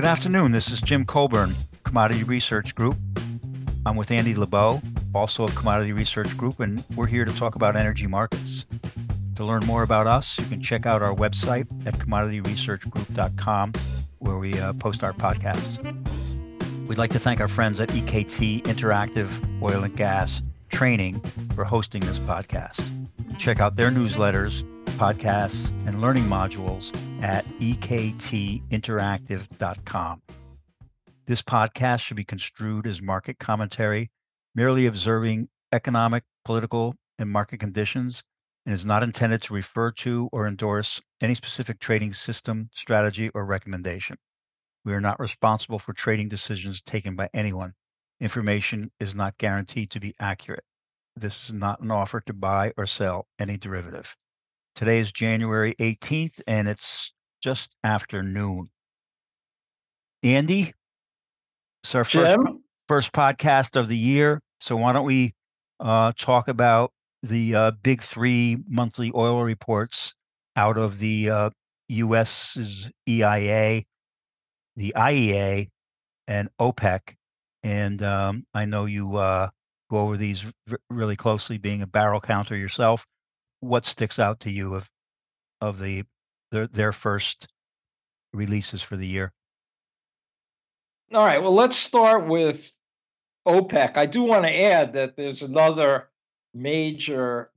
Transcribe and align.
Good 0.00 0.08
afternoon. 0.08 0.52
This 0.52 0.70
is 0.70 0.80
Jim 0.80 1.04
Colburn, 1.04 1.54
Commodity 1.84 2.24
Research 2.24 2.74
Group. 2.74 2.96
I'm 3.84 3.96
with 3.96 4.10
Andy 4.10 4.32
Lebow, 4.32 4.82
also 5.14 5.44
of 5.44 5.54
Commodity 5.54 5.92
Research 5.92 6.34
Group, 6.38 6.58
and 6.60 6.82
we're 6.96 7.04
here 7.04 7.26
to 7.26 7.36
talk 7.36 7.54
about 7.54 7.76
energy 7.76 8.06
markets. 8.06 8.64
To 9.34 9.44
learn 9.44 9.62
more 9.66 9.82
about 9.82 10.06
us, 10.06 10.38
you 10.38 10.46
can 10.46 10.62
check 10.62 10.86
out 10.86 11.02
our 11.02 11.14
website 11.14 11.66
at 11.86 11.92
commodityresearchgroup.com, 11.98 13.72
where 14.20 14.38
we 14.38 14.58
uh, 14.58 14.72
post 14.72 15.04
our 15.04 15.12
podcasts. 15.12 15.78
We'd 16.86 16.96
like 16.96 17.10
to 17.10 17.18
thank 17.18 17.42
our 17.42 17.48
friends 17.48 17.78
at 17.78 17.90
EKT 17.90 18.62
Interactive 18.62 19.28
Oil 19.62 19.84
and 19.84 19.94
Gas 19.94 20.40
Training 20.70 21.20
for 21.54 21.64
hosting 21.64 22.00
this 22.00 22.18
podcast. 22.20 22.80
Check 23.36 23.60
out 23.60 23.76
their 23.76 23.90
newsletters, 23.90 24.62
podcasts, 24.96 25.72
and 25.86 26.00
learning 26.00 26.24
modules 26.24 26.90
at 27.22 27.44
ektinteractive.com. 27.60 30.22
This 31.26 31.42
podcast 31.42 32.00
should 32.00 32.16
be 32.16 32.24
construed 32.24 32.86
as 32.86 33.00
market 33.00 33.38
commentary, 33.38 34.10
merely 34.54 34.86
observing 34.86 35.48
economic, 35.72 36.24
political, 36.44 36.94
and 37.18 37.30
market 37.30 37.60
conditions, 37.60 38.24
and 38.66 38.74
is 38.74 38.84
not 38.84 39.02
intended 39.02 39.42
to 39.42 39.54
refer 39.54 39.90
to 39.92 40.28
or 40.32 40.46
endorse 40.46 41.00
any 41.20 41.34
specific 41.34 41.78
trading 41.78 42.12
system, 42.12 42.70
strategy, 42.74 43.30
or 43.34 43.44
recommendation. 43.44 44.16
We 44.84 44.94
are 44.94 45.00
not 45.00 45.20
responsible 45.20 45.78
for 45.78 45.92
trading 45.92 46.28
decisions 46.28 46.82
taken 46.82 47.14
by 47.14 47.28
anyone. 47.34 47.74
Information 48.20 48.90
is 48.98 49.14
not 49.14 49.38
guaranteed 49.38 49.90
to 49.90 50.00
be 50.00 50.14
accurate. 50.18 50.64
This 51.16 51.44
is 51.44 51.52
not 51.52 51.80
an 51.80 51.90
offer 51.90 52.20
to 52.22 52.32
buy 52.32 52.72
or 52.76 52.86
sell 52.86 53.26
any 53.38 53.56
derivative. 53.56 54.16
Today 54.74 54.98
is 54.98 55.12
January 55.12 55.74
18th, 55.78 56.40
and 56.46 56.68
it's 56.68 57.12
just 57.42 57.76
after 57.84 58.22
noon. 58.22 58.70
Andy, 60.22 60.72
it's 61.82 61.94
our 61.94 62.04
first, 62.04 62.36
Jim? 62.36 62.62
first 62.88 63.12
podcast 63.12 63.76
of 63.76 63.88
the 63.88 63.96
year. 63.96 64.40
So 64.60 64.76
why 64.76 64.92
don't 64.92 65.06
we 65.06 65.34
uh, 65.80 66.12
talk 66.16 66.48
about 66.48 66.92
the 67.22 67.54
uh, 67.54 67.70
big 67.82 68.02
three 68.02 68.58
monthly 68.68 69.10
oil 69.14 69.42
reports 69.42 70.14
out 70.56 70.76
of 70.76 70.98
the 70.98 71.30
uh, 71.30 71.50
U.S.'s 71.88 72.90
EIA, 73.08 73.82
the 74.76 74.92
IEA, 74.96 75.68
and 76.28 76.48
OPEC. 76.60 77.14
And 77.62 78.02
um, 78.02 78.46
I 78.54 78.64
know 78.64 78.86
you 78.86 79.16
uh, 79.16 79.48
go 79.90 79.98
over 79.98 80.16
these 80.16 80.44
r- 80.70 80.78
really 80.88 81.16
closely, 81.16 81.58
being 81.58 81.82
a 81.82 81.86
barrel 81.86 82.20
counter 82.20 82.56
yourself. 82.56 83.06
What 83.60 83.84
sticks 83.84 84.18
out 84.18 84.40
to 84.40 84.50
you 84.50 84.74
of 84.74 84.90
of 85.60 85.78
the 85.78 86.04
their, 86.50 86.66
their 86.66 86.92
first 86.92 87.48
releases 88.32 88.82
for 88.82 88.96
the 88.96 89.06
year? 89.06 89.32
All 91.12 91.24
right. 91.24 91.42
Well, 91.42 91.54
let's 91.54 91.76
start 91.76 92.26
with 92.26 92.72
OPEC. 93.46 93.96
I 93.96 94.06
do 94.06 94.22
want 94.22 94.44
to 94.44 94.54
add 94.62 94.92
that 94.94 95.16
there's 95.16 95.42
another 95.42 96.08
major 96.54 97.50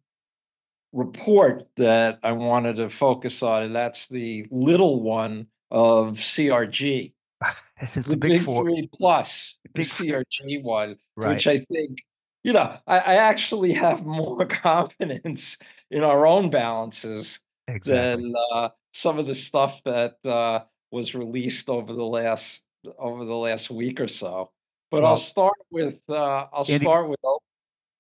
report 0.92 1.68
that 1.78 2.20
I 2.24 2.32
wanted 2.34 2.76
to 2.78 2.90
focus 2.90 3.42
on, 3.44 3.64
and 3.64 3.76
that's 3.76 4.08
the 4.08 4.48
little 4.52 5.02
one 5.02 5.48
of 5.72 6.18
CRG. 6.18 7.14
It's, 7.82 7.98
it's 7.98 8.08
the 8.08 8.14
a 8.14 8.18
big, 8.18 8.40
four. 8.40 8.64
three 8.64 8.88
plus, 8.94 9.58
the 9.66 9.70
big. 9.82 9.88
CRG 9.88 10.62
one, 10.64 10.96
Right. 11.18 11.30
which 11.30 11.48
I 11.48 11.60
think, 11.66 11.98
you 12.44 12.54
know, 12.54 12.78
I, 12.88 13.00
I 13.00 13.16
actually 13.16 13.74
have 13.74 14.06
more 14.06 14.46
confidence 14.46 15.58
in 15.94 16.04
our 16.04 16.26
own 16.28 16.50
balances 16.50 17.40
Exactly. 17.68 18.24
than 18.26 18.34
uh, 18.54 18.70
some 18.94 19.18
of 19.20 19.26
the 19.28 19.36
stuff 19.36 19.82
that 19.84 20.16
uh, 20.26 20.64
was 20.92 21.16
released 21.16 21.70
over 21.70 21.94
the 21.94 22.04
last 22.04 22.64
over 23.00 23.24
the 23.24 23.36
last 23.36 23.70
week 23.70 24.02
or 24.02 24.08
so. 24.10 24.52
But 24.92 25.04
Well- 25.04 25.12
I'll 25.12 25.18
start 25.18 25.54
with 25.72 26.02
uh, 26.10 26.48
I'll 26.52 26.66
Andy- 26.68 26.84
start 26.84 27.08
with 27.08 27.20
oh, 27.24 27.40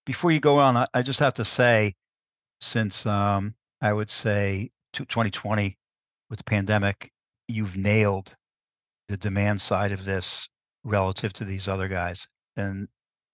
Before 0.05 0.31
you 0.31 0.41
go 0.41 0.57
on, 0.59 0.75
I, 0.75 0.87
I 0.93 1.01
just 1.01 1.19
have 1.21 1.33
to 1.35 1.45
say, 1.45 1.93
since 2.59 3.05
um, 3.05 3.55
I 3.81 3.93
would 3.93 4.09
say 4.09 4.71
to 4.93 5.05
2020 5.05 5.77
with 6.29 6.39
the 6.39 6.43
pandemic, 6.43 7.11
you've 7.47 7.77
nailed 7.77 8.35
the 9.07 9.17
demand 9.17 9.61
side 9.61 9.91
of 9.93 10.03
this 10.03 10.49
relative 10.83 11.31
to 11.33 11.45
these 11.45 11.67
other 11.69 11.87
guys, 11.87 12.27
and 12.57 12.87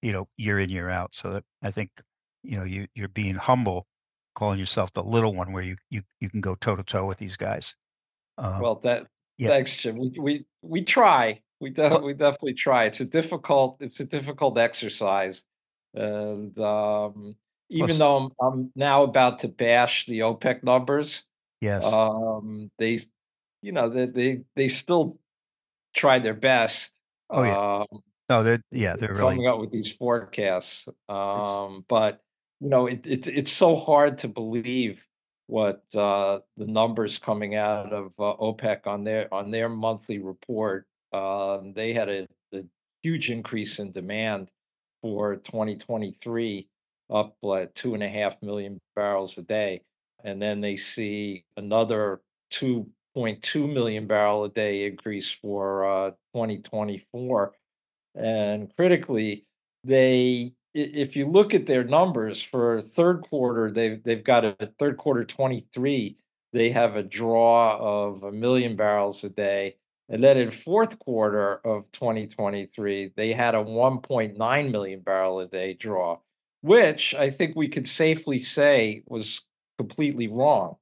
you 0.03 0.12
know 0.12 0.28
year 0.38 0.59
in 0.59 0.69
year 0.69 0.89
out. 0.89 1.16
So 1.16 1.31
that 1.33 1.44
I 1.63 1.72
think 1.72 1.89
you 2.44 2.57
know 2.57 2.63
you 2.66 2.85
you're 2.94 3.07
being 3.09 3.35
humble, 3.35 3.88
calling 4.35 4.59
yourself 4.59 4.94
the 4.94 5.03
little 5.03 5.34
one, 5.34 5.51
where 5.51 5.63
you 5.63 5.75
you 5.90 6.01
you 6.19 6.29
can 6.29 6.41
go 6.41 6.56
toe 6.56 6.75
to 6.75 6.84
toe 6.84 7.06
with 7.06 7.17
these 7.17 7.38
guys. 7.38 7.75
Um, 8.38 8.62
well 8.62 8.75
that 8.75 9.07
yeah. 9.38 9.50
thanks 9.50 9.75
Jim. 9.78 9.97
We 9.97 10.13
we 10.19 10.45
we 10.62 10.81
try. 10.84 11.41
We 11.59 11.72
de- 11.72 11.90
Well- 11.90 12.01
we 12.01 12.13
definitely 12.13 12.53
try. 12.53 12.85
It's 12.85 13.00
a 13.00 13.06
difficult 13.06 13.78
it's 13.81 14.00
a 14.00 14.06
difficult 14.06 14.57
exercise, 14.57 15.44
and 15.94 16.57
um, 16.59 17.35
even 17.69 17.97
though 17.97 18.18
I'm, 18.18 18.31
I'm 18.41 18.72
now 18.75 19.03
about 19.03 19.39
to 19.39 19.47
bash 19.47 20.06
the 20.06 20.19
OPEC 20.19 20.63
numbers, 20.63 21.23
yes, 21.62 21.85
um, 21.85 22.72
they 22.79 23.00
you 23.62 23.72
know 23.72 23.89
they 23.89 24.06
they 24.06 24.41
they 24.56 24.68
still 24.68 25.19
tried 25.94 26.23
their 26.23 26.34
best. 26.34 26.91
Oh, 27.29 27.44
yeah. 27.44 27.85
um, 27.91 28.01
no, 28.29 28.44
they're 28.44 28.63
yeah, 28.72 28.95
they're 28.95 29.13
really 29.13 29.35
coming 29.35 29.47
up 29.47 29.59
with 29.59 29.72
these 29.72 29.91
forecasts. 29.91 30.88
Um, 31.07 31.85
but 31.88 32.22
you 32.59 32.69
know, 32.69 32.87
it, 32.87 33.05
it's 33.05 33.27
it's 33.27 33.51
so 33.51 33.75
hard 33.75 34.17
to 34.19 34.27
believe 34.27 35.05
what 35.47 35.83
uh, 35.95 36.39
the 36.57 36.67
numbers 36.67 37.17
coming 37.17 37.55
out 37.55 37.91
of 37.93 38.11
uh, 38.19 38.35
OPEC 38.39 38.85
on 38.87 39.03
their 39.03 39.33
on 39.33 39.51
their 39.51 39.69
monthly 39.69 40.19
report. 40.19 40.85
Um, 41.13 41.73
they 41.73 41.93
had 41.93 42.09
a, 42.09 42.27
a 42.53 42.63
huge 43.01 43.29
increase 43.31 43.79
in 43.79 43.91
demand 43.91 44.49
for 45.01 45.37
2023, 45.37 46.67
up 47.09 47.35
like 47.41 47.73
two 47.73 47.93
and 47.93 48.03
a 48.03 48.09
half 48.09 48.41
million 48.41 48.79
barrels 48.95 49.37
a 49.37 49.43
day, 49.43 49.81
and 50.23 50.41
then 50.41 50.61
they 50.61 50.75
see 50.75 51.45
another 51.57 52.21
2.2 52.51 53.73
million 53.73 54.07
barrel 54.07 54.43
a 54.43 54.49
day 54.49 54.85
increase 54.85 55.31
for 55.31 55.85
uh, 55.85 56.11
2024 56.33 57.53
and 58.15 58.73
critically 58.75 59.45
they 59.83 60.51
if 60.74 61.16
you 61.16 61.25
look 61.25 61.53
at 61.53 61.66
their 61.66 61.84
numbers 61.84 62.41
for 62.41 62.80
third 62.81 63.22
quarter 63.22 63.72
they've 63.72 64.03
they've 64.03 64.24
got 64.24 64.46
a 64.46 64.56
third 64.78 64.97
quarter 64.97 65.24
23 65.24 66.18
they 66.53 66.69
have 66.69 66.96
a 66.96 67.03
draw 67.03 67.78
of 67.80 68.24
a 68.24 68.31
million 68.31 68.75
barrels 68.75 69.24
a 69.24 69.30
day. 69.30 69.75
And 70.12 70.24
then 70.24 70.38
in 70.40 70.50
fourth 70.50 70.97
quarter 70.97 71.57
of 71.66 71.91
2023 71.91 73.13
they 73.16 73.34
had 73.34 73.56
a 73.56 73.63
1.9 73.63 74.72
million 74.72 75.00
barrel 75.02 75.40
a 75.40 75.47
day 75.47 75.74
draw 75.74 76.18
which 76.62 77.16
i 77.16 77.30
think 77.30 77.56
we 77.56 77.69
could 77.69 77.88
safely 77.88 78.38
say 78.38 79.01
was 79.07 79.41
completely 79.78 80.28
wrong 80.28 80.75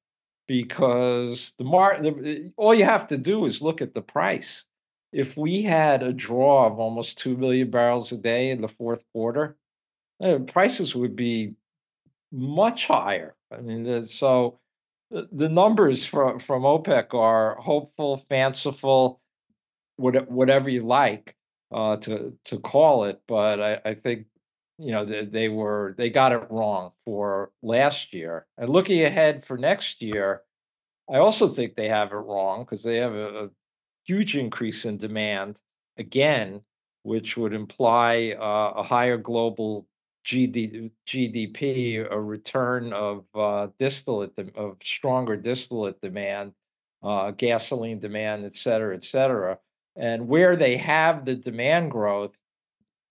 because 0.48 1.54
the 1.58 1.64
mar 1.64 2.02
the, 2.02 2.52
all 2.58 2.74
you 2.74 2.86
have 2.86 3.08
to 3.08 3.18
do 3.18 3.46
is 3.46 3.62
look 3.62 3.82
at 3.82 3.94
the 3.94 4.02
price. 4.02 4.66
If 5.14 5.38
we 5.38 5.62
had 5.62 6.04
a 6.04 6.14
draw 6.14 6.68
of 6.68 6.80
almost 6.80 7.18
2 7.20 7.38
million 7.38 7.70
barrels 7.70 8.12
a 8.12 8.18
day 8.18 8.50
in 8.50 8.62
the 8.62 8.68
fourth 8.68 9.04
quarter, 9.14 9.58
uh, 10.22 10.40
prices 10.40 10.96
would 10.96 11.16
be 11.16 11.54
much 12.32 12.88
higher. 12.88 13.36
I 13.52 13.62
mean, 13.62 14.06
so 14.08 14.60
the, 15.10 15.50
numbers 15.50 16.06
from, 16.06 16.40
from 16.40 16.64
OPEC 16.64 17.14
are 17.14 17.56
hopeful, 17.56 18.18
fanciful, 18.30 19.22
what, 19.96 20.30
whatever 20.30 20.70
you 20.70 20.82
like 20.82 21.36
uh, 21.72 21.98
to 21.98 22.38
to 22.46 22.60
call 22.60 23.06
it. 23.06 23.22
But 23.28 23.62
I, 23.62 23.82
I 23.86 23.94
think 23.94 24.28
you 24.78 24.92
know 24.92 25.06
they, 25.06 25.26
they 25.26 25.50
were 25.50 25.96
they 25.98 26.10
got 26.10 26.34
it 26.34 26.48
wrong 26.50 26.92
for 27.06 27.52
last 27.62 28.14
year. 28.14 28.46
And 28.58 28.70
looking 28.70 29.04
ahead 29.04 29.46
for 29.46 29.58
next 29.58 30.02
year, 30.02 30.44
I 31.10 31.18
also 31.18 31.48
think 31.48 31.76
they 31.76 31.90
have 31.90 32.12
it 32.12 32.16
wrong 32.16 32.64
because 32.64 32.84
they 32.84 32.98
have 32.98 33.14
a, 33.14 33.46
a 33.46 33.50
huge 34.06 34.36
increase 34.36 34.86
in 34.86 34.98
demand 34.98 35.60
again, 35.98 36.62
which 37.04 37.38
would 37.38 37.54
imply 37.54 38.36
uh, 38.40 38.74
a 38.80 38.84
higher 38.84 39.18
global 39.18 39.88
GD, 40.28 40.92
GDP, 41.08 42.06
a 42.12 42.20
return 42.20 42.92
of 42.92 43.24
uh, 43.34 43.68
distillate, 43.80 44.34
of 44.56 44.76
stronger 44.84 45.38
distillate 45.38 46.02
demand, 46.02 46.52
uh, 47.02 47.32
gasoline 47.32 48.00
demand, 48.00 48.44
et 48.44 48.56
cetera, 48.56 48.94
et 48.94 49.06
cetera. 49.06 49.58
And 49.96 50.28
where 50.28 50.58
they 50.58 50.76
have 50.78 51.24
the 51.24 51.36
demand 51.36 51.92
growth, 51.92 52.34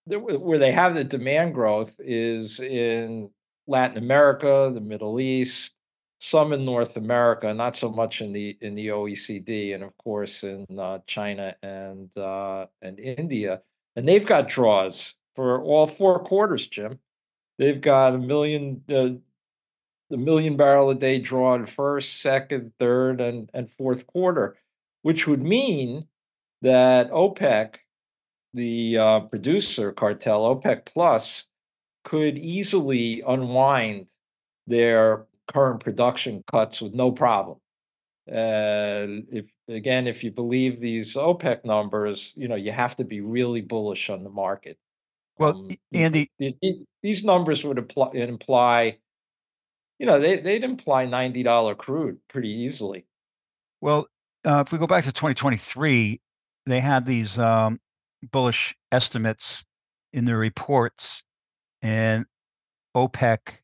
where 0.05 0.59
they 0.59 0.71
have 0.71 0.93
the 0.93 1.03
demand 1.03 1.55
growth 1.55 1.95
is 1.99 2.59
in 2.59 3.31
Latin 3.65 3.97
America, 3.97 4.71
the 4.71 4.79
Middle 4.79 5.19
East, 5.19 5.73
some 6.19 6.53
in 6.53 6.65
North 6.65 6.97
America, 6.97 7.51
not 7.53 7.75
so 7.75 7.89
much 7.91 8.21
in 8.21 8.31
the 8.31 8.57
in 8.61 8.75
the 8.75 8.87
OECD, 8.87 9.73
and 9.73 9.83
of 9.83 9.95
course 9.97 10.43
in 10.43 10.65
uh, 10.77 10.99
China 11.07 11.55
and 11.61 12.15
uh, 12.17 12.67
and 12.81 12.99
India, 12.99 13.61
and 13.95 14.07
they've 14.07 14.25
got 14.25 14.47
draws 14.47 15.15
for 15.35 15.61
all 15.61 15.85
four 15.85 16.19
quarters. 16.19 16.65
Jim, 16.67 16.99
they've 17.57 17.81
got 17.81 18.15
a 18.15 18.17
million, 18.17 18.83
uh, 18.89 19.09
the 20.09 20.17
million 20.17 20.57
barrel 20.57 20.89
a 20.89 20.95
day 20.95 21.19
draw 21.19 21.55
in 21.55 21.65
first, 21.65 22.21
second, 22.21 22.73
third, 22.79 23.21
and 23.21 23.49
and 23.53 23.69
fourth 23.71 24.07
quarter, 24.07 24.57
which 25.01 25.27
would 25.27 25.43
mean 25.43 26.07
that 26.61 27.11
OPEC, 27.11 27.75
the 28.53 28.97
uh, 28.97 29.19
producer 29.21 29.91
cartel, 29.91 30.43
OPEC 30.55 30.85
Plus, 30.85 31.45
could 32.03 32.37
easily 32.37 33.21
unwind 33.27 34.07
their 34.67 35.25
current 35.47 35.79
production 35.81 36.43
cuts 36.51 36.81
with 36.81 36.93
no 36.93 37.11
problem. 37.11 37.59
And 38.27 39.25
if 39.31 39.47
again, 39.69 40.07
if 40.07 40.23
you 40.23 40.31
believe 40.31 40.79
these 40.79 41.15
OPEC 41.15 41.63
numbers, 41.65 42.33
you 42.35 42.47
know 42.47 42.55
you 42.55 42.71
have 42.71 42.95
to 42.97 43.05
be 43.05 43.21
really 43.21 43.61
bullish 43.61 44.09
on 44.09 44.23
the 44.23 44.29
market. 44.29 44.77
Well, 45.39 45.51
Um, 45.57 45.77
Andy, 45.93 46.31
the- 46.39 46.85
these 47.01 47.23
numbers 47.23 47.63
would 47.63 47.77
imply, 47.77 48.09
imply, 48.13 48.97
you 49.99 50.05
know, 50.05 50.19
they 50.19 50.39
they'd 50.39 50.63
imply 50.63 51.05
ninety 51.05 51.43
dollar 51.43 51.75
crude 51.75 52.19
pretty 52.27 52.49
easily. 52.49 53.05
well, 53.81 54.07
uh, 54.45 54.63
if 54.65 54.71
we 54.71 54.77
go 54.79 54.87
back 54.87 55.03
to 55.03 55.11
2023, 55.11 56.19
they 56.65 56.79
had 56.79 57.05
these 57.05 57.37
um, 57.37 57.79
bullish 58.31 58.75
estimates 58.91 59.65
in 60.13 60.25
their 60.25 60.37
reports, 60.37 61.23
and 61.81 62.25
OPEC 62.95 63.59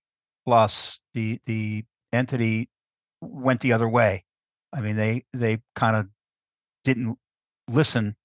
plus 0.45 0.99
the 1.13 1.39
the 1.45 1.83
entity 2.11 2.69
went 3.21 3.61
the 3.61 3.73
other 3.73 3.89
way. 3.89 4.23
I 4.71 4.81
mean, 4.81 4.95
they 4.95 5.23
they 5.33 5.59
kind 5.75 5.95
of 5.95 6.09
didn't 6.83 7.17
listen 7.67 8.15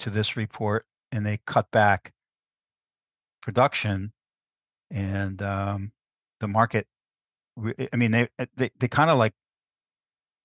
to 0.00 0.10
this 0.10 0.36
report, 0.36 0.86
and 1.12 1.24
they 1.24 1.38
cut 1.46 1.70
back 1.70 2.12
production, 3.46 4.12
and 4.90 5.40
um, 5.40 5.92
the 6.40 6.48
market. 6.48 6.86
I 7.92 7.96
mean, 7.96 8.10
they 8.10 8.28
uh, 8.38 8.46
they 8.56 8.70
they 8.78 8.88
kind 8.88 9.08
of 9.08 9.16
like 9.16 9.32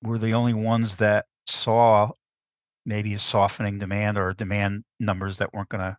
were 0.01 0.17
the 0.17 0.33
only 0.33 0.53
ones 0.53 0.97
that 0.97 1.25
saw 1.47 2.11
maybe 2.85 3.13
a 3.13 3.19
softening 3.19 3.79
demand 3.79 4.17
or 4.17 4.33
demand 4.33 4.83
numbers 4.99 5.37
that 5.37 5.53
weren't 5.53 5.69
going 5.69 5.81
to 5.81 5.97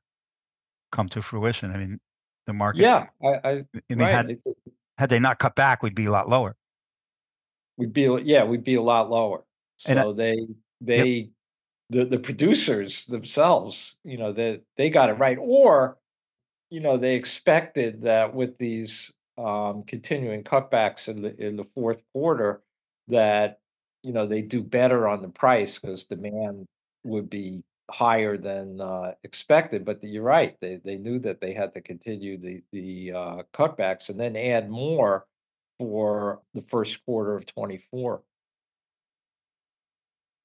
come 0.91 1.09
to 1.11 1.21
fruition. 1.21 1.71
I 1.71 1.77
mean, 1.77 1.99
the 2.47 2.53
market. 2.55 2.81
Yeah, 2.81 3.07
I, 3.23 3.29
I 3.29 3.51
I 3.51 3.65
mean, 3.91 3.99
right. 3.99 4.11
had 4.11 4.39
had 4.97 5.11
they 5.11 5.19
not 5.19 5.39
cut 5.39 5.55
back, 5.55 5.83
we'd 5.83 5.95
be 5.95 6.07
a 6.07 6.11
lot 6.13 6.29
lower. 6.29 6.57
We'd 7.77 7.93
be 7.93 8.09
yeah, 8.25 8.45
we'd 8.45 8.65
be 8.65 8.77
a 8.77 8.83
lot 8.83 9.11
lower. 9.11 9.45
And 9.87 9.99
I- 9.99 10.03
So 10.03 10.13
they 10.15 10.47
they 10.81 11.31
the 11.91 12.05
the 12.07 12.19
producers 12.19 13.05
themselves, 13.07 13.97
you 14.03 14.17
know, 14.17 14.33
they 14.33 14.63
they 14.77 14.89
got 14.89 15.11
it 15.11 15.15
right. 15.15 15.37
Or, 15.39 15.99
you 16.73 16.81
know, 16.81 16.97
they 16.97 17.17
expected 17.17 18.01
that 18.03 18.35
with 18.35 18.57
these 18.57 19.13
um 19.37 19.83
continuing 19.85 20.43
cutbacks 20.43 21.07
in 21.07 21.21
the 21.21 21.39
in 21.39 21.57
the 21.57 21.65
fourth 21.65 22.03
quarter 22.15 22.63
that, 23.09 23.61
you 24.03 24.13
know, 24.13 24.27
they 24.27 24.41
do 24.41 24.63
better 24.63 25.07
on 25.07 25.21
the 25.21 25.29
price 25.29 25.79
because 25.79 26.05
demand 26.05 26.67
would 27.05 27.29
be 27.29 27.63
higher 27.91 28.39
than 28.39 28.81
uh 28.81 29.13
expected. 29.23 29.85
But 29.85 30.03
you're 30.03 30.23
right, 30.23 30.57
they 30.63 30.81
they 30.83 30.97
knew 30.97 31.19
that 31.21 31.43
they 31.43 31.53
had 31.53 31.75
to 31.75 31.83
continue 31.83 32.39
the 32.39 32.63
the 32.73 33.13
uh 33.13 33.43
cutbacks 33.53 34.09
and 34.09 34.19
then 34.19 34.35
add 34.35 34.71
more 34.71 35.27
for 35.79 36.41
the 36.55 36.63
first 36.63 37.05
quarter 37.05 37.37
of 37.37 37.45
24. 37.45 38.23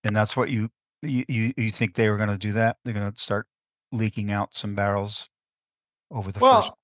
And 0.04 0.14
that's 0.14 0.36
what 0.36 0.50
you 0.50 0.70
you, 1.02 1.54
you 1.56 1.72
think 1.72 1.94
they 1.96 2.10
were 2.10 2.18
going 2.18 2.30
to 2.30 2.38
do 2.38 2.52
that? 2.54 2.78
They're 2.84 2.94
going 2.94 3.14
to 3.14 3.18
start 3.18 3.48
leaking 3.94 4.32
out 4.32 4.58
some 4.58 4.76
barrels 4.76 5.30
over 6.12 6.32
the 6.32 6.40
first. 6.40 6.42
Well, 6.42 6.78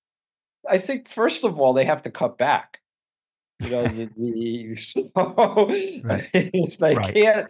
I 0.69 0.77
think 0.77 1.07
first 1.07 1.43
of 1.43 1.59
all, 1.59 1.73
they 1.73 1.85
have 1.85 2.01
to 2.03 2.11
cut 2.11 2.37
back. 2.37 2.79
You 3.61 3.69
know, 3.69 3.83
the, 3.87 4.05
the 4.17 4.75
so 4.75 5.09
Right. 6.03 6.29
it's 6.33 6.79
Right. 6.79 7.13
can't 7.13 7.47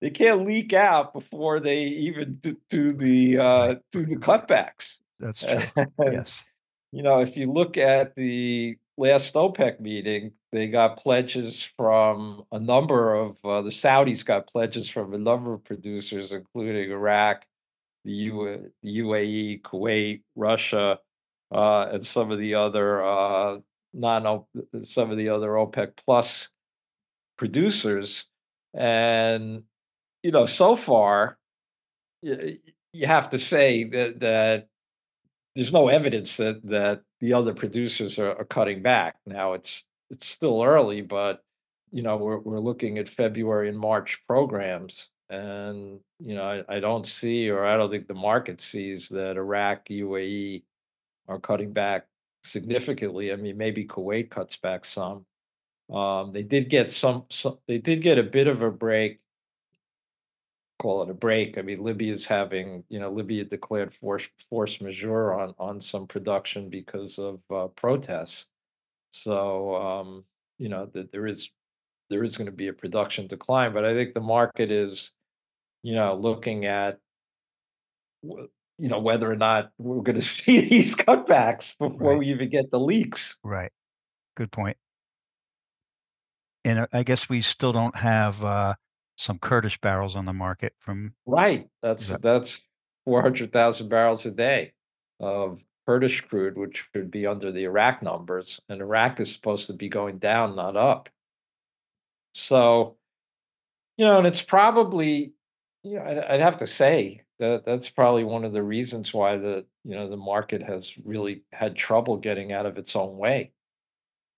they 0.00 0.10
can't 0.10 0.46
leak 0.46 0.72
out 0.72 1.12
before 1.14 1.60
they 1.60 1.84
even 1.84 2.32
do, 2.34 2.56
do 2.68 2.92
the 2.92 3.38
uh 3.38 3.74
do 3.92 4.04
the 4.04 4.16
cutbacks. 4.16 4.98
That's 5.20 5.44
true. 5.76 5.84
Yes. 6.00 6.44
You 6.92 7.02
know, 7.02 7.20
if 7.20 7.36
you 7.36 7.50
look 7.50 7.76
at 7.76 8.14
the 8.14 8.76
last 8.96 9.34
OPEC 9.34 9.80
meeting, 9.80 10.32
they 10.52 10.68
got 10.68 10.96
pledges 10.98 11.62
from 11.76 12.44
a 12.52 12.60
number 12.60 13.14
of 13.14 13.38
uh, 13.44 13.62
the 13.62 13.70
Saudis 13.70 14.24
got 14.24 14.46
pledges 14.46 14.88
from 14.88 15.12
a 15.14 15.18
number 15.18 15.52
of 15.52 15.64
producers, 15.64 16.30
including 16.30 16.92
Iraq, 16.92 17.44
the, 18.04 18.12
U- 18.12 18.70
the 18.82 18.98
UAE, 19.00 19.62
Kuwait, 19.62 20.22
Russia, 20.36 21.00
uh, 21.52 21.88
and 21.92 22.04
some 22.04 22.30
of 22.30 22.38
the 22.38 22.54
other 22.54 23.04
uh, 23.04 23.58
non 23.92 24.44
some 24.82 25.10
of 25.10 25.16
the 25.16 25.28
other 25.28 25.50
OPEC 25.50 25.96
plus 25.96 26.48
producers. 27.36 28.26
And 28.74 29.62
you 30.22 30.30
know, 30.30 30.46
so 30.46 30.74
far, 30.76 31.38
you 32.22 33.06
have 33.06 33.30
to 33.30 33.38
say 33.38 33.84
that 33.84 34.20
that 34.20 34.68
there's 35.54 35.72
no 35.72 35.88
evidence 35.88 36.36
that 36.38 36.64
that 36.66 37.02
the 37.20 37.32
other 37.32 37.54
producers 37.54 38.18
are, 38.18 38.36
are 38.36 38.44
cutting 38.44 38.82
back. 38.82 39.16
Now 39.26 39.52
it's 39.52 39.84
it's 40.10 40.26
still 40.26 40.62
early, 40.62 41.02
but 41.02 41.42
you 41.92 42.02
know 42.02 42.16
we're 42.16 42.38
we're 42.38 42.60
looking 42.60 42.98
at 42.98 43.08
February 43.08 43.68
and 43.68 43.78
March 43.78 44.20
programs, 44.26 45.08
and 45.30 46.00
you 46.18 46.34
know 46.34 46.44
I, 46.68 46.76
I 46.76 46.80
don't 46.80 47.06
see 47.06 47.50
or 47.50 47.64
I 47.64 47.76
don't 47.76 47.90
think 47.90 48.08
the 48.08 48.14
market 48.14 48.60
sees 48.60 49.08
that 49.10 49.36
Iraq, 49.36 49.86
UAE 49.86 50.64
are 51.28 51.38
cutting 51.38 51.72
back 51.72 52.06
significantly. 52.42 53.32
I 53.32 53.36
mean, 53.36 53.56
maybe 53.56 53.86
Kuwait 53.86 54.30
cuts 54.30 54.56
back 54.56 54.84
some. 54.84 55.24
Um, 55.92 56.32
they 56.32 56.42
did 56.42 56.70
get 56.70 56.90
some, 56.90 57.24
some. 57.28 57.58
They 57.68 57.78
did 57.78 58.00
get 58.00 58.18
a 58.18 58.22
bit 58.22 58.46
of 58.46 58.62
a 58.62 58.70
break 58.70 59.20
call 60.78 61.02
it 61.02 61.10
a 61.10 61.14
break. 61.14 61.56
I 61.56 61.62
mean, 61.62 61.82
Libya's 61.82 62.26
having, 62.26 62.84
you 62.88 62.98
know, 62.98 63.10
Libya 63.10 63.44
declared 63.44 63.94
force 63.94 64.28
force 64.50 64.80
majeure 64.80 65.32
on 65.32 65.54
on 65.58 65.80
some 65.80 66.06
production 66.06 66.68
because 66.68 67.18
of 67.18 67.40
uh, 67.50 67.68
protests. 67.68 68.48
So, 69.12 69.76
um, 69.76 70.24
you 70.58 70.68
know, 70.68 70.86
that 70.92 71.12
there 71.12 71.26
is 71.26 71.50
there 72.10 72.24
is 72.24 72.36
going 72.36 72.46
to 72.46 72.52
be 72.52 72.68
a 72.68 72.72
production 72.72 73.26
decline, 73.26 73.72
but 73.72 73.84
I 73.84 73.94
think 73.94 74.14
the 74.14 74.20
market 74.20 74.70
is, 74.70 75.12
you 75.82 75.94
know, 75.94 76.14
looking 76.14 76.66
at, 76.66 76.98
you 78.78 78.88
know, 78.88 78.98
whether 78.98 79.30
or 79.30 79.36
not 79.36 79.70
we're 79.78 80.02
going 80.02 80.16
to 80.20 80.22
see 80.22 80.68
these 80.68 80.94
cutbacks 80.94 81.76
before 81.78 82.10
Right. 82.12 82.18
we 82.18 82.26
even 82.28 82.48
get 82.50 82.70
the 82.70 82.80
leaks. 82.80 83.36
Right. 83.44 83.70
Good 84.36 84.50
point. 84.52 84.76
And 86.64 86.86
I 86.92 87.02
guess 87.02 87.28
we 87.28 87.40
still 87.40 87.72
don't 87.72 87.94
have 87.96 88.42
uh, 88.42 88.74
some 89.16 89.38
Kurdish 89.38 89.78
barrels 89.80 90.16
on 90.16 90.24
the 90.24 90.32
market 90.32 90.72
from. 90.78 91.14
Right. 91.26 91.68
That's 91.82 92.08
that- 92.08 92.22
that's 92.22 92.60
four 93.04 93.20
hundred 93.20 93.52
thousand 93.52 93.88
barrels 93.90 94.24
a 94.24 94.30
day 94.30 94.72
of 95.20 95.62
Kurdish 95.86 96.22
crude, 96.22 96.56
which 96.56 96.86
would 96.94 97.10
be 97.10 97.26
under 97.26 97.52
the 97.52 97.64
Iraq 97.64 98.02
numbers, 98.02 98.60
and 98.70 98.80
Iraq 98.80 99.20
is 99.20 99.30
supposed 99.30 99.66
to 99.66 99.74
be 99.74 99.88
going 99.90 100.16
down, 100.18 100.56
not 100.56 100.76
up. 100.76 101.10
So, 102.34 102.96
you 103.98 104.06
know, 104.06 104.16
and 104.18 104.26
it's 104.26 104.40
probably, 104.40 105.34
you 105.84 105.96
know, 105.96 106.04
I'd, 106.04 106.18
I'd 106.18 106.40
have 106.40 106.58
to 106.58 106.66
say 106.66 107.22
that 107.38 107.64
that's 107.66 107.90
probably 107.90 108.24
one 108.24 108.44
of 108.44 108.52
the 108.52 108.62
reasons 108.62 109.14
why 109.14 109.36
the 109.38 109.66
you 109.84 109.94
know 109.94 110.08
the 110.08 110.16
market 110.16 110.62
has 110.62 110.96
really 111.04 111.44
had 111.52 111.76
trouble 111.76 112.16
getting 112.16 112.52
out 112.52 112.66
of 112.66 112.78
its 112.78 112.96
own 112.96 113.16
way. 113.18 113.52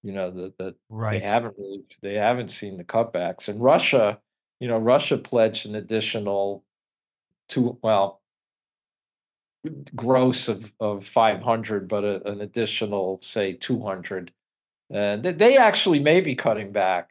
You 0.03 0.13
know 0.13 0.31
that 0.31 0.59
that 0.59 0.77
they 1.09 1.21
haven't 1.21 1.57
really 1.59 1.85
they 2.03 2.15
haven't 2.15 2.49
seen 2.49 2.79
the 2.79 2.85
cutbacks, 2.85 3.49
and 3.49 3.61
Russia, 3.63 4.21
you 4.61 4.69
know, 4.69 4.79
Russia 4.79 5.19
pledged 5.19 5.67
an 5.67 5.75
additional 5.77 6.65
two 7.49 7.79
well 7.83 8.23
gross 9.95 10.49
of 10.49 10.73
of 10.81 11.05
500 11.05 11.89
but 11.89 12.05
a, 12.05 12.27
an 12.29 12.41
additional 12.41 13.19
say 13.19 13.53
200 13.53 14.33
and 14.91 15.25
they, 15.25 15.33
they 15.33 15.57
actually 15.57 15.99
may 15.99 16.21
be 16.21 16.35
cutting 16.35 16.73
back. 16.73 17.11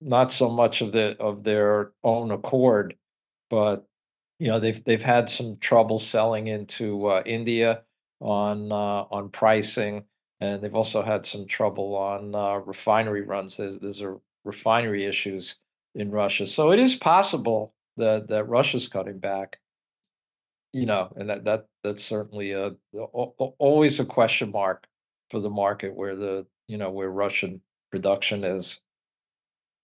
Not 0.00 0.30
so 0.32 0.48
much 0.50 0.80
of 0.80 0.90
the 0.92 1.16
of 1.20 1.44
their 1.44 1.92
own 2.04 2.30
accord 2.32 2.96
but 3.50 3.86
you 4.38 4.48
know 4.48 4.60
they've 4.60 4.82
they've 4.84 5.02
had 5.02 5.28
some 5.28 5.56
trouble 5.58 5.98
selling 5.98 6.46
into 6.48 7.06
uh, 7.06 7.22
India 7.26 7.82
on 8.20 8.72
uh, 8.72 9.04
on 9.10 9.30
pricing 9.30 10.04
and 10.40 10.62
they've 10.62 10.74
also 10.74 11.02
had 11.02 11.26
some 11.26 11.46
trouble 11.46 11.96
on 11.96 12.34
uh, 12.34 12.56
refinery 12.58 13.22
runs. 13.22 13.56
There's 13.56 13.78
there's 13.78 14.00
a 14.00 14.16
refinery 14.44 15.04
issues 15.04 15.56
in 15.94 16.10
Russia. 16.10 16.46
So 16.46 16.70
it 16.70 16.78
is 16.78 16.94
possible 16.94 17.74
that 17.96 18.28
that 18.28 18.44
Russia's 18.44 18.88
cutting 18.88 19.18
back. 19.18 19.58
You 20.72 20.86
know, 20.86 21.12
and 21.16 21.30
that 21.30 21.44
that 21.44 21.66
that's 21.82 22.04
certainly 22.04 22.52
a 22.52 22.72
al- 22.94 23.34
al- 23.40 23.56
always 23.58 23.98
a 24.00 24.04
question 24.04 24.52
mark 24.52 24.86
for 25.30 25.40
the 25.40 25.50
market 25.50 25.94
where 25.94 26.14
the 26.14 26.46
you 26.68 26.76
know 26.76 26.90
where 26.90 27.10
Russian 27.10 27.62
production 27.90 28.44
is. 28.44 28.80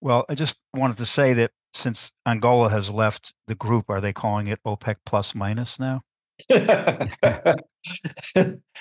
Well, 0.04 0.26
I 0.28 0.34
just 0.34 0.56
wanted 0.76 0.99
to 0.99 1.06
say 1.06 1.32
that 1.32 1.52
since 1.73 2.12
Angola 2.26 2.68
has 2.68 2.90
left 2.90 3.32
the 3.46 3.54
group, 3.54 3.87
are 3.88 4.02
they 4.02 4.12
calling 4.12 4.49
it 4.49 4.61
OPEC 4.66 4.96
plus 5.06 5.34
minus 5.34 5.80
now? 5.80 6.02
I 6.50 7.54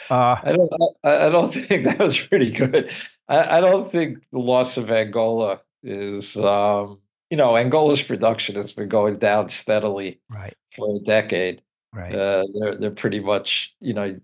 Uh, 0.09 0.41
don't 0.51 0.69
I, 1.03 1.25
I 1.27 1.29
don't 1.29 1.53
think 1.65 1.85
that 1.85 1.99
was 1.99 2.19
pretty 2.19 2.51
good. 2.51 2.91
I, 3.29 3.57
I 3.57 3.61
don't 3.61 3.89
think 3.89 4.19
the 4.33 4.39
loss 4.39 4.75
of 4.75 4.91
Angola 4.91 5.61
is 5.81 6.35
um 6.37 6.99
you 7.29 7.37
know, 7.37 7.55
Angola's 7.57 8.01
production 8.01 8.55
has 8.55 8.73
been 8.73 8.89
going 8.89 9.17
down 9.17 9.47
steadily 9.49 10.19
Right. 10.29 10.53
for 10.75 10.97
a 10.97 10.99
decade. 10.99 11.61
Right. 11.93 12.13
Uh, 12.13 12.43
they're 12.53 12.75
they're 12.75 12.91
pretty 12.91 13.21
much, 13.21 13.73
you 13.79 13.93
know, 13.93 14.19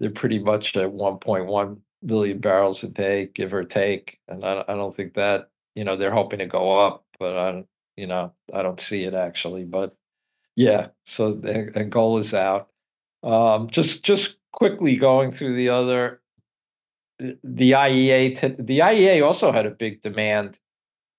they're 0.00 0.10
pretty 0.10 0.40
much 0.40 0.76
at 0.76 0.90
1.1 0.90 1.80
billion 2.04 2.38
barrels 2.40 2.82
a 2.82 2.88
day, 2.88 3.26
give 3.32 3.54
or 3.54 3.62
take. 3.64 4.18
And 4.28 4.44
I, 4.44 4.64
I 4.68 4.74
don't 4.74 4.92
think 4.94 5.14
that, 5.14 5.48
you 5.74 5.84
know, 5.84 5.96
they're 5.96 6.12
hoping 6.12 6.38
to 6.40 6.46
go 6.46 6.78
up, 6.78 7.04
but 7.18 7.36
I, 7.36 7.52
don't- 7.52 7.66
you 7.96 8.06
know, 8.06 8.32
I 8.54 8.62
don't 8.62 8.80
see 8.80 9.04
it 9.04 9.14
actually. 9.14 9.64
But 9.64 9.94
yeah, 10.56 10.88
so 11.04 11.32
the 11.32 11.72
is 12.18 12.34
out. 12.34 12.68
Um, 13.22 13.68
just 13.70 14.02
just 14.04 14.36
quickly 14.52 14.96
going 14.96 15.32
through 15.32 15.56
the 15.56 15.68
other, 15.70 16.20
the 17.18 17.72
IEA, 17.72 18.34
t- 18.38 18.56
the 18.62 18.80
IEA 18.80 19.24
also 19.24 19.52
had 19.52 19.66
a 19.66 19.70
big 19.70 20.00
demand 20.02 20.58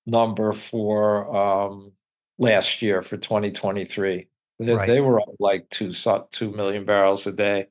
number 0.05 0.53
for 0.53 1.35
um, 1.35 1.91
last 2.37 2.81
year 2.81 3.01
for 3.01 3.17
2023. 3.17 4.27
They, 4.59 4.73
Right. 4.73 4.87
they 4.87 5.01
were 5.01 5.19
up 5.21 5.29
like 5.39 5.69
two 5.69 5.93
two 6.31 6.51
million 6.51 6.85
barrels 6.85 7.25
a 7.27 7.31
day, 7.31 7.67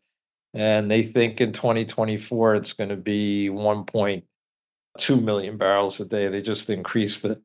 and 0.54 0.90
they 0.90 1.02
think 1.02 1.40
in 1.40 1.52
2024 1.52 2.56
it's 2.56 2.72
going 2.72 2.90
to 2.90 2.96
be 2.96 3.50
1.2 4.98 5.22
million 5.22 5.56
barrels 5.56 6.00
a 6.00 6.04
day. 6.04 6.28
They 6.28 6.42
just 6.42 6.68
increased 6.70 7.24
it. 7.24 7.40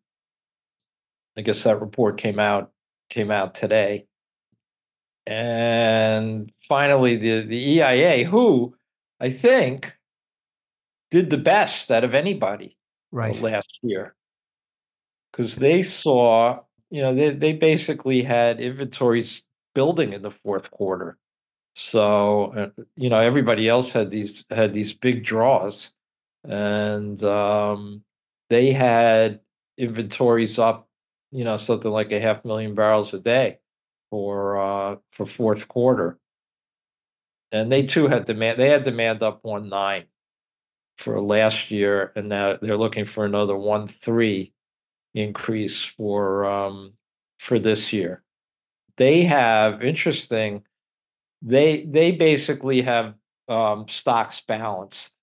I 1.38 1.42
guess 1.42 1.64
that 1.64 1.80
report 1.82 2.18
came 2.18 2.40
out 2.40 2.72
came 3.10 3.32
out 3.32 3.56
today. 3.56 4.08
And 5.26 6.52
finally, 6.68 7.16
the 7.18 7.42
the 7.42 7.58
EIA, 7.58 8.26
who 8.26 8.76
I 9.20 9.30
think 9.30 9.98
did 11.12 11.30
the 11.30 11.38
best 11.38 11.92
out 11.92 12.04
of 12.04 12.14
anybody 12.14 12.78
Right. 13.12 13.40
last 13.40 13.80
year 13.82 14.16
because 15.32 15.56
they 15.56 15.82
saw, 15.82 16.60
you 16.90 17.02
know, 17.02 17.16
they, 17.16 17.30
they 17.30 17.54
basically 17.54 18.22
had 18.22 18.60
inventories 18.60 19.44
building 19.74 20.14
in 20.14 20.22
the 20.24 20.32
fourth 20.32 20.72
quarter. 20.72 21.18
So, 21.76 22.54
uh, 22.54 22.84
you 22.96 23.10
know, 23.10 23.20
everybody 23.20 23.70
else 23.70 23.92
had 23.94 24.12
these 24.12 24.46
had 24.50 24.74
these 24.74 24.94
big 24.94 25.24
draws, 25.24 25.94
and 26.48 27.22
um, 27.24 28.04
they 28.50 28.72
had 28.72 29.42
inventories 29.78 30.58
up, 30.58 30.90
you 31.32 31.44
know, 31.44 31.58
something 31.58 31.92
like 31.92 32.12
a 32.12 32.20
half 32.20 32.46
million 32.46 32.74
barrels 32.74 33.14
a 33.14 33.20
day 33.20 33.60
for 34.10 34.58
uh, 34.60 34.96
for 35.12 35.26
fourth 35.26 35.68
quarter, 35.68 36.18
and 37.52 37.72
they 37.72 37.86
too 37.86 38.08
had 38.08 38.26
demand. 38.26 38.60
They 38.60 38.70
had 38.70 38.84
demand 38.84 39.22
up 39.24 39.44
one 39.44 39.70
nine 39.70 40.06
for 40.98 41.22
last 41.22 41.70
year, 41.70 42.12
and 42.16 42.30
now 42.30 42.58
they're 42.62 42.78
looking 42.78 43.06
for 43.06 43.26
another 43.26 43.56
one 43.56 43.88
three 43.88 44.54
increase 45.14 45.84
for 45.84 46.46
um, 46.46 46.94
for 47.40 47.60
this 47.60 47.92
year. 47.92 48.24
They 48.98 49.24
have 49.24 49.84
interesting. 49.84 50.64
They 51.42 51.84
they 51.84 52.14
basically 52.14 52.82
have 52.84 53.16
um, 53.50 53.88
stocks 53.88 54.42
balanced 54.42 55.17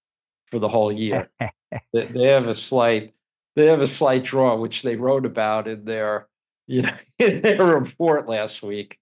for 0.47 0.59
the 0.59 0.69
whole 0.69 0.93
year. 0.93 1.29
they, 1.93 2.27
have 2.29 2.47
a 2.47 2.55
slight 2.55 3.15
they 3.57 3.67
have 3.67 3.81
a 3.81 3.87
slight 3.87 4.25
draw, 4.25 4.57
which 4.57 4.83
they 4.83 4.97
wrote 4.97 5.27
about 5.27 5.69
in 5.69 5.85
their 5.85 6.29
you 6.67 6.83
know 6.83 6.97
in 7.19 7.43
their 7.43 7.65
report 7.65 8.29
last 8.29 8.63
week. 8.63 8.99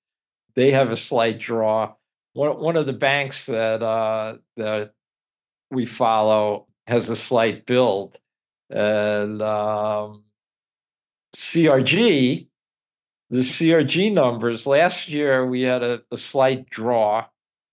They 0.55 0.73
have 0.73 0.91
a 0.91 0.97
slight 0.97 1.39
draw. 1.39 1.95
One 2.35 2.59
one 2.59 2.77
of 2.77 2.87
the 2.87 2.93
banks 2.93 3.47
that 3.47 3.83
uh, 3.83 4.37
that 4.57 4.93
we 5.71 5.87
follow 5.87 6.67
has 6.87 7.09
a 7.09 7.17
slight 7.17 7.67
build, 7.67 8.17
and 8.69 9.41
um, 9.41 10.25
CRG, 11.37 12.49
the 13.31 13.39
CRG 13.39 14.13
numbers 14.13 14.67
last 14.67 15.09
year 15.09 15.47
we 15.47 15.63
had 15.63 15.83
a, 15.83 16.03
a 16.11 16.17
slight 16.17 16.69
draw 16.69 17.27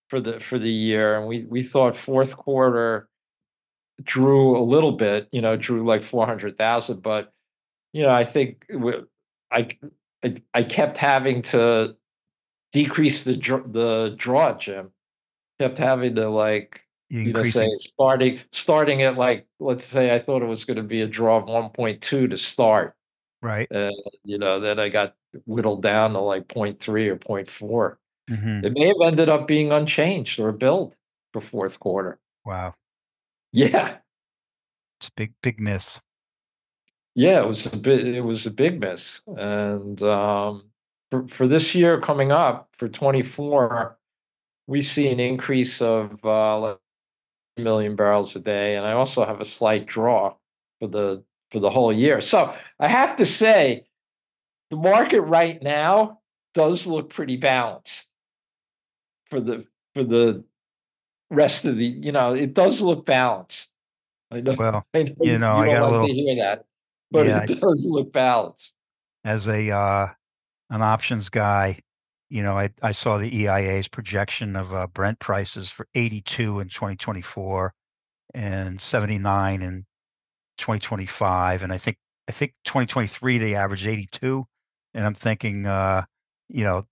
for 0.09 0.19
the 0.19 0.39
for 0.39 0.59
the 0.59 0.71
year, 0.71 1.17
and 1.17 1.27
we 1.27 1.43
we 1.45 1.63
thought 1.63 1.95
fourth 1.95 2.37
quarter 2.37 3.09
drew 4.03 4.57
a 4.57 4.63
little 4.63 4.93
bit, 4.93 5.27
you 5.31 5.41
know, 5.41 5.55
drew 5.55 5.85
like 5.85 6.03
four 6.03 6.25
hundred 6.25 6.57
thousand, 6.57 7.01
but 7.01 7.31
you 7.93 8.03
know 8.03 8.11
I 8.11 8.23
think 8.23 8.65
I 9.51 9.67
I 10.53 10.63
kept 10.63 10.97
having 10.97 11.41
to 11.43 11.95
decrease 12.71 13.23
the 13.23 13.33
the 13.35 14.13
draw, 14.17 14.57
Jim. 14.57 14.91
Kept 15.59 15.77
having 15.77 16.15
to 16.15 16.29
like 16.29 16.85
You 17.09 17.21
you 17.21 17.33
know 17.33 17.43
say 17.43 17.69
starting 17.79 18.39
starting 18.51 19.01
at 19.01 19.17
like 19.17 19.47
let's 19.59 19.83
say 19.83 20.13
I 20.15 20.19
thought 20.19 20.41
it 20.41 20.45
was 20.45 20.65
going 20.65 20.77
to 20.77 20.83
be 20.83 21.01
a 21.01 21.07
draw 21.07 21.37
of 21.37 21.45
one 21.45 21.69
point 21.69 22.01
two 22.01 22.27
to 22.27 22.37
start 22.37 22.95
Right. 23.41 23.67
and 23.71 23.95
you 24.25 24.37
know 24.37 24.59
then 24.59 24.79
i 24.79 24.89
got 24.89 25.15
whittled 25.45 25.81
down 25.81 26.11
to 26.11 26.19
like 26.19 26.49
0.3 26.49 27.07
or 27.07 27.15
0.4 27.15 27.95
hmm 28.27 28.65
it 28.65 28.73
may 28.73 28.87
have 28.87 28.97
ended 29.05 29.29
up 29.29 29.47
being 29.47 29.71
unchanged 29.71 30.39
or 30.41 30.49
a 30.49 30.53
build 30.53 30.95
for 31.31 31.39
fourth 31.39 31.79
quarter 31.79 32.19
Wow. 32.45 32.73
Yeah 33.51 33.97
It's 34.99 35.09
a 35.09 35.11
big, 35.15 35.33
big 35.41 35.59
miss. 35.59 35.99
yeah 37.15 37.39
it 37.39 37.47
was 37.47 37.65
a 37.65 37.75
bit 37.75 38.07
it 38.07 38.21
was 38.21 38.45
a 38.45 38.51
big 38.51 38.79
miss 38.79 39.21
and 39.27 40.01
um 40.03 40.63
for, 41.09 41.27
for 41.27 41.47
this 41.47 41.73
year 41.73 41.99
coming 41.99 42.31
up 42.31 42.69
for 42.73 42.87
24 42.87 43.97
we 44.67 44.81
see 44.81 45.07
an 45.09 45.19
increase 45.19 45.81
of 45.81 46.23
uh 46.23 46.75
a 47.57 47.61
million 47.61 47.95
barrels 47.95 48.35
a 48.35 48.39
day 48.39 48.75
and 48.75 48.85
i 48.85 48.93
also 48.93 49.25
have 49.25 49.41
a 49.41 49.45
slight 49.45 49.85
draw 49.85 50.33
for 50.79 50.87
the 50.87 51.23
for 51.51 51.59
the 51.59 51.69
whole 51.69 51.91
year 51.91 52.21
so 52.21 52.53
i 52.79 52.87
have 52.87 53.15
to 53.15 53.25
say 53.25 53.83
the 54.69 54.77
market 54.77 55.21
right 55.21 55.61
now 55.63 56.19
does 56.53 56.85
look 56.87 57.09
pretty 57.09 57.37
balanced 57.37 58.09
for 59.29 59.41
the 59.41 59.65
for 59.93 60.03
the 60.03 60.43
rest 61.29 61.65
of 61.65 61.77
the 61.77 61.85
you 61.85 62.11
know 62.11 62.33
it 62.33 62.53
does 62.53 62.81
look 62.81 63.05
balanced. 63.05 63.69
I 64.31 64.41
know 64.41 64.55
Well, 64.57 64.85
i 64.93 65.03
know 65.03 65.13
you 65.21 65.31
you 65.33 65.37
know, 65.37 65.57
I 65.57 65.65
don't 65.65 65.75
a 65.77 65.81
like 65.81 65.91
little- 65.91 66.07
to 66.07 66.13
hear 66.13 66.35
that 66.43 66.65
but 67.11 67.25
Yeah, 67.25 67.43
it 67.43 67.47
does 67.61 67.83
look 67.85 68.11
balanced. 68.11 68.73
As 69.23 69.47
a 69.47 69.71
uh, 69.71 70.07
an 70.69 70.81
options 70.81 71.29
guy, 71.29 71.79
you 72.29 72.43
know, 72.43 72.57
I, 72.57 72.69
I 72.81 72.91
saw 72.91 73.17
the 73.17 73.29
EIA's 73.45 73.87
projection 73.87 74.55
of 74.55 74.73
uh, 74.73 74.87
Brent 74.87 75.19
prices 75.19 75.69
for 75.69 75.87
82 75.95 76.59
in 76.59 76.69
2024 76.69 77.73
and 78.35 78.79
79 78.79 79.61
in 79.61 79.85
2025, 80.57 81.63
and 81.63 81.73
I 81.73 81.77
think 81.77 81.97
I 82.27 82.31
think 82.31 82.53
2023 82.65 83.39
they 83.39 83.55
averaged 83.55 83.87
82, 83.87 84.43
and 84.93 85.05
I'm 85.05 85.15
thinking, 85.15 85.65
uh, 85.65 86.03
you 86.47 86.63
know, 86.63 86.85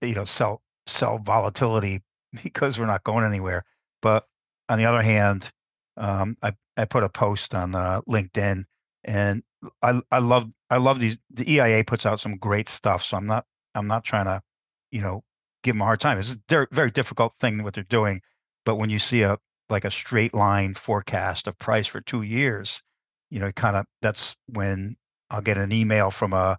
you 0.00 0.14
know, 0.14 0.24
sell 0.24 0.62
sell 0.86 1.18
volatility 1.18 2.02
because 2.42 2.78
we're 2.78 2.86
not 2.86 3.04
going 3.04 3.24
anywhere. 3.24 3.64
But 4.02 4.26
on 4.68 4.78
the 4.78 4.86
other 4.86 5.02
hand, 5.02 5.50
um, 5.96 6.36
I 6.42 6.52
I 6.76 6.84
put 6.84 7.04
a 7.04 7.08
post 7.08 7.54
on 7.54 7.74
uh, 7.74 8.00
LinkedIn, 8.08 8.64
and 9.04 9.42
I 9.82 10.00
I 10.10 10.18
love 10.18 10.50
I 10.70 10.78
love 10.78 11.00
these. 11.00 11.18
The 11.30 11.50
EIA 11.50 11.84
puts 11.84 12.06
out 12.06 12.20
some 12.20 12.36
great 12.36 12.68
stuff, 12.68 13.04
so 13.04 13.16
I'm 13.16 13.26
not 13.26 13.46
I'm 13.74 13.86
not 13.86 14.04
trying 14.04 14.26
to, 14.26 14.42
you 14.90 15.00
know, 15.00 15.22
give 15.62 15.74
them 15.74 15.82
a 15.82 15.84
hard 15.84 16.00
time. 16.00 16.18
It's 16.18 16.36
a 16.50 16.66
very 16.72 16.90
difficult 16.90 17.34
thing 17.40 17.62
what 17.62 17.74
they're 17.74 17.84
doing, 17.84 18.20
but 18.64 18.76
when 18.76 18.90
you 18.90 18.98
see 18.98 19.22
a 19.22 19.38
like 19.70 19.84
a 19.84 19.90
straight 19.90 20.34
line 20.34 20.74
forecast 20.74 21.48
of 21.48 21.58
price 21.58 21.86
for 21.86 22.00
two 22.00 22.22
years, 22.22 22.82
you 23.30 23.38
know, 23.38 23.50
kind 23.52 23.76
of 23.76 23.86
that's 24.02 24.36
when 24.46 24.96
I'll 25.30 25.40
get 25.40 25.58
an 25.58 25.72
email 25.72 26.10
from 26.10 26.32
a, 26.32 26.58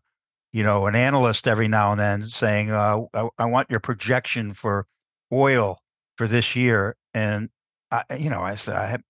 you 0.51 0.63
know, 0.63 0.87
an 0.87 0.95
analyst 0.95 1.47
every 1.47 1.67
now 1.67 1.91
and 1.91 1.99
then 1.99 2.23
saying, 2.23 2.71
uh, 2.71 3.01
I, 3.13 3.29
I 3.37 3.45
want 3.45 3.69
your 3.69 3.79
projection 3.79 4.53
for 4.53 4.85
oil 5.33 5.79
for 6.17 6.27
this 6.27 6.55
year, 6.55 6.95
and 7.13 7.49
I, 7.91 8.03
you 8.17 8.29
know, 8.29 8.41
I 8.41 8.55
said, 8.55 8.75
I 8.75 8.87
have, 8.87 9.01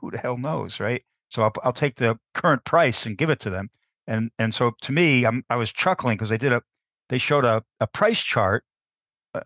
who 0.00 0.10
the 0.10 0.18
hell 0.18 0.36
knows, 0.36 0.80
right? 0.80 1.02
So 1.28 1.42
I'll, 1.42 1.52
I'll 1.62 1.72
take 1.72 1.96
the 1.96 2.18
current 2.34 2.64
price 2.64 3.06
and 3.06 3.16
give 3.18 3.30
it 3.30 3.40
to 3.40 3.50
them, 3.50 3.70
and 4.06 4.30
and 4.38 4.54
so 4.54 4.72
to 4.82 4.92
me, 4.92 5.24
I'm 5.26 5.44
I 5.50 5.56
was 5.56 5.72
chuckling 5.72 6.16
because 6.16 6.28
they 6.28 6.38
did 6.38 6.52
a, 6.52 6.62
they 7.08 7.18
showed 7.18 7.44
a 7.44 7.64
a 7.80 7.86
price 7.86 8.20
chart 8.20 8.64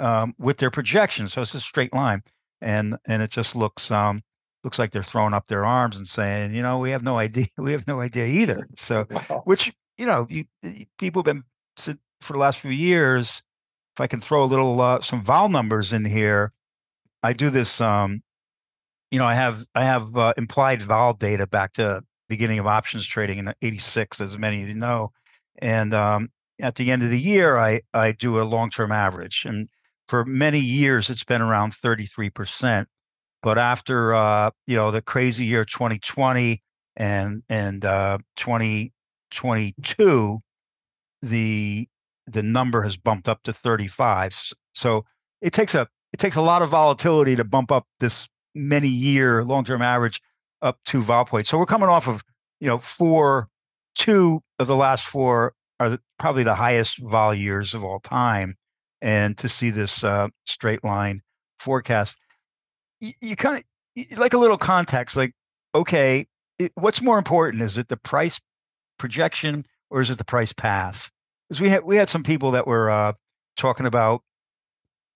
um, 0.00 0.34
with 0.38 0.58
their 0.58 0.70
projection, 0.70 1.28
so 1.28 1.42
it's 1.42 1.54
a 1.54 1.60
straight 1.60 1.92
line, 1.94 2.22
and 2.60 2.96
and 3.06 3.22
it 3.22 3.30
just 3.30 3.54
looks 3.56 3.90
um 3.90 4.22
looks 4.64 4.78
like 4.78 4.90
they're 4.90 5.02
throwing 5.02 5.32
up 5.34 5.46
their 5.46 5.64
arms 5.64 5.96
and 5.96 6.08
saying, 6.08 6.52
you 6.54 6.62
know, 6.62 6.78
we 6.78 6.90
have 6.90 7.02
no 7.04 7.18
idea, 7.18 7.46
we 7.58 7.72
have 7.72 7.86
no 7.86 8.00
idea 8.00 8.26
either. 8.26 8.68
So 8.76 9.06
Wow. 9.10 9.42
which 9.44 9.72
you 9.98 10.06
know 10.06 10.26
you, 10.28 10.44
you- 10.62 10.86
people 10.98 11.20
have 11.22 11.26
been 11.26 11.44
for 12.20 12.32
the 12.32 12.38
last 12.38 12.58
few 12.60 12.70
years 12.70 13.42
if 13.96 14.00
i 14.00 14.06
can 14.06 14.20
throw 14.20 14.44
a 14.44 14.46
little 14.46 14.80
uh, 14.80 15.00
some 15.00 15.22
vol 15.22 15.48
numbers 15.48 15.92
in 15.92 16.04
here 16.04 16.52
i 17.22 17.32
do 17.32 17.50
this 17.50 17.80
um 17.80 18.22
you 19.10 19.18
know 19.18 19.26
i 19.26 19.34
have 19.34 19.64
i 19.74 19.84
have 19.84 20.16
uh, 20.16 20.32
implied 20.36 20.82
vol 20.82 21.14
data 21.14 21.46
back 21.46 21.72
to 21.72 22.02
beginning 22.28 22.58
of 22.58 22.66
options 22.66 23.06
trading 23.06 23.38
in 23.38 23.52
86 23.62 24.20
as 24.20 24.38
many 24.38 24.62
of 24.62 24.68
you 24.68 24.74
know. 24.74 25.10
And 25.58 25.94
um 25.94 26.28
at 26.60 26.76
the 26.76 26.90
end 26.90 27.02
of 27.02 27.10
the 27.10 27.20
year 27.20 27.58
i 27.58 27.80
i 27.94 28.12
do 28.12 28.40
a 28.40 28.44
long-term 28.44 28.92
average. 28.92 29.44
And 29.44 29.68
for 30.08 30.24
many 30.24 30.60
years 30.60 31.10
it's 31.10 31.24
been 31.24 31.42
around 31.42 31.72
33% 31.72 32.86
but 33.42 33.58
after 33.58 34.14
uh 34.14 34.50
you 34.66 34.76
know 34.76 34.90
the 34.90 35.02
crazy 35.02 35.46
year 35.46 35.64
2020 35.64 36.62
and 36.96 37.42
and 37.48 37.84
uh 37.84 38.18
2022 38.36 40.40
the 41.22 41.88
the 42.26 42.42
number 42.42 42.82
has 42.82 42.96
bumped 42.96 43.28
up 43.28 43.42
to 43.44 43.52
35. 43.52 44.52
So 44.74 45.04
it 45.40 45.52
takes 45.52 45.74
a 45.74 45.88
it 46.12 46.18
takes 46.18 46.36
a 46.36 46.42
lot 46.42 46.62
of 46.62 46.70
volatility 46.70 47.36
to 47.36 47.44
bump 47.44 47.70
up 47.70 47.86
this 48.00 48.28
many 48.54 48.88
year 48.88 49.44
long 49.44 49.64
term 49.64 49.82
average 49.82 50.20
up 50.62 50.78
to 50.86 51.02
vol 51.02 51.24
point. 51.24 51.46
So 51.46 51.58
we're 51.58 51.66
coming 51.66 51.88
off 51.88 52.08
of 52.08 52.22
you 52.60 52.68
know 52.68 52.78
four, 52.78 53.48
two 53.94 54.40
of 54.58 54.66
the 54.66 54.76
last 54.76 55.04
four 55.04 55.54
are 55.78 55.98
probably 56.18 56.42
the 56.42 56.54
highest 56.54 56.98
vol 56.98 57.34
years 57.34 57.74
of 57.74 57.84
all 57.84 58.00
time, 58.00 58.56
and 59.02 59.36
to 59.38 59.48
see 59.48 59.70
this 59.70 60.02
uh, 60.02 60.28
straight 60.44 60.82
line 60.82 61.20
forecast, 61.58 62.18
you, 63.00 63.12
you 63.20 63.36
kind 63.36 63.62
of 63.96 64.18
like 64.18 64.32
a 64.32 64.38
little 64.38 64.58
context. 64.58 65.16
Like, 65.16 65.34
okay, 65.74 66.26
it, 66.58 66.72
what's 66.74 67.02
more 67.02 67.18
important? 67.18 67.62
Is 67.62 67.76
it 67.76 67.88
the 67.88 67.96
price 67.96 68.40
projection 68.98 69.64
or 69.90 70.00
is 70.00 70.10
it 70.10 70.18
the 70.18 70.24
price 70.24 70.52
path? 70.52 71.10
Because 71.48 71.60
we 71.60 71.68
had 71.68 71.84
we 71.84 71.96
had 71.96 72.08
some 72.08 72.22
people 72.22 72.50
that 72.52 72.66
were 72.66 72.90
uh, 72.90 73.12
talking 73.56 73.86
about 73.86 74.22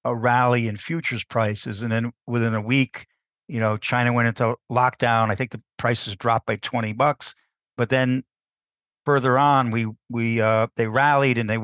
a 0.05 0.15
rally 0.15 0.69
in 0.69 0.77
futures 0.77 1.25
prices, 1.25 1.83
and 1.83 1.91
then 1.91 2.13
within 2.27 2.55
a 2.55 2.61
week, 2.61 3.07
you 3.49 3.61
know, 3.61 3.77
China 3.77 4.13
went 4.13 4.29
into 4.29 4.57
lockdown. 4.71 5.31
I 5.31 5.35
think 5.35 5.51
the 5.51 5.63
prices 5.77 6.17
dropped 6.17 6.47
by 6.47 6.57
twenty 6.57 6.93
bucks, 6.93 7.35
but 7.77 7.89
then 7.89 8.23
further 9.05 9.39
on, 9.39 9.71
we 9.71 9.89
we 10.09 10.41
uh, 10.41 10.69
they 10.77 10.87
rallied, 10.87 11.39
and 11.39 11.51
they 11.51 11.59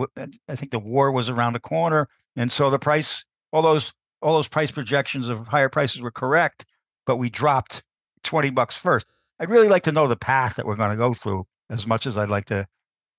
I 0.49 0.57
think 0.57 0.73
the 0.73 0.79
war 0.79 1.13
was 1.13 1.29
around 1.29 1.53
the 1.53 1.61
corner, 1.61 2.09
and 2.35 2.51
so 2.51 2.71
the 2.71 2.79
price, 2.79 3.25
all 3.53 3.63
those 3.63 3.93
all 4.21 4.35
those 4.35 4.49
price 4.49 4.71
projections 4.71 5.29
of 5.29 5.47
higher 5.47 5.69
prices 5.69 6.01
were 6.01 6.11
correct, 6.11 6.67
but 7.07 7.17
we 7.17 7.31
dropped 7.31 7.85
twenty 8.23 8.51
bucks 8.51 8.77
first. 8.77 9.07
I'd 9.39 9.51
really 9.51 9.69
like 9.69 9.83
to 9.85 9.93
know 9.93 10.09
the 10.09 10.17
path 10.17 10.57
that 10.57 10.67
we're 10.67 10.77
going 10.77 10.91
to 10.91 10.97
go 10.97 11.13
through 11.15 11.47
as 11.71 11.87
much 11.87 12.07
as 12.07 12.17
I'd 12.17 12.31
like 12.31 12.47
to 12.47 12.67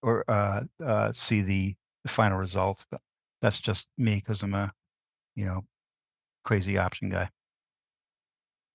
or 0.01 0.23
uh, 0.27 0.63
uh, 0.83 1.11
see 1.11 1.41
the, 1.41 1.75
the 2.03 2.09
final 2.09 2.37
results. 2.37 2.85
But 2.89 3.01
that's 3.41 3.59
just 3.59 3.87
me 3.97 4.15
because 4.15 4.43
I'm 4.43 4.53
a 4.53 4.71
you 5.35 5.45
know 5.45 5.65
crazy 6.43 6.77
option 6.77 7.09
guy. 7.09 7.29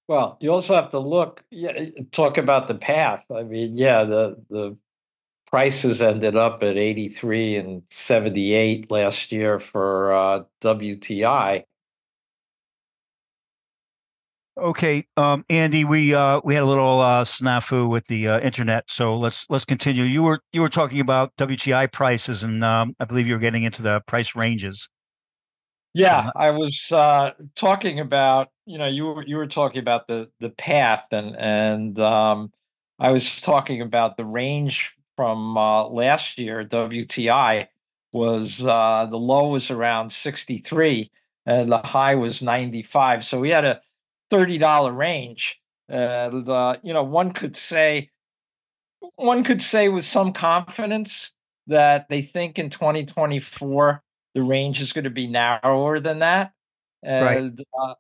Well, 0.08 0.36
you 0.40 0.52
also 0.52 0.74
have 0.74 0.90
to 0.90 0.98
look, 0.98 1.44
yeah, 1.50 1.86
talk 2.10 2.36
about 2.36 2.68
the 2.68 2.74
path. 2.74 3.24
I 3.34 3.44
mean, 3.44 3.76
yeah, 3.76 4.04
the 4.04 4.36
the 4.50 4.76
prices 5.46 6.00
ended 6.00 6.34
up 6.34 6.62
at 6.62 6.78
83 6.78 7.56
and 7.56 7.82
78 7.90 8.90
last 8.90 9.30
year 9.30 9.60
for 9.60 10.12
uh, 10.12 10.44
WTI. 10.62 11.64
Okay, 14.58 15.06
um, 15.16 15.46
Andy, 15.48 15.84
we 15.84 16.14
uh, 16.14 16.40
we 16.44 16.52
had 16.52 16.62
a 16.62 16.66
little 16.66 17.00
uh, 17.00 17.24
snafu 17.24 17.88
with 17.88 18.06
the 18.06 18.28
uh, 18.28 18.40
internet, 18.40 18.84
so 18.86 19.16
let's 19.16 19.46
let's 19.48 19.64
continue. 19.64 20.02
You 20.04 20.22
were 20.22 20.40
you 20.52 20.60
were 20.60 20.68
talking 20.68 21.00
about 21.00 21.34
WTI 21.36 21.90
prices, 21.90 22.42
and 22.42 22.62
um, 22.62 22.94
I 23.00 23.06
believe 23.06 23.26
you 23.26 23.32
were 23.32 23.40
getting 23.40 23.62
into 23.62 23.80
the 23.80 24.00
price 24.06 24.36
ranges. 24.36 24.90
Yeah, 25.94 26.30
I 26.36 26.50
was 26.50 26.86
uh, 26.90 27.30
talking 27.54 27.98
about 27.98 28.48
you 28.66 28.76
know 28.76 28.86
you 28.86 29.06
were 29.06 29.26
you 29.26 29.36
were 29.36 29.46
talking 29.46 29.78
about 29.78 30.06
the 30.06 30.30
the 30.38 30.50
path, 30.50 31.06
and 31.12 31.34
and 31.36 31.98
um, 31.98 32.52
I 32.98 33.10
was 33.10 33.40
talking 33.40 33.80
about 33.80 34.18
the 34.18 34.26
range 34.26 34.92
from 35.16 35.56
uh, 35.56 35.86
last 35.86 36.38
year. 36.38 36.62
WTI 36.62 37.68
was 38.12 38.62
uh, 38.62 39.06
the 39.08 39.18
low 39.18 39.48
was 39.48 39.70
around 39.70 40.12
sixty 40.12 40.58
three, 40.58 41.10
and 41.46 41.72
the 41.72 41.78
high 41.78 42.16
was 42.16 42.42
ninety 42.42 42.82
five. 42.82 43.24
So 43.24 43.40
we 43.40 43.48
had 43.48 43.64
a 43.64 43.80
$30 44.32 44.96
range. 44.96 45.60
Uh, 45.90 46.76
you 46.82 46.92
know, 46.92 47.02
one 47.02 47.32
could 47.32 47.56
say, 47.56 48.10
one 49.16 49.44
could 49.44 49.60
say 49.60 49.88
with 49.88 50.04
some 50.04 50.32
confidence 50.32 51.32
that 51.66 52.08
they 52.08 52.22
think 52.22 52.58
in 52.58 52.70
2024 52.70 54.02
the 54.34 54.42
range 54.42 54.80
is 54.80 54.92
going 54.92 55.04
to 55.04 55.10
be 55.10 55.26
narrower 55.26 56.00
than 56.00 56.20
that. 56.20 56.52
And, 57.02 57.24
right. 57.58 57.90
uh, 57.90 57.94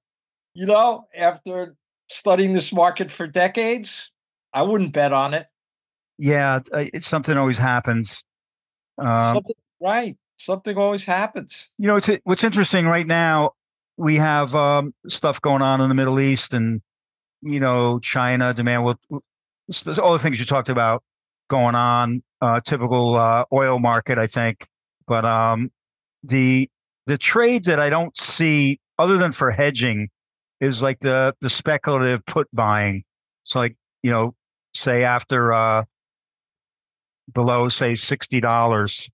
you 0.54 0.66
know, 0.66 1.06
after 1.14 1.76
studying 2.08 2.54
this 2.54 2.72
market 2.72 3.10
for 3.10 3.26
decades, 3.26 4.10
I 4.52 4.62
wouldn't 4.62 4.92
bet 4.92 5.12
on 5.12 5.34
it. 5.34 5.46
Yeah, 6.18 6.60
it's 6.72 7.06
something 7.06 7.36
always 7.36 7.58
happens. 7.58 8.24
Um, 8.96 9.34
something, 9.34 9.56
right. 9.80 10.16
Something 10.38 10.76
always 10.76 11.04
happens. 11.04 11.70
You 11.78 11.88
know, 11.88 12.00
what's 12.24 12.44
interesting 12.44 12.86
right 12.86 13.06
now 13.06 13.52
we 13.96 14.16
have 14.16 14.54
um, 14.54 14.94
stuff 15.06 15.40
going 15.40 15.62
on 15.62 15.80
in 15.80 15.88
the 15.88 15.94
Middle 15.94 16.20
East 16.20 16.54
and 16.54 16.80
you 17.42 17.60
know 17.60 17.98
China 17.98 18.54
demand. 18.54 18.84
Well, 18.84 18.98
there's 19.84 19.98
all 19.98 20.12
the 20.12 20.18
things 20.18 20.38
you 20.38 20.46
talked 20.46 20.68
about 20.68 21.02
going 21.48 21.74
on. 21.74 22.22
Uh, 22.40 22.60
typical 22.60 23.16
uh, 23.16 23.44
oil 23.52 23.78
market, 23.78 24.18
I 24.18 24.26
think. 24.26 24.66
But 25.06 25.24
um, 25.24 25.70
the 26.22 26.68
the 27.06 27.18
trades 27.18 27.66
that 27.66 27.78
I 27.80 27.90
don't 27.90 28.16
see 28.16 28.80
other 28.98 29.16
than 29.16 29.32
for 29.32 29.50
hedging 29.50 30.08
is 30.60 30.82
like 30.82 31.00
the 31.00 31.34
the 31.40 31.50
speculative 31.50 32.24
put 32.26 32.48
buying. 32.52 33.04
So 33.42 33.60
like 33.60 33.76
you 34.02 34.10
know, 34.10 34.34
say 34.74 35.04
after 35.04 35.52
uh, 35.52 35.84
below 37.32 37.68
say 37.68 37.94
sixty 37.94 38.40
dollars, 38.40 39.08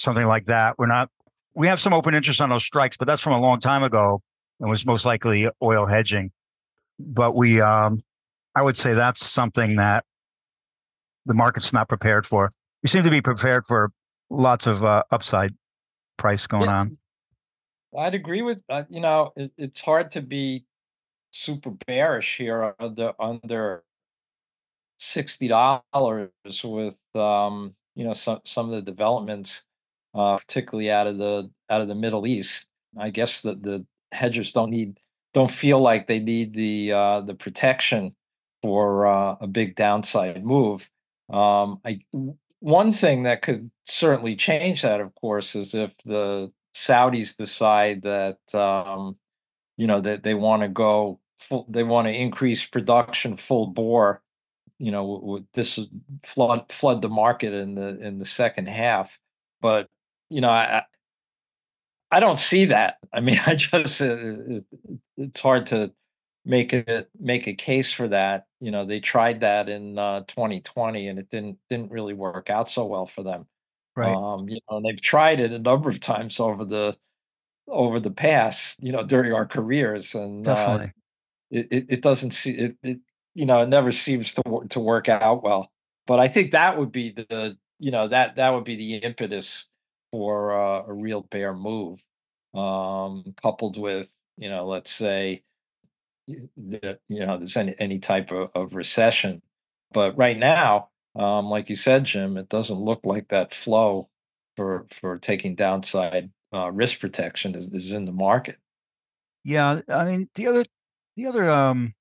something 0.00 0.26
like 0.26 0.46
that. 0.46 0.78
We're 0.78 0.86
not 0.86 1.10
we 1.58 1.66
have 1.66 1.80
some 1.80 1.92
open 1.92 2.14
interest 2.14 2.40
on 2.40 2.50
those 2.50 2.62
strikes, 2.62 2.96
but 2.96 3.06
that's 3.08 3.20
from 3.20 3.32
a 3.32 3.40
long 3.40 3.58
time 3.58 3.82
ago 3.82 4.22
and 4.60 4.70
was 4.70 4.86
most 4.86 5.04
likely 5.04 5.48
oil 5.60 5.86
hedging. 5.86 6.30
But 7.00 7.34
we, 7.34 7.60
um, 7.60 8.04
I 8.54 8.62
would 8.62 8.76
say 8.76 8.94
that's 8.94 9.26
something 9.26 9.74
that 9.76 10.04
the 11.26 11.34
market's 11.34 11.72
not 11.72 11.88
prepared 11.88 12.26
for. 12.26 12.48
We 12.82 12.88
seem 12.88 13.02
to 13.02 13.10
be 13.10 13.20
prepared 13.20 13.66
for 13.66 13.90
lots 14.30 14.68
of 14.68 14.84
uh, 14.84 15.02
upside 15.10 15.52
price 16.16 16.46
going 16.46 16.64
yeah, 16.64 16.76
on. 16.76 16.98
I'd 17.98 18.14
agree 18.14 18.42
with 18.42 18.62
uh, 18.68 18.84
you 18.88 19.00
know 19.00 19.32
it, 19.34 19.50
it's 19.58 19.80
hard 19.80 20.12
to 20.12 20.22
be 20.22 20.64
super 21.32 21.70
bearish 21.70 22.36
here 22.36 22.74
under 22.78 23.14
under 23.18 23.82
sixty 24.98 25.48
dollars 25.48 26.30
with 26.62 27.00
um, 27.16 27.74
you 27.96 28.04
know 28.04 28.14
some 28.14 28.40
some 28.44 28.66
of 28.66 28.72
the 28.72 28.82
developments 28.82 29.62
uh, 30.14 30.36
particularly 30.38 30.90
out 30.90 31.06
of 31.06 31.18
the 31.18 31.50
out 31.70 31.80
of 31.80 31.88
the 31.88 31.94
Middle 31.94 32.26
East. 32.26 32.66
I 32.98 33.10
guess 33.10 33.42
that 33.42 33.62
the 33.62 33.84
hedgers 34.12 34.52
don't 34.52 34.70
need 34.70 34.98
don't 35.34 35.50
feel 35.50 35.80
like 35.80 36.06
they 36.06 36.20
need 36.20 36.54
the 36.54 36.92
uh, 36.92 37.20
the 37.20 37.34
protection 37.34 38.14
for 38.62 39.06
uh, 39.06 39.36
a 39.40 39.46
big 39.46 39.76
downside 39.76 40.44
move. 40.44 40.88
Um, 41.30 41.80
I 41.84 42.00
one 42.60 42.90
thing 42.90 43.22
that 43.22 43.42
could 43.42 43.70
certainly 43.84 44.34
change 44.34 44.82
that, 44.82 45.00
of 45.00 45.14
course, 45.14 45.54
is 45.54 45.74
if 45.74 45.94
the 46.04 46.52
Saudis 46.74 47.36
decide 47.36 48.02
that 48.02 48.54
um, 48.54 49.16
you 49.76 49.86
know 49.86 50.00
that 50.00 50.22
they 50.22 50.34
want 50.34 50.62
to 50.62 50.68
go 50.68 51.20
full, 51.38 51.66
they 51.68 51.82
want 51.82 52.06
to 52.08 52.12
increase 52.12 52.64
production 52.64 53.36
full 53.36 53.66
bore. 53.66 54.22
You 54.78 54.92
know, 54.92 55.44
this 55.54 55.78
flood 56.22 56.70
flood 56.70 57.02
the 57.02 57.08
market 57.08 57.52
in 57.52 57.74
the 57.74 57.98
in 58.00 58.18
the 58.18 58.24
second 58.24 58.68
half. 58.68 59.18
But 59.60 59.88
you 60.30 60.40
know, 60.40 60.50
I 60.50 60.82
I 62.10 62.20
don't 62.20 62.40
see 62.40 62.66
that. 62.66 62.98
I 63.12 63.20
mean, 63.20 63.40
I 63.46 63.54
just 63.54 64.00
uh, 64.00 64.36
it's 65.16 65.40
hard 65.40 65.66
to 65.66 65.92
make 66.44 66.72
it 66.72 67.10
make 67.18 67.46
a 67.46 67.54
case 67.54 67.92
for 67.92 68.08
that. 68.08 68.46
You 68.60 68.70
know, 68.70 68.84
they 68.84 69.00
tried 69.00 69.40
that 69.40 69.68
in 69.68 69.98
uh, 69.98 70.20
2020 70.26 71.08
and 71.08 71.18
it 71.18 71.30
didn't 71.30 71.58
didn't 71.68 71.90
really 71.90 72.14
work 72.14 72.50
out 72.50 72.70
so 72.70 72.86
well 72.86 73.06
for 73.06 73.22
them. 73.22 73.46
Right. 73.96 74.14
Um, 74.14 74.48
you 74.48 74.60
know, 74.70 74.80
they've 74.80 75.00
tried 75.00 75.40
it 75.40 75.52
a 75.52 75.58
number 75.58 75.90
of 75.90 76.00
times 76.00 76.38
over 76.38 76.64
the 76.64 76.96
over 77.66 78.00
the 78.00 78.10
past, 78.10 78.82
you 78.82 78.92
know, 78.92 79.04
during 79.04 79.32
our 79.32 79.46
careers, 79.46 80.14
and 80.14 80.46
uh, 80.46 80.86
it, 81.50 81.68
it, 81.70 81.86
it 81.88 82.02
doesn't 82.02 82.30
see 82.30 82.52
it, 82.52 82.76
it. 82.82 82.98
You 83.34 83.46
know, 83.46 83.62
it 83.62 83.68
never 83.68 83.92
seems 83.92 84.34
to 84.34 84.66
to 84.70 84.80
work 84.80 85.08
out 85.08 85.42
well. 85.42 85.70
But 86.06 86.20
I 86.20 86.28
think 86.28 86.52
that 86.52 86.78
would 86.78 86.92
be 86.92 87.10
the 87.10 87.58
you 87.78 87.90
know 87.90 88.08
that 88.08 88.36
that 88.36 88.50
would 88.54 88.64
be 88.64 88.76
the 88.76 88.96
impetus 88.96 89.66
for 90.10 90.52
uh, 90.52 90.84
a 90.86 90.92
real 90.92 91.22
bear 91.22 91.54
move, 91.54 92.04
um, 92.54 93.34
coupled 93.42 93.78
with 93.78 94.10
you 94.38 94.48
know, 94.48 94.66
let's 94.66 94.92
say, 94.92 95.42
the, 96.26 96.98
you 97.08 97.26
know, 97.26 97.36
there's 97.36 97.56
any 97.56 97.74
any 97.78 97.98
type 97.98 98.30
of, 98.30 98.50
of 98.54 98.74
recession. 98.74 99.42
But 99.92 100.16
right 100.16 100.38
now, 100.38 100.90
um, 101.16 101.46
like 101.46 101.68
you 101.68 101.76
said, 101.76 102.04
Jim, 102.04 102.36
it 102.36 102.48
doesn't 102.48 102.78
look 102.78 103.00
like 103.04 103.28
that 103.28 103.52
flow 103.52 104.08
for 104.56 104.86
for 104.90 105.18
taking 105.18 105.56
downside 105.56 106.30
uh, 106.54 106.70
risk 106.70 107.00
protection 107.00 107.54
is, 107.54 107.72
is 107.72 107.92
in 107.92 108.04
the 108.04 108.12
market. 108.12 108.56
Yeah, 109.44 109.80
I 109.88 110.04
mean 110.04 110.30
the 110.34 110.46
other 110.46 110.64
the 111.16 111.26
other 111.26 111.50
um, 111.50 111.94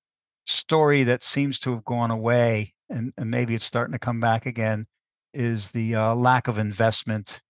story 0.46 1.04
that 1.04 1.24
seems 1.24 1.58
to 1.60 1.72
have 1.72 1.84
gone 1.86 2.12
away, 2.12 2.74
and, 2.90 3.14
and 3.18 3.32
maybe 3.32 3.56
it's 3.56 3.66
starting 3.66 3.94
to 3.94 4.00
come 4.00 4.20
back 4.20 4.46
again, 4.46 4.86
is 5.34 5.72
the 5.72 5.96
uh, 5.96 6.14
lack 6.14 6.48
of 6.48 6.60
investment 6.60 7.42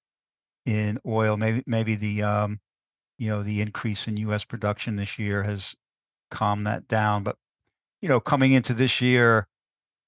in 0.68 1.00
oil. 1.08 1.38
Maybe 1.38 1.64
maybe 1.66 1.96
the 1.96 2.22
um, 2.22 2.60
you 3.18 3.30
know 3.30 3.42
the 3.42 3.62
increase 3.62 4.08
in 4.08 4.18
U.S. 4.18 4.44
production 4.46 4.98
this 4.98 5.18
year 5.18 5.42
has 5.44 5.74
calmed 6.30 6.68
that 6.68 6.88
down. 6.88 7.24
But 7.24 7.38
you 8.02 8.10
know, 8.10 8.20
coming 8.20 8.52
into 8.52 8.74
this 8.76 9.02
year, 9.02 9.48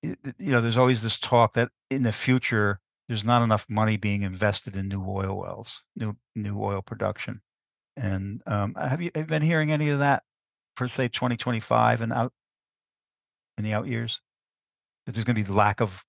you 0.03 0.15
know, 0.39 0.61
there's 0.61 0.77
always 0.77 1.01
this 1.01 1.17
talk 1.17 1.53
that 1.53 1.69
in 1.89 2.03
the 2.03 2.11
future 2.11 2.79
there's 3.07 3.23
not 3.25 3.41
enough 3.41 3.65
money 3.69 3.97
being 3.97 4.21
invested 4.21 4.75
in 4.75 4.89
new 4.89 5.03
oil 5.03 5.39
wells, 5.39 5.83
new 5.95 6.15
new 6.35 6.61
oil 6.61 6.81
production. 6.81 7.41
And 7.97 8.41
um, 8.45 8.75
have 8.75 9.01
you 9.01 9.11
have 9.15 9.23
you 9.23 9.27
been 9.27 9.41
hearing 9.41 9.71
any 9.71 9.89
of 9.89 9.99
that 9.99 10.23
for 10.75 10.87
say 10.87 11.07
2025 11.07 12.01
and 12.01 12.13
out 12.13 12.33
in 13.57 13.63
the 13.63 13.73
out 13.73 13.87
years? 13.87 14.21
That 15.05 15.15
there's 15.15 15.25
going 15.25 15.35
to 15.37 15.41
be 15.41 15.47
the 15.47 15.57
lack 15.57 15.81
of 15.81 16.03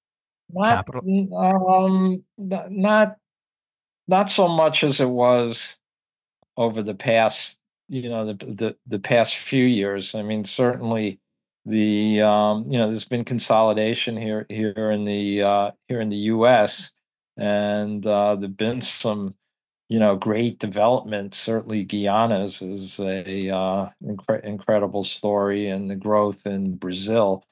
Not, 0.53 0.87
capital. 0.87 1.03
um, 1.37 2.25
not, 2.39 3.17
not 4.11 4.29
so 4.29 4.49
much 4.49 4.85
as 4.85 5.01
it 5.01 5.09
was 5.09 5.77
over 6.57 6.83
the 6.83 6.95
past, 6.95 7.59
you 7.89 8.11
know, 8.11 8.27
the 8.27 8.35
the 8.45 8.77
the 8.87 8.99
past 8.99 9.37
few 9.37 9.65
years. 9.65 10.15
I 10.15 10.23
mean, 10.23 10.45
certainly 10.45 11.21
the 11.65 12.21
um, 12.21 12.65
you 12.67 12.79
know, 12.79 12.91
there's 12.91 13.05
been 13.07 13.25
consolidation 13.25 14.17
here 14.17 14.47
here 14.51 14.91
in 14.91 15.05
the 15.05 15.43
uh, 15.43 15.71
here 15.89 16.01
in 16.01 16.11
the 16.11 16.17
U.S. 16.35 16.93
and 17.37 18.07
uh, 18.07 18.35
there've 18.35 18.57
been 18.57 18.83
some, 18.83 19.35
you 19.89 20.01
know, 20.01 20.17
great 20.17 20.59
development. 20.59 21.33
Certainly, 21.35 21.85
Guyana's 21.85 22.61
is 22.63 22.99
a 22.99 23.51
uh, 23.51 23.91
incre- 24.05 24.45
incredible 24.45 25.05
story, 25.05 25.69
and 25.69 25.89
the 25.91 25.97
growth 25.97 26.47
in 26.47 26.77
Brazil. 26.77 27.45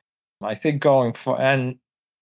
I 0.43 0.55
think 0.55 0.83
going 0.83 1.13
for 1.15 1.41
and 1.41 1.79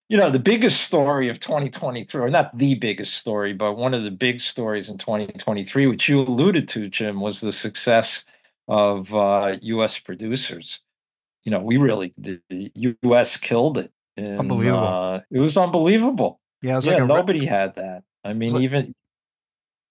you 0.09 0.17
know, 0.17 0.31
the 0.31 0.39
biggest 0.39 0.83
story 0.83 1.29
of 1.29 1.41
2023, 1.41 2.21
or 2.21 2.31
not 2.31 2.57
the 2.57 2.75
biggest 2.77 3.15
story, 3.15 3.53
but 3.53 3.75
one 3.75 3.93
of 3.93 4.05
the 4.05 4.11
big 4.11 4.41
stories 4.41 4.89
in 4.89 4.99
2023, 4.99 5.87
which 5.87 6.09
you 6.09 6.21
alluded 6.21 6.69
to, 6.69 6.89
Jim, 6.89 7.21
was 7.21 7.41
the 7.41 7.53
success 7.53 8.23
of 8.69 9.13
uh, 9.13 9.57
U.S. 9.63 9.99
producers. 9.99 10.81
You 11.43 11.51
know, 11.53 11.61
we 11.61 11.77
really, 11.77 12.15
the 12.19 12.41
the 12.49 12.73
U.S. 13.03 13.37
killed 13.37 13.79
it. 13.79 13.93
And, 14.17 14.41
Unbelievable. 14.41 14.87
Uh, 14.87 15.21
it 15.31 15.41
was 15.41 15.57
unbelievable. 15.57 16.41
Yeah, 16.63 16.73
it 16.73 16.77
was 16.77 16.87
Yeah, 16.87 16.93
like 16.93 17.01
a 17.01 17.07
re- 17.07 17.09
nobody 17.09 17.45
had 17.45 17.75
that. 17.75 18.03
I 18.25 18.33
mean, 18.33 18.53
like- 18.55 18.63
even, 18.63 18.95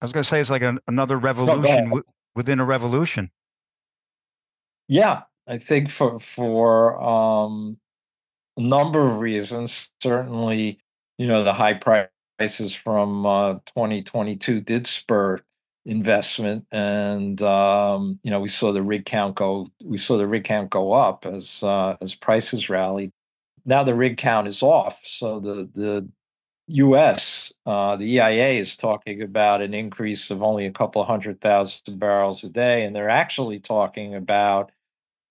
I 0.00 0.04
was 0.04 0.12
going 0.12 0.24
to 0.24 0.28
say 0.28 0.40
it's 0.40 0.50
like 0.50 0.62
an, 0.62 0.78
another 0.86 1.16
revolution 1.18 2.02
within 2.34 2.60
a 2.60 2.64
revolution. 2.64 3.30
yeah, 4.88 5.22
I 5.46 5.58
think 5.58 5.90
for, 5.90 6.18
for, 6.20 7.02
um, 7.02 7.78
a 8.56 8.62
number 8.62 9.06
of 9.06 9.18
reasons. 9.18 9.90
Certainly, 10.02 10.80
you 11.18 11.26
know, 11.26 11.44
the 11.44 11.54
high 11.54 11.74
prices 11.74 12.74
from 12.74 13.26
uh, 13.26 13.54
2022 13.66 14.60
did 14.60 14.86
spur 14.86 15.40
investment, 15.84 16.66
and 16.72 17.40
um, 17.42 18.18
you 18.22 18.30
know, 18.30 18.40
we 18.40 18.48
saw 18.48 18.72
the 18.72 18.82
rig 18.82 19.06
count 19.06 19.36
go. 19.36 19.68
We 19.84 19.98
saw 19.98 20.18
the 20.18 20.26
rig 20.26 20.44
count 20.44 20.70
go 20.70 20.92
up 20.92 21.26
as 21.26 21.62
uh, 21.62 21.96
as 22.00 22.14
prices 22.14 22.68
rallied. 22.68 23.12
Now 23.64 23.84
the 23.84 23.94
rig 23.94 24.16
count 24.18 24.48
is 24.48 24.62
off, 24.62 25.00
so 25.04 25.40
the 25.40 25.68
the 25.74 26.08
U.S. 26.68 27.52
Uh, 27.64 27.96
the 27.96 28.04
EIA 28.16 28.60
is 28.60 28.76
talking 28.76 29.22
about 29.22 29.62
an 29.62 29.72
increase 29.72 30.30
of 30.30 30.42
only 30.42 30.66
a 30.66 30.72
couple 30.72 31.04
hundred 31.04 31.40
thousand 31.40 31.98
barrels 31.98 32.42
a 32.44 32.48
day, 32.48 32.84
and 32.84 32.94
they're 32.94 33.08
actually 33.08 33.60
talking 33.60 34.14
about 34.14 34.72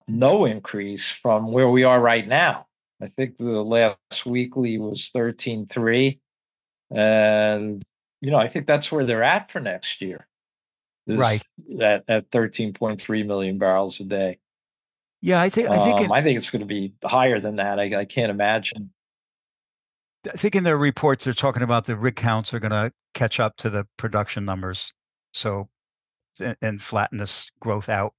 no 0.07 0.45
increase 0.45 1.09
from 1.09 1.51
where 1.51 1.69
we 1.69 1.83
are 1.83 1.99
right 1.99 2.27
now. 2.27 2.67
I 3.06 3.10
think 3.10 3.38
the 3.38 3.63
last 3.63 4.26
weekly 4.26 4.78
was 4.78 5.12
13.3. 5.15 6.20
And, 6.91 7.84
you 8.22 8.32
know, 8.32 8.38
I 8.38 8.48
think 8.48 8.68
that's 8.68 8.91
where 8.91 9.06
they're 9.06 9.24
at 9.24 9.52
for 9.52 9.60
next 9.60 10.02
year. 10.02 10.28
Right. 11.08 11.46
At, 11.80 12.04
at 12.08 12.32
13.3 12.32 13.26
million 13.26 13.58
barrels 13.60 14.00
a 14.00 14.06
day. 14.06 14.39
Yeah, 15.22 15.41
I 15.41 15.50
think 15.50 15.70
I 15.70 15.84
think 15.84 15.98
Um, 16.00 16.06
in, 16.06 16.12
I 16.12 16.22
think 16.22 16.38
it's 16.38 16.52
going 16.52 16.60
to 16.60 16.68
be 16.68 16.94
higher 17.04 17.39
than 17.39 17.56
that. 17.56 17.80
I, 17.80 18.02
I 18.02 18.06
can't 18.06 18.30
imagine. 18.30 18.91
I 20.28 20.38
think 20.38 20.56
in 20.56 20.63
their 20.63 20.78
reports 20.78 21.26
they're 21.26 21.34
talking 21.34 21.63
about 21.63 21.86
the 21.86 21.96
rig 21.96 22.15
counts 22.15 22.54
are 22.54 22.60
going 22.60 22.72
to 22.72 22.91
catch 23.13 23.39
up 23.39 23.58
to 23.58 23.70
the 23.70 23.88
production 23.98 24.46
numbers, 24.46 24.94
so 25.34 25.70
and, 26.39 26.58
and 26.62 26.82
flatten 26.82 27.18
this 27.18 27.50
growth 27.60 27.89
out. 27.89 28.13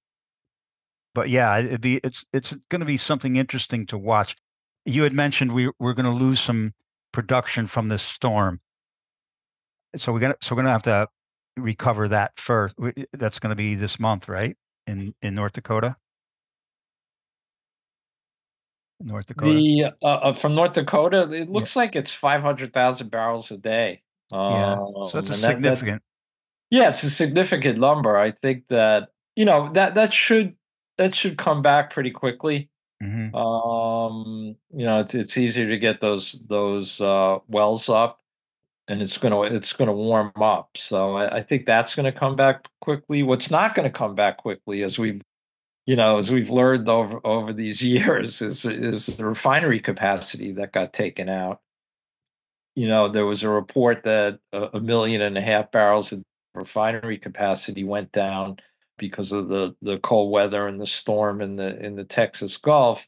But 1.15 1.31
yeah, 1.31 1.59
it'd 1.59 1.81
be 1.81 2.01
it's 2.03 2.27
it's 2.33 2.57
going 2.71 2.81
to 2.81 2.87
be 2.87 2.97
something 2.97 3.37
interesting 3.37 3.87
to 3.87 3.99
watch. 3.99 4.37
You 4.87 5.03
had 5.03 5.13
mentioned 5.13 5.53
we 5.53 5.71
we're 5.79 5.95
going 5.95 6.07
to 6.07 6.25
lose 6.25 6.41
some 6.41 6.73
production 7.13 7.67
from 7.67 7.89
this 7.89 8.03
storm, 8.03 8.61
so 9.97 10.13
we're 10.13 10.21
gonna 10.21 10.37
so 10.41 10.55
we're 10.55 10.63
gonna 10.63 10.73
have 10.73 10.83
to 10.85 11.09
recover 11.57 12.09
that 12.09 12.33
first. 12.39 12.75
That's 13.13 13.39
going 13.41 13.51
to 13.51 13.57
be 13.57 13.75
this 13.75 13.99
month, 13.99 14.29
right? 14.29 14.57
In 14.87 15.13
in 15.23 15.35
North 15.35 15.53
Dakota. 15.55 15.97
North 19.01 19.27
Dakota. 19.27 19.53
The 19.53 19.85
uh, 20.03 20.07
uh, 20.07 20.33
from 20.33 20.55
North 20.55 20.73
Dakota, 20.73 21.31
it 21.33 21.51
looks 21.51 21.77
like 21.77 21.95
it's 21.97 22.11
500,000 22.13 23.11
barrels 23.11 23.51
a 23.51 23.59
day. 23.59 24.03
yeah, 24.33 24.73
Um, 24.73 25.09
so 25.09 25.21
that's 25.21 25.31
a 25.31 25.35
and 25.35 25.43
that- 25.43 25.51
significant. 25.51 26.03
Yeah, 26.71 26.89
it's 26.89 27.03
a 27.05 27.11
significant 27.11 27.79
number. 27.79 28.17
I 28.17 28.33
think 28.33 28.69
that 28.69 29.11
you 29.37 29.45
know 29.45 29.71
that 29.75 29.95
that 29.95 30.13
should 30.13 30.57
that 30.99 31.15
should 31.15 31.39
come 31.39 31.63
back 31.63 31.91
pretty 31.93 32.11
quickly. 32.11 32.71
Mhm. 33.03 33.35
Um, 33.35 34.57
you 34.73 34.87
know, 34.87 35.01
it's 35.01 35.15
it's 35.15 35.37
easier 35.37 35.69
to 35.69 35.79
get 35.79 36.01
those 36.01 36.41
those 36.49 37.01
uh, 37.01 37.39
wells 37.49 37.89
up, 37.89 38.21
and 38.89 39.03
it's 39.03 39.19
gonna 39.19 39.43
it's 39.43 39.73
gonna 39.73 39.93
warm 39.93 40.33
up. 40.37 40.71
So 40.77 41.17
I, 41.17 41.39
I 41.39 41.43
think 41.43 41.67
that's 41.67 41.95
gonna 41.95 42.13
come 42.13 42.37
back 42.37 42.69
quickly. 42.81 43.23
What's 43.23 43.51
not 43.51 43.75
gonna 43.75 43.91
come 43.91 44.15
back 44.15 44.39
quickly, 44.39 44.83
as 44.83 44.99
we've 44.99 45.23
you 45.87 45.97
know, 45.97 46.19
as 46.19 46.31
we've 46.33 46.51
learned 46.51 46.89
over 46.89 47.21
over 47.27 47.53
these 47.53 47.83
years, 47.83 48.43
is 48.43 48.65
is 48.65 49.07
the 49.07 49.27
refinery 49.27 49.81
capacity 49.81 50.53
that 50.55 50.73
got 50.73 50.93
taken 50.93 51.29
out. 51.29 51.61
You 52.75 52.89
know, 52.89 53.09
there 53.09 53.27
was 53.27 53.43
a 53.43 53.49
report 53.49 54.03
that 54.05 54.39
a, 54.53 54.71
a 54.75 54.81
million 54.81 55.23
and 55.23 55.39
a 55.39 55.41
half 55.41 55.71
barrels 55.73 56.13
of 56.13 56.23
refinery 56.55 57.19
capacity 57.19 57.85
went 57.85 58.13
down 58.13 58.59
because 58.99 59.33
of 59.33 59.49
the 59.49 59.75
the 59.83 59.99
cold 59.99 60.33
weather 60.33 60.67
and 60.67 60.81
the 60.81 60.87
storm 60.87 61.41
in 61.41 61.57
the 61.57 61.79
in 61.85 61.97
the 61.97 62.05
Texas 62.05 62.57
Gulf. 62.57 63.07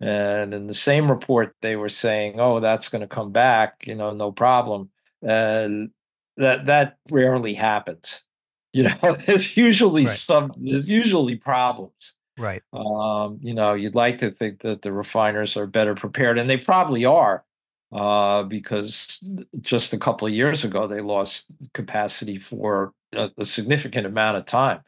And 0.00 0.52
in 0.52 0.66
the 0.66 0.74
same 0.74 1.10
report, 1.10 1.56
they 1.62 1.76
were 1.76 1.88
saying, 1.88 2.38
"Oh, 2.38 2.60
that's 2.60 2.88
going 2.90 3.00
to 3.00 3.06
come 3.08 3.32
back, 3.32 3.86
you 3.86 3.94
know, 3.94 4.12
no 4.12 4.30
problem." 4.32 4.90
And 5.22 5.90
that 6.36 6.66
that 6.66 6.98
rarely 7.10 7.54
happens. 7.54 8.22
You 8.76 8.82
know, 8.82 9.16
there's 9.26 9.56
usually 9.56 10.04
Right. 10.04 10.18
some 10.18 10.52
there's 10.58 10.86
usually 10.86 11.36
problems. 11.36 12.12
Right. 12.36 12.62
Um, 12.74 13.38
you 13.40 13.54
know, 13.54 13.72
you'd 13.72 13.94
like 13.94 14.18
to 14.18 14.30
think 14.30 14.60
that 14.60 14.82
the 14.82 14.92
refiners 14.92 15.56
are 15.56 15.66
better 15.66 15.94
prepared, 15.94 16.38
and 16.38 16.50
they 16.50 16.58
probably 16.58 17.06
are, 17.06 17.44
uh, 17.92 18.42
because 18.42 19.18
just 19.62 19.94
a 19.94 19.98
couple 19.98 20.28
of 20.28 20.34
years 20.34 20.62
ago 20.64 20.86
they 20.86 21.00
lost 21.00 21.46
capacity 21.72 22.36
for 22.38 22.92
a, 23.14 23.30
a 23.38 23.46
significant 23.46 24.06
amount 24.06 24.36
of 24.36 24.44
time. 24.44 24.80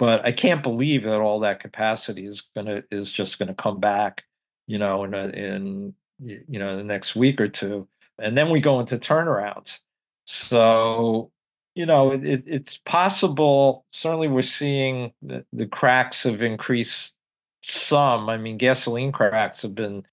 But 0.00 0.24
I 0.24 0.32
can't 0.32 0.62
believe 0.62 1.04
that 1.04 1.20
all 1.20 1.40
that 1.40 1.60
capacity 1.60 2.26
is 2.26 2.40
gonna 2.56 2.84
is 2.90 3.12
just 3.12 3.38
gonna 3.38 3.54
come 3.54 3.80
back, 3.80 4.24
you 4.66 4.78
know, 4.78 5.04
in 5.04 5.12
a, 5.12 5.28
in 5.28 5.94
you 6.18 6.58
know 6.58 6.78
the 6.78 6.84
next 6.84 7.14
week 7.14 7.38
or 7.38 7.48
two, 7.48 7.86
and 8.18 8.36
then 8.36 8.48
we 8.48 8.60
go 8.60 8.80
into 8.80 8.96
turnarounds. 8.96 9.80
So 10.24 11.32
you 11.74 11.84
know, 11.84 12.12
it, 12.12 12.24
it, 12.24 12.44
it's 12.46 12.78
possible. 12.78 13.84
Certainly, 13.92 14.28
we're 14.28 14.40
seeing 14.42 15.12
the, 15.20 15.44
the 15.52 15.66
cracks 15.66 16.22
have 16.22 16.40
increased 16.40 17.14
some. 17.62 18.30
I 18.30 18.38
mean, 18.38 18.56
gasoline 18.56 19.12
cracks 19.12 19.60
have 19.62 19.74
been 19.74 20.04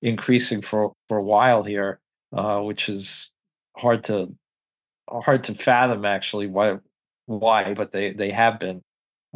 increasing 0.00 0.62
for 0.62 0.94
for 1.08 1.18
a 1.18 1.22
while 1.22 1.64
here, 1.64 2.00
uh, 2.32 2.60
which 2.60 2.88
is 2.88 3.30
hard 3.76 4.04
to 4.04 4.34
hard 5.08 5.44
to 5.44 5.54
fathom 5.54 6.06
actually 6.06 6.46
why 6.46 6.78
why, 7.26 7.74
but 7.74 7.92
they 7.92 8.14
they 8.14 8.30
have 8.30 8.58
been. 8.58 8.82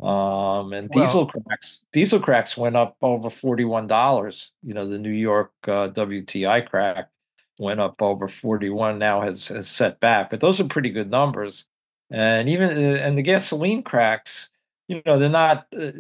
Um, 0.03 0.73
and 0.73 0.89
Well- 0.95 1.05
diesel 1.07 1.27
cracks 1.27 1.85
diesel 1.93 2.21
cracks 2.21 2.57
went 2.57 2.77
up 2.77 2.97
over 3.03 3.31
forty 3.31 3.65
one 3.65 3.87
dollars. 3.87 4.53
You 4.63 4.75
know, 4.75 4.89
the 4.89 4.99
New 4.99 5.11
York 5.11 5.53
uh, 5.67 5.89
WTI 5.89 6.61
crack 6.69 7.11
went 7.59 7.81
up 7.81 8.01
over 8.01 8.29
41 8.29 8.99
now 9.01 9.21
has, 9.21 9.49
has 9.49 9.69
set 9.69 9.99
back 9.99 10.31
but 10.31 10.39
those 10.41 10.61
are 10.61 10.65
pretty 10.65 10.91
good 10.91 11.11
numbers 11.11 11.65
and 12.11 12.49
even 12.49 12.71
uh, 12.71 12.99
and 13.01 13.19
the 13.19 13.23
gasoline 13.23 13.83
cracks 13.83 14.51
you 14.87 15.03
know 15.05 15.19
they're 15.19 15.29
not 15.29 15.67
uh, 15.77 15.91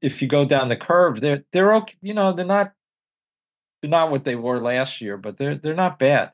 if 0.00 0.22
you 0.22 0.28
go 0.28 0.44
down 0.44 0.68
the 0.68 0.76
curve 0.76 1.20
they're 1.20 1.42
they're 1.52 1.74
okay 1.74 1.96
you 2.00 2.14
know 2.14 2.32
they're 2.32 2.44
not 2.46 2.72
they're 3.82 3.90
not 3.90 4.10
what 4.12 4.22
they 4.22 4.36
were 4.36 4.60
last 4.60 5.00
year 5.00 5.16
but 5.16 5.36
they're 5.36 5.56
they're 5.56 5.74
not 5.74 5.98
bad 5.98 6.30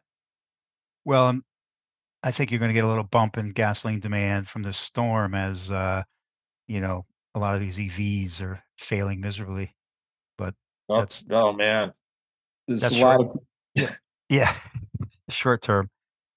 Well, 1.04 1.40
I 2.22 2.30
think 2.30 2.50
you're 2.50 2.58
going 2.58 2.70
to 2.70 2.74
get 2.74 2.84
a 2.84 2.88
little 2.88 3.04
bump 3.04 3.36
in 3.36 3.50
gasoline 3.50 4.00
demand 4.00 4.48
from 4.48 4.62
this 4.62 4.76
storm 4.78 5.34
as, 5.34 5.70
uh, 5.70 6.02
you 6.66 6.80
know, 6.80 7.04
a 7.34 7.38
lot 7.38 7.54
of 7.54 7.60
these 7.60 7.78
EVs 7.78 8.40
are 8.42 8.62
failing 8.78 9.20
miserably. 9.20 9.74
oh, 10.40 10.96
That's- 10.96 11.24
oh 11.30 11.52
man 11.52 11.92
there's 12.68 12.82
a 12.82 12.90
lot 13.02 13.20
short- 13.20 13.36
of 13.78 13.90
Yeah, 14.28 14.52
short 15.30 15.62
term. 15.62 15.88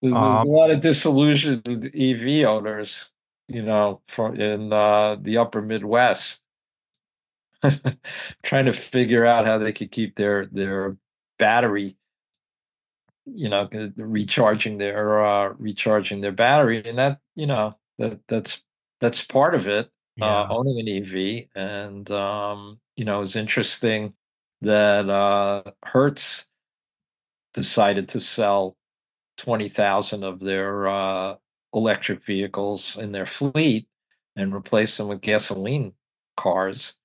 there's, 0.01 0.13
there's 0.13 0.23
Um, 0.23 0.47
a 0.47 0.51
lot 0.51 0.71
of 0.71 0.79
disillusioned 0.81 1.67
ev 1.93 2.45
owners 2.47 3.11
you 3.49 3.61
know 3.61 4.01
from 4.07 4.39
in 4.39 4.71
uh 4.73 5.15
the 5.21 5.37
upper 5.37 5.61
midwest 5.61 6.43
trying 8.43 8.65
to 8.65 8.73
figure 8.73 9.25
out 9.25 9.45
how 9.45 9.57
they 9.57 9.73
could 9.73 9.91
keep 9.91 10.15
their 10.15 10.45
their 10.47 10.95
battery 11.39 11.97
you 13.29 13.49
know, 13.49 13.67
recharging 13.97 14.77
their 14.77 15.25
uh, 15.25 15.53
recharging 15.57 16.21
their 16.21 16.31
battery, 16.31 16.81
and 16.87 16.97
that 16.97 17.19
you 17.35 17.45
know 17.45 17.75
that 17.97 18.21
that's 18.29 18.63
that's 19.01 19.21
part 19.21 19.53
of 19.53 19.67
it. 19.67 19.89
Uh, 20.21 20.45
owning 20.49 20.79
an 20.79 20.87
EV, 20.89 21.49
and 21.55 22.09
um, 22.11 22.79
you 22.95 23.05
know, 23.05 23.21
it's 23.21 23.35
interesting 23.35 24.13
that 24.61 25.09
uh, 25.09 25.63
Hertz 25.85 26.45
decided 27.53 28.09
to 28.09 28.21
sell 28.21 28.77
twenty 29.37 29.69
thousand 29.69 30.23
of 30.23 30.39
their 30.39 30.87
uh, 30.87 31.35
electric 31.73 32.25
vehicles 32.25 32.97
in 32.97 33.11
their 33.13 33.25
fleet 33.27 33.87
and 34.35 34.53
replace 34.55 34.97
them 34.97 35.09
with 35.09 35.21
gasoline 35.21 35.93
cars, 36.37 36.95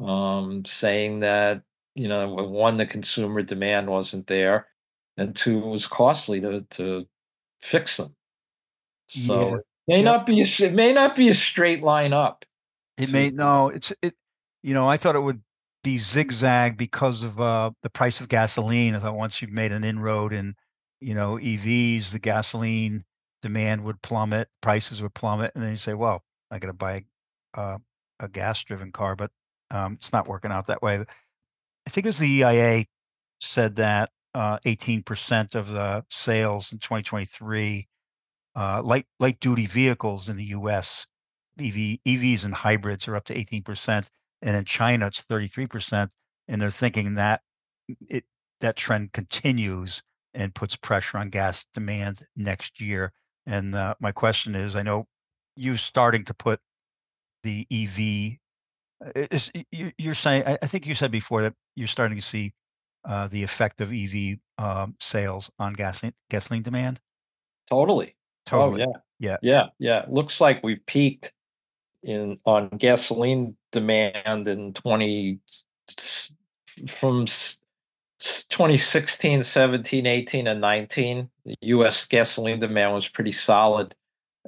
um, 0.00 0.64
saying 0.64 1.20
that 1.20 1.62
you 1.94 2.08
know, 2.08 2.28
one, 2.34 2.76
the 2.78 2.86
consumer 2.86 3.42
demand 3.42 3.88
wasn't 3.90 4.26
there, 4.28 4.68
and 5.16 5.36
two, 5.36 5.58
it 5.58 5.66
was 5.66 5.86
costly 5.86 6.40
to 6.40 6.62
to 6.72 7.06
fix 7.62 7.98
them. 7.98 8.16
So 9.08 9.54
Yeah. 9.54 9.58
it 9.58 9.66
may 9.88 10.02
Yep. 10.02 10.04
not 10.04 10.26
be 10.26 10.42
a 10.42 10.44
it 10.60 10.74
may 10.74 10.92
not 10.92 11.16
be 11.16 11.28
a 11.30 11.34
straight 11.34 11.82
line 11.82 12.12
up 12.14 12.44
It 13.00 13.06
to 13.06 13.12
may 13.12 13.30
no, 13.30 13.68
it's 13.70 13.92
it 14.02 14.14
you 14.62 14.74
know, 14.74 14.88
I 14.88 14.96
thought 14.96 15.16
it 15.16 15.20
would 15.20 15.42
be 15.82 15.96
zigzag 15.98 16.76
because 16.76 17.22
of, 17.22 17.40
uh, 17.40 17.70
the 17.82 17.88
price 17.90 18.20
of 18.20 18.28
gasoline. 18.28 18.94
I 18.94 18.98
thought 19.00 19.16
once 19.16 19.40
you've 19.40 19.50
made 19.52 19.72
an 19.72 19.84
inroad 19.84 20.32
in, 20.34 20.54
you 21.00 21.14
know, 21.14 21.38
EVs, 21.38 22.10
the 22.12 22.18
gasoline 22.18 23.04
demand 23.42 23.84
would 23.84 24.02
plummet, 24.02 24.48
prices 24.60 25.00
would 25.02 25.14
plummet, 25.14 25.52
and 25.54 25.64
then 25.64 25.70
you 25.70 25.76
say, 25.76 25.94
"Well, 25.94 26.22
I 26.50 26.58
gotta 26.58 26.74
buy, 26.74 27.04
uh, 27.54 27.78
a 28.20 28.28
gas-driven 28.28 28.92
car," 28.92 29.16
but, 29.16 29.30
um, 29.70 29.94
it's 29.94 30.12
not 30.12 30.28
working 30.28 30.52
out 30.52 30.66
that 30.66 30.82
way. 30.82 31.00
I 31.86 31.90
think 31.90 32.06
it 32.06 32.08
was 32.10 32.18
the 32.18 32.28
EIA 32.28 32.86
said 33.40 33.76
that, 33.76 34.10
uh, 34.34 34.58
18% 34.66 35.54
of 35.56 35.68
the 35.68 36.04
sales 36.10 36.72
in 36.72 36.78
2023, 36.80 37.88
uh, 38.56 38.82
light 38.82 39.06
light 39.20 39.40
duty 39.40 39.66
vehicles 39.66 40.28
in 40.30 40.36
the 40.38 40.46
US, 40.46 41.06
EV 41.58 41.98
EVs 42.06 42.44
and 42.44 42.54
hybrids 42.54 43.08
are 43.08 43.16
up 43.16 43.24
to 43.26 43.34
18%, 43.34 44.06
and 44.42 44.56
in 44.56 44.64
China, 44.64 45.06
it's 45.06 45.22
33%, 45.24 46.10
and 46.48 46.62
they're 46.62 46.70
thinking 46.70 47.14
that 47.14 47.42
it 48.08 48.24
that 48.60 48.76
trend 48.76 49.12
continues 49.12 50.02
and 50.34 50.54
puts 50.54 50.76
pressure 50.76 51.18
on 51.18 51.30
gas 51.30 51.66
demand 51.74 52.26
next 52.36 52.80
year. 52.80 53.12
And, 53.46 53.74
uh, 53.74 53.94
my 54.00 54.12
question 54.12 54.54
is, 54.54 54.76
I 54.76 54.82
know 54.82 55.06
you 55.56 55.76
starting 55.76 56.24
to 56.26 56.34
put 56.34 56.60
the 57.42 57.66
EV 57.70 58.38
uh, 59.04 59.26
is 59.30 59.50
you 59.72 59.92
you're 59.98 60.14
saying 60.14 60.44
I 60.46 60.66
think 60.66 60.86
you 60.86 60.94
said 60.94 61.10
before 61.10 61.42
that 61.42 61.54
you're 61.74 61.88
starting 61.88 62.16
to 62.18 62.22
see, 62.22 62.52
uh, 63.04 63.28
the 63.28 63.42
effect 63.42 63.80
of 63.80 63.92
EV, 63.92 64.38
um, 64.58 64.94
sales 65.00 65.50
on 65.58 65.72
gasoline 65.72 66.12
gasoline 66.28 66.62
demand? 66.62 67.00
Totally. 67.68 68.14
Oh, 68.52 68.70
Totally. 68.70 68.80
yeah. 68.80 68.86
Yeah. 69.18 69.36
Yeah, 69.42 69.66
yeah. 69.78 70.04
Looks 70.08 70.40
like 70.40 70.62
we've 70.62 70.84
peaked 70.86 71.32
in 72.04 72.38
on 72.46 72.68
gasoline 72.70 73.56
demand 73.72 74.48
in 74.48 74.72
20 74.74 75.40
s 75.48 75.64
s 75.98 76.32
from 77.00 77.24
s 77.24 77.58
s 78.22 78.44
2016, 78.50 79.42
17, 79.44 80.06
18, 80.06 80.46
and 80.48 80.60
19. 80.60 81.30
The 81.46 81.56
US 81.62 82.06
gasoline 82.06 82.60
demand 82.60 82.94
was 82.94 83.08
pretty 83.08 83.32
solid 83.32 83.94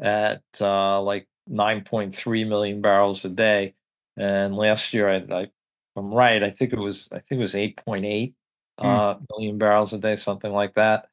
at, 0.03 0.43
uh, 0.61 1.01
like, 1.03 1.29
9.3 1.51 2.45
million 2.49 2.81
barrels 2.83 3.25
a 3.25 3.31
day, 3.31 3.75
and 4.19 4.57
last 4.57 4.95
year, 4.95 5.09
I 5.11 5.17
I 5.43 5.51
I'm 5.97 6.13
right, 6.15 6.43
I 6.45 6.51
think 6.51 6.73
it 6.75 6.79
was 6.81 7.09
I 7.13 7.17
think 7.21 7.41
it 7.41 7.45
was 7.45 7.55
8.8, 7.57 8.35
Mm. 8.81 8.87
uh, 8.87 9.19
million 9.33 9.59
barrels 9.59 9.93
a 9.95 9.99
day, 9.99 10.17
something 10.17 10.53
like 10.53 10.75
that. 10.77 11.09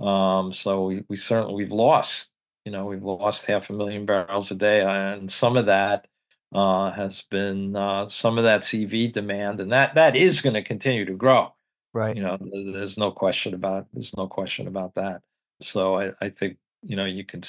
Um, 0.00 0.52
so 0.52 0.86
we 0.86 1.04
we 1.08 1.16
certainly 1.16 1.54
we've 1.56 1.72
lost, 1.72 2.32
you 2.64 2.72
know, 2.72 2.86
we've 2.86 3.02
lost 3.02 3.46
half 3.46 3.70
a 3.70 3.72
million 3.74 4.06
barrels 4.06 4.50
a 4.50 4.54
day, 4.54 4.82
and 4.82 5.30
some 5.30 5.56
of 5.56 5.66
that, 5.66 6.06
uh, 6.54 6.90
has 6.92 7.22
been, 7.22 7.76
uh 7.76 8.08
some 8.08 8.38
of 8.38 8.44
that 8.44 8.72
EV 8.74 9.12
demand, 9.12 9.60
and 9.60 9.72
that 9.72 9.94
that 9.96 10.16
is 10.16 10.40
gonna 10.40 10.62
continue 10.62 11.04
to 11.04 11.14
grow. 11.14 11.54
Right. 11.92 12.16
You 12.16 12.22
know, 12.22 12.38
there's 12.72 12.98
no 12.98 13.10
question 13.12 13.54
about 13.54 13.86
there's 13.92 14.16
no 14.16 14.26
question 14.28 14.66
about 14.68 14.94
that. 14.96 15.22
So 15.62 15.98
I 16.00 16.12
I 16.20 16.30
think, 16.30 16.58
you 16.82 16.96
know, 16.96 17.04
you 17.06 17.24
can 17.24 17.42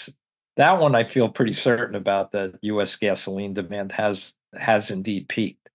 that 0.58 0.80
one 0.80 0.96
I 0.96 1.04
feel 1.04 1.30
pretty 1.30 1.54
certain 1.54 1.96
about 1.96 2.32
that 2.34 2.56
US 2.62 2.96
gasoline 2.96 3.54
demand 3.54 3.92
has 3.94 4.34
has 4.58 4.92
indeed 4.92 5.28
peaked. 5.30 5.70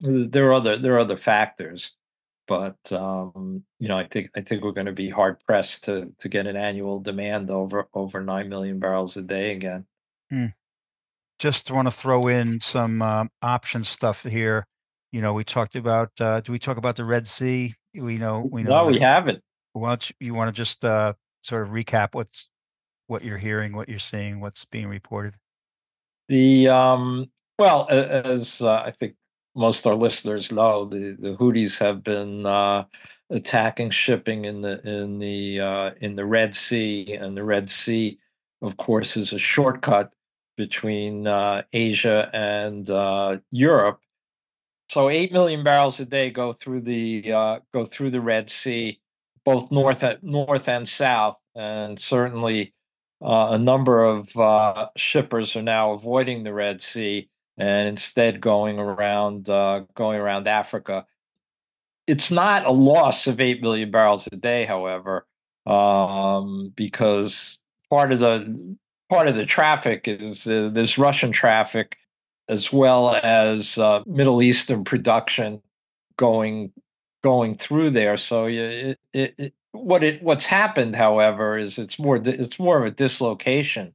There 0.00 0.48
are 0.48 0.54
other 0.54 0.76
there 0.78 0.94
are 0.96 1.00
other 1.00 1.16
factors, 1.16 1.92
but, 2.48 2.92
um, 2.92 3.64
you 3.78 3.88
know, 3.88 3.98
I 3.98 4.06
think 4.06 4.30
I 4.36 4.40
think 4.42 4.62
we're 4.64 4.72
gonna 4.72 4.92
be 4.92 5.10
hard 5.10 5.40
pressed 5.46 5.84
to 5.84 6.12
to 6.18 6.28
get 6.28 6.46
an 6.46 6.56
annual 6.56 7.00
demand 7.00 7.50
over 7.50 7.88
over 7.94 8.20
9,000,000 8.22 8.80
barrels 8.80 9.16
a 9.16 9.22
day 9.22 9.52
again. 9.52 9.86
Mm. 10.30 10.52
Just 11.38 11.70
wanna 11.70 11.90
throw 11.90 12.28
in 12.28 12.60
some, 12.60 13.02
um, 13.02 13.30
option 13.42 13.84
stuff 13.84 14.22
here. 14.24 14.66
You 15.12 15.22
know, 15.22 15.34
we 15.34 15.44
talked 15.44 15.76
about, 15.76 16.12
uh 16.20 16.40
did 16.40 16.50
we 16.52 16.58
talk 16.58 16.76
about 16.78 16.96
the 16.96 17.04
Red 17.04 17.26
Sea? 17.28 17.74
We 17.94 18.18
know 18.18 18.48
we 18.52 18.62
know 18.64 18.74
No, 18.74 18.86
that 18.86 18.86
we 18.86 19.00
haven't. 19.00 19.42
why 19.74 19.90
don't 19.90 20.10
you 20.10 20.16
you 20.20 20.34
wanna 20.34 20.52
just, 20.52 20.84
uh, 20.84 21.14
sort 21.42 21.62
of 21.64 21.70
recap 21.70 22.10
what's 22.14 22.50
what 23.08 23.24
you're 23.24 23.38
hearing, 23.38 23.74
what 23.74 23.88
you're 23.90 23.98
seeing, 24.00 24.40
what's 24.40 24.64
being 24.66 24.88
reported? 24.88 25.36
The, 26.28 26.68
um 26.68 27.30
well, 27.58 27.86
as, 27.90 28.60
uh, 28.60 28.82
I 28.84 28.90
think 28.90 29.14
most 29.54 29.86
our 29.86 29.94
listeners 29.94 30.52
know, 30.52 30.84
the 30.86 31.16
the 31.18 31.36
Houthis 31.36 31.78
have 31.78 32.02
been, 32.04 32.46
uh, 32.46 32.84
attacking 33.30 33.90
shipping 33.90 34.44
in 34.44 34.62
the 34.62 34.80
in 34.88 35.18
the, 35.18 35.60
uh 35.60 35.90
in 36.00 36.16
the 36.16 36.24
Red 36.26 36.54
Sea, 36.54 37.14
and 37.14 37.36
the 37.36 37.44
Red 37.44 37.70
Sea, 37.70 38.18
of 38.62 38.76
course, 38.76 39.16
is 39.16 39.32
a 39.32 39.38
shortcut 39.38 40.12
between, 40.56 41.26
uh, 41.26 41.62
Asia 41.72 42.30
and, 42.34 42.88
uh, 42.90 43.38
Europe. 43.50 44.00
So 44.90 45.08
8,000,000 45.10 45.64
barrels 45.64 46.00
a 46.00 46.06
day 46.06 46.30
go 46.30 46.52
through 46.54 46.82
the, 46.82 47.32
uh 47.32 47.60
go 47.72 47.84
through 47.86 48.10
the 48.12 48.20
Red 48.22 48.50
Sea, 48.50 49.00
both 49.44 49.70
north 49.72 50.02
a 50.04 50.18
north 50.22 50.68
and 50.68 50.88
south, 50.88 51.38
and 51.56 52.00
certainly, 52.00 52.74
uh, 53.22 53.48
a 53.52 53.58
number 53.58 54.04
of, 54.04 54.36
shippers 54.96 55.56
are 55.56 55.62
now 55.62 55.92
avoiding 55.92 56.44
the 56.44 56.54
Red 56.54 56.82
Sea 56.82 57.28
and 57.58 57.88
instead 57.88 58.40
going 58.40 58.78
around, 58.78 59.48
uh 59.50 59.82
going 59.94 60.20
around 60.20 60.48
Africa. 60.48 61.06
It's 62.08 62.30
not 62.30 62.66
a 62.66 62.70
loss 62.72 63.26
of 63.26 63.40
8,000,000 63.40 63.84
barrels 63.90 64.28
a 64.32 64.36
day, 64.36 64.64
however, 64.64 65.26
um, 65.66 66.72
because 66.74 67.60
part 67.90 68.12
of 68.12 68.18
the 68.20 68.76
part 69.08 69.28
of 69.28 69.36
the 69.36 69.46
traffic 69.46 70.08
is, 70.08 70.46
uh, 70.46 70.70
there's 70.72 70.98
Russian 70.98 71.30
traffic 71.32 71.96
as 72.48 72.72
well 72.72 73.14
as, 73.22 73.78
uh, 73.78 74.02
Middle 74.06 74.42
Eastern 74.42 74.84
production 74.84 75.62
going 76.16 76.72
going 77.22 77.56
through 77.58 77.90
there, 77.90 78.16
so 78.16 78.46
it 78.46 78.98
it 79.14 79.34
it 79.38 79.54
what 79.72 80.02
it 80.04 80.22
what's 80.22 80.46
happened, 80.46 80.96
however, 80.96 81.58
is 81.58 81.78
it's 81.78 81.98
more 81.98 82.16
it's 82.24 82.58
more 82.60 82.78
of 82.78 82.84
a 82.86 82.90
dislocation. 82.90 83.94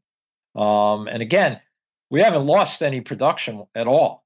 Um, 0.56 1.08
and 1.08 1.22
again, 1.24 1.62
we 2.10 2.22
haven't 2.22 2.46
lost 2.46 2.82
any 2.82 3.02
production 3.02 3.65
at 3.76 3.88
all. 3.88 4.24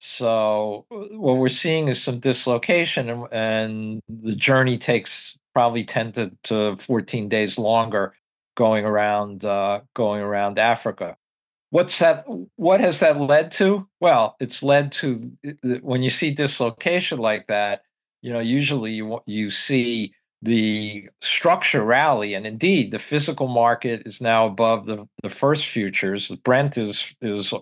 So, 0.00 0.86
what 0.90 1.38
we're 1.38 1.48
seeing 1.48 1.88
is 1.88 2.02
some 2.02 2.20
dislocation, 2.20 3.08
and 3.10 3.26
and 3.32 4.02
the 4.08 4.36
journey 4.36 4.78
takes 4.78 5.38
probably 5.54 5.84
10 5.84 6.12
to 6.12 6.32
to 6.44 6.76
14 6.76 7.28
days 7.28 7.58
longer 7.58 8.14
going 8.56 8.84
around, 8.84 9.44
uh 9.44 9.80
going 9.94 10.20
around 10.20 10.58
Africa. 10.58 11.16
What's 11.70 11.98
that 11.98 12.24
what 12.56 12.80
has 12.80 13.00
that 13.00 13.20
led 13.20 13.50
to? 13.52 13.88
Well, 14.00 14.36
it's 14.40 14.62
led 14.62 14.92
to 14.92 15.32
when 15.82 16.02
you 16.02 16.10
see 16.10 16.30
dislocation 16.30 17.18
like 17.18 17.48
that, 17.48 17.82
you 18.22 18.32
know, 18.32 18.40
usually 18.40 18.92
you 18.92 19.20
you 19.26 19.50
see 19.50 20.14
the 20.42 21.08
structure 21.20 21.82
rally, 21.84 22.34
and 22.34 22.46
indeed, 22.46 22.92
the 22.92 22.98
physical 22.98 23.48
market 23.48 24.02
is 24.06 24.20
now 24.20 24.46
above 24.46 24.86
the 24.86 25.08
the 25.22 25.30
first 25.30 25.66
futures. 25.66 26.28
Brent 26.44 26.76
is 26.78 27.14
is 27.20 27.52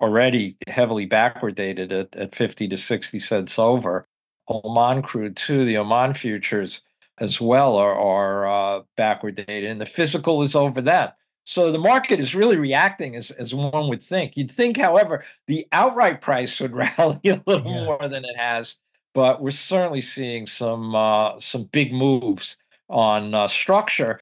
already 0.00 0.56
heavily 0.68 1.08
backwardated 1.08 1.92
at 1.92 2.14
at 2.16 2.34
50 2.34 2.68
to 2.68 2.76
60 2.76 3.18
cents 3.18 3.58
over. 3.58 4.06
Oman 4.50 5.02
crude 5.02 5.36
too, 5.36 5.64
the 5.64 5.76
Oman 5.78 6.14
futures 6.14 6.82
as 7.18 7.40
well 7.40 7.76
are 7.76 7.94
are, 7.98 8.46
uh, 8.80 8.82
backwardated, 8.98 9.70
and 9.70 9.80
the 9.80 9.86
physical 9.86 10.42
is 10.42 10.54
over 10.54 10.80
that. 10.82 11.16
So 11.46 11.70
the 11.70 11.78
market 11.78 12.20
is 12.20 12.34
really 12.34 12.56
reacting 12.56 13.16
as 13.16 13.30
as 13.32 13.54
one 13.54 13.88
would 13.88 14.02
think. 14.02 14.36
You'd 14.36 14.50
think, 14.50 14.76
however, 14.78 15.24
the 15.46 15.66
outright 15.72 16.20
price 16.20 16.58
would 16.60 16.72
rally 16.74 17.20
a 17.26 17.42
little 17.46 17.70
Yeah. 17.70 17.84
more 17.84 18.08
than 18.08 18.24
it 18.24 18.36
has, 18.36 18.76
but 19.14 19.40
we're 19.42 19.50
certainly 19.52 20.00
seeing 20.00 20.46
some, 20.46 20.94
uh 20.94 21.38
some 21.40 21.64
big 21.72 21.92
moves 21.92 22.56
on, 22.88 23.34
uh, 23.34 23.48
structure. 23.48 24.20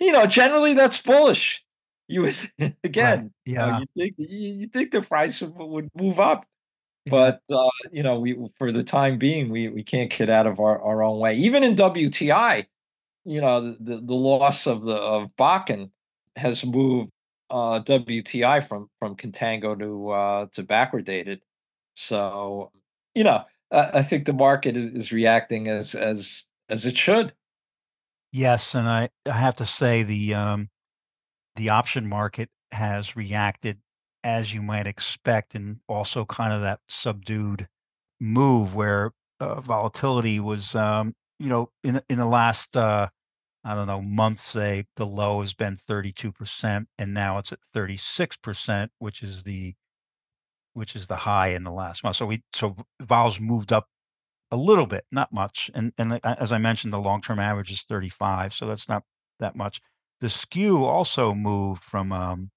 You 0.00 0.12
know, 0.12 0.26
generally, 0.26 0.74
that's 0.74 0.98
bullish. 1.02 1.62
You 2.08 2.22
would 2.22 2.36
Right. 2.60 2.74
again, 2.84 3.32
you 3.46 3.56
know, 3.58 3.68
Yeah. 3.68 3.78
you 3.80 3.86
think 3.96 4.14
you 4.18 4.66
think 4.68 4.90
the 4.92 5.02
price 5.02 5.40
would 5.42 5.54
would 5.56 5.90
move 5.96 6.20
up, 6.20 6.46
but, 7.06 7.42
uh, 7.52 7.68
you 7.92 8.02
know, 8.02 8.18
we 8.20 8.36
for 8.58 8.72
the 8.72 8.82
time 8.82 9.18
being, 9.18 9.50
we 9.50 9.68
we 9.68 9.82
can't 9.82 10.10
get 10.10 10.30
out 10.30 10.46
of 10.46 10.60
our 10.60 10.80
our 10.82 11.02
own 11.02 11.18
way. 11.20 11.34
Even 11.34 11.64
in 11.64 11.74
WTI 11.76 12.66
you 13.24 13.40
know, 13.40 13.60
the 13.72 13.76
the 13.80 13.96
the 14.02 14.14
loss 14.14 14.66
of 14.66 14.84
the 14.84 14.94
of 14.96 15.30
Bakken 15.36 15.90
has 16.36 16.64
moved, 16.64 17.10
uh, 17.50 17.80
WTI 17.80 18.60
from 18.66 18.88
from 18.98 19.16
contango 19.16 19.78
to, 19.78 20.10
uh, 20.10 20.46
to 20.54 20.64
backwardated. 20.64 21.40
So, 21.96 22.72
you 23.14 23.24
know, 23.24 23.44
I 23.70 24.02
think 24.02 24.24
the 24.26 24.32
market 24.32 24.76
is 24.76 25.12
reacting 25.12 25.68
as 25.68 25.94
as 25.94 26.44
as 26.68 26.86
it 26.86 26.96
should. 26.96 27.32
Yes, 28.32 28.74
and 28.74 28.88
I 28.88 29.10
I 29.26 29.32
have 29.32 29.56
to 29.56 29.66
say 29.66 30.02
the, 30.02 30.34
um, 30.34 30.68
the 31.56 31.70
option 31.70 32.08
market 32.08 32.48
has 32.72 33.16
reacted 33.16 33.78
as 34.22 34.54
you 34.54 34.62
might 34.62 34.86
expect 34.86 35.54
and 35.54 35.78
also 35.88 36.24
kind 36.24 36.52
of 36.52 36.60
that 36.62 36.80
subdued 36.88 37.68
move 38.20 38.74
where, 38.74 39.12
uh, 39.40 39.60
volatility 39.60 40.38
was, 40.40 40.74
um, 40.74 41.14
you 41.38 41.48
know, 41.48 41.70
in 41.84 42.00
in 42.08 42.18
the 42.18 42.26
last, 42.26 42.76
uh, 42.76 43.08
I 43.64 43.74
don't 43.74 43.86
know, 43.86 44.02
month, 44.02 44.40
say, 44.40 44.86
the 44.96 45.06
low 45.06 45.40
has 45.40 45.54
been 45.54 45.76
32%, 45.76 46.86
and 46.98 47.14
now 47.14 47.38
it's 47.38 47.52
at 47.52 47.58
36%, 47.74 48.90
which 48.98 49.22
is 49.22 49.42
the 49.42 49.74
which 50.74 50.96
is 50.96 51.06
the 51.08 51.16
high 51.16 51.48
in 51.48 51.64
the 51.64 51.70
last 51.72 52.04
month. 52.04 52.16
So 52.16 52.26
we 52.26 52.42
so 52.54 52.76
vols 53.02 53.40
moved 53.40 53.72
up 53.72 53.86
a 54.52 54.56
little 54.56 54.86
bit, 54.86 55.04
not 55.12 55.32
much, 55.32 55.70
and 55.74 55.92
and 55.98 56.20
as 56.24 56.52
I 56.52 56.58
mentioned, 56.58 56.92
the 56.92 56.98
long-term 57.00 57.38
average 57.40 57.70
is 57.72 57.82
35, 57.84 58.54
so 58.54 58.66
that's 58.68 58.88
not 58.88 59.04
that 59.40 59.56
much. 59.56 59.80
The 60.20 60.30
skew 60.30 60.84
also 60.86 61.34
moved 61.34 61.84
from, 61.84 62.12
um, 62.12 62.50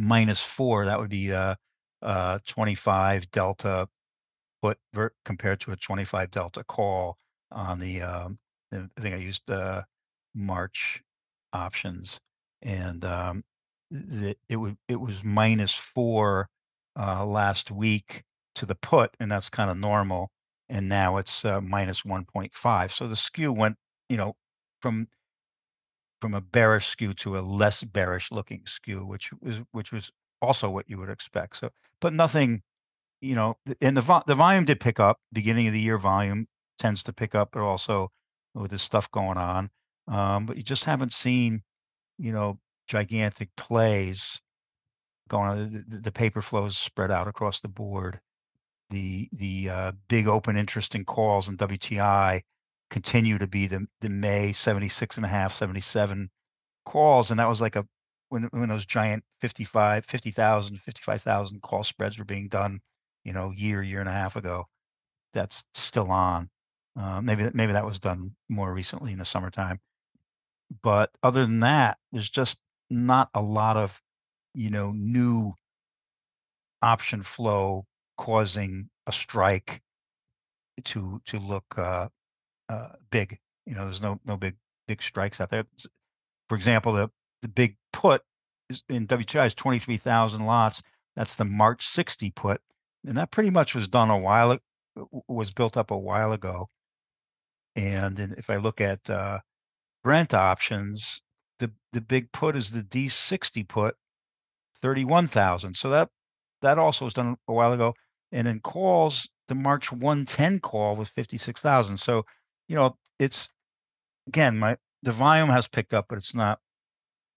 -4, 0.00 0.86
that 0.86 0.98
would 1.00 1.10
be, 1.10 1.32
uh, 1.34 1.56
uh, 2.02 2.38
25 2.46 3.30
delta 3.32 3.88
put 4.62 4.78
ver 4.94 5.12
compared 5.24 5.60
to 5.62 5.72
a 5.72 5.76
25 5.76 6.30
delta 6.32 6.64
call 6.64 7.18
on 7.52 7.80
the, 7.80 8.02
um, 8.02 8.38
I 8.72 8.88
think 9.00 9.14
I 9.14 9.18
used, 9.18 9.50
uh, 9.50 9.84
March 10.34 11.02
options, 11.52 12.20
and, 12.62 13.04
um, 13.04 13.44
the 13.90 14.36
it 14.48 14.56
wa 14.56 14.72
it 14.88 14.96
was 15.00 15.24
-4, 15.24 16.48
uh, 16.98 17.24
last 17.26 17.70
week 17.70 18.24
to 18.56 18.66
the 18.66 18.74
put, 18.76 19.16
and 19.20 19.30
that's 19.32 19.50
kinda 19.50 19.74
normal, 19.74 20.30
and 20.68 20.88
now 20.88 21.16
it's, 21.18 21.44
uh, 21.44 21.60
-1.5, 21.60 22.92
so 22.92 23.06
the 23.08 23.16
skew 23.16 23.52
went, 23.52 23.76
you 24.08 24.16
know, 24.16 24.34
from 24.82 25.08
from 26.20 26.34
a 26.34 26.40
bearish 26.40 26.86
skew 26.86 27.12
to 27.14 27.38
a 27.38 27.40
less 27.40 27.84
bearish 27.84 28.30
looking 28.32 28.62
skew, 28.66 29.04
which 29.04 29.30
was 29.42 29.60
which 29.72 29.92
was 29.92 30.10
also 30.42 30.70
what 30.70 30.88
you 30.88 30.98
would 30.98 31.10
expect, 31.10 31.56
so 31.56 31.70
but 32.00 32.12
nothing, 32.12 32.62
you 33.22 33.34
know, 33.36 33.56
and 33.82 33.96
the 33.96 34.02
vol 34.02 34.22
the 34.26 34.34
volume 34.34 34.64
did 34.66 34.80
pick 34.80 35.00
up, 35.00 35.20
beginning 35.32 35.66
of 35.68 35.72
the 35.74 35.80
year 35.80 35.98
volume 35.98 36.48
tends 36.78 37.02
to 37.04 37.12
pick 37.12 37.34
up, 37.34 37.50
but 37.52 37.62
also 37.62 38.10
with 38.54 38.70
this 38.72 38.82
stuff 38.82 39.10
going 39.12 39.38
on, 39.38 39.70
um, 40.08 40.46
but 40.46 40.56
you 40.56 40.62
just 40.64 40.84
haven't 40.84 41.12
seen, 41.12 41.62
you 42.18 42.32
know, 42.32 42.60
gigantic 42.88 43.50
plays 43.56 44.40
going 45.28 45.48
on. 45.48 45.72
The 45.72 45.84
the 45.88 46.02
the 46.02 46.12
paper 46.12 46.42
flows 46.42 46.76
spread 46.76 47.10
out 47.10 47.28
across 47.28 47.60
the 47.60 47.68
board. 47.68 48.20
The 48.90 49.28
the, 49.32 49.70
uh, 49.70 49.92
big 50.08 50.28
open 50.28 50.56
interest 50.56 50.94
in 50.94 51.04
calls 51.04 51.48
and 51.48 51.58
WTI 51.58 52.42
continue 52.90 53.38
to 53.38 53.46
be 53.48 53.66
the 53.66 53.86
the 54.00 54.08
May 54.08 54.50
76.5, 54.50 55.50
77 55.52 56.30
calls, 56.84 57.30
and 57.30 57.40
that 57.40 57.48
was 57.48 57.60
like 57.60 57.76
a 57.76 57.86
when 58.28 58.44
when 58.52 58.68
those 58.68 58.86
giant 58.86 59.24
55, 59.40 60.04
50,000, 60.06 60.80
55,000 60.80 61.62
call 61.62 61.82
spreads 61.82 62.18
were 62.18 62.24
being 62.24 62.48
done, 62.48 62.80
you 63.24 63.32
know, 63.32 63.50
year, 63.52 63.82
year 63.82 64.00
and 64.00 64.08
a 64.08 64.12
half 64.12 64.36
ago. 64.36 64.66
That's 65.34 65.64
still 65.74 66.10
on. 66.10 66.48
Uh, 66.98 67.20
maybe 67.20 67.50
maybe 67.54 67.72
that 67.72 67.84
was 67.84 67.98
done 67.98 68.34
more 68.48 68.72
recently 68.72 69.12
in 69.12 69.18
the 69.18 69.24
summertime. 69.24 69.80
But 70.82 71.10
other 71.22 71.44
than 71.44 71.60
that, 71.60 71.98
there's 72.12 72.30
just 72.30 72.58
not 72.90 73.28
a 73.34 73.40
lot 73.42 73.76
of, 73.76 74.00
you 74.56 74.70
know, 74.70 74.92
new 74.96 75.52
option 76.82 77.22
flow 77.22 77.84
causing 78.16 78.88
a 79.06 79.12
strike 79.12 79.82
to 80.84 81.20
to 81.26 81.38
look, 81.38 81.66
uh, 81.76 82.08
uh, 82.68 82.88
big. 83.10 83.38
You 83.66 83.74
know, 83.74 83.84
there's 83.84 84.00
no 84.00 84.18
no 84.24 84.36
big 84.36 84.56
big 84.88 85.02
strikes 85.02 85.40
out 85.40 85.50
there. 85.50 85.64
For 86.48 86.56
example, 86.56 86.92
the 86.92 87.10
the 87.42 87.48
big 87.48 87.76
put 87.92 88.22
is 88.70 88.82
in 88.88 89.06
WTI 89.06 89.46
is 89.46 89.54
23,000 89.54 90.46
lots. 90.46 90.82
That's 91.14 91.36
the 91.36 91.44
March 91.44 91.86
60 91.88 92.30
put, 92.30 92.60
and 93.06 93.16
that 93.18 93.30
pretty 93.30 93.50
much 93.50 93.74
was 93.74 93.88
done 93.88 94.10
a 94.10 94.18
while 94.18 94.58
was 95.28 95.52
built 95.52 95.76
up 95.76 95.90
a 95.90 95.98
while 95.98 96.32
ago. 96.32 96.68
And 97.76 98.16
then 98.16 98.34
if 98.38 98.48
I 98.48 98.56
look 98.56 98.80
at, 98.80 99.08
uh, 99.10 99.40
Brent 100.02 100.34
options, 100.34 101.20
the 101.58 101.72
the 101.92 102.00
big 102.00 102.32
put 102.32 102.56
is 102.56 102.70
the 102.70 102.82
D60 102.82 103.66
put, 103.68 103.96
31,000, 104.82 105.74
so 105.76 105.90
that 105.90 106.10
that 106.62 106.78
also 106.78 107.04
was 107.06 107.14
done 107.14 107.36
a 107.48 107.52
while 107.52 107.72
ago, 107.72 107.94
and 108.32 108.48
in 108.48 108.60
calls, 108.60 109.28
the 109.48 109.54
March 109.54 109.92
110 109.92 110.60
call 110.60 110.96
was 110.96 111.08
56,000, 111.10 111.98
so, 111.98 112.24
you 112.68 112.76
know, 112.76 112.96
it's 113.18 113.48
again, 114.28 114.58
my 114.58 114.76
the 115.02 115.12
volume 115.12 115.48
has 115.50 115.68
picked 115.68 115.94
up, 115.94 116.06
but 116.08 116.18
it's 116.18 116.34
not 116.34 116.60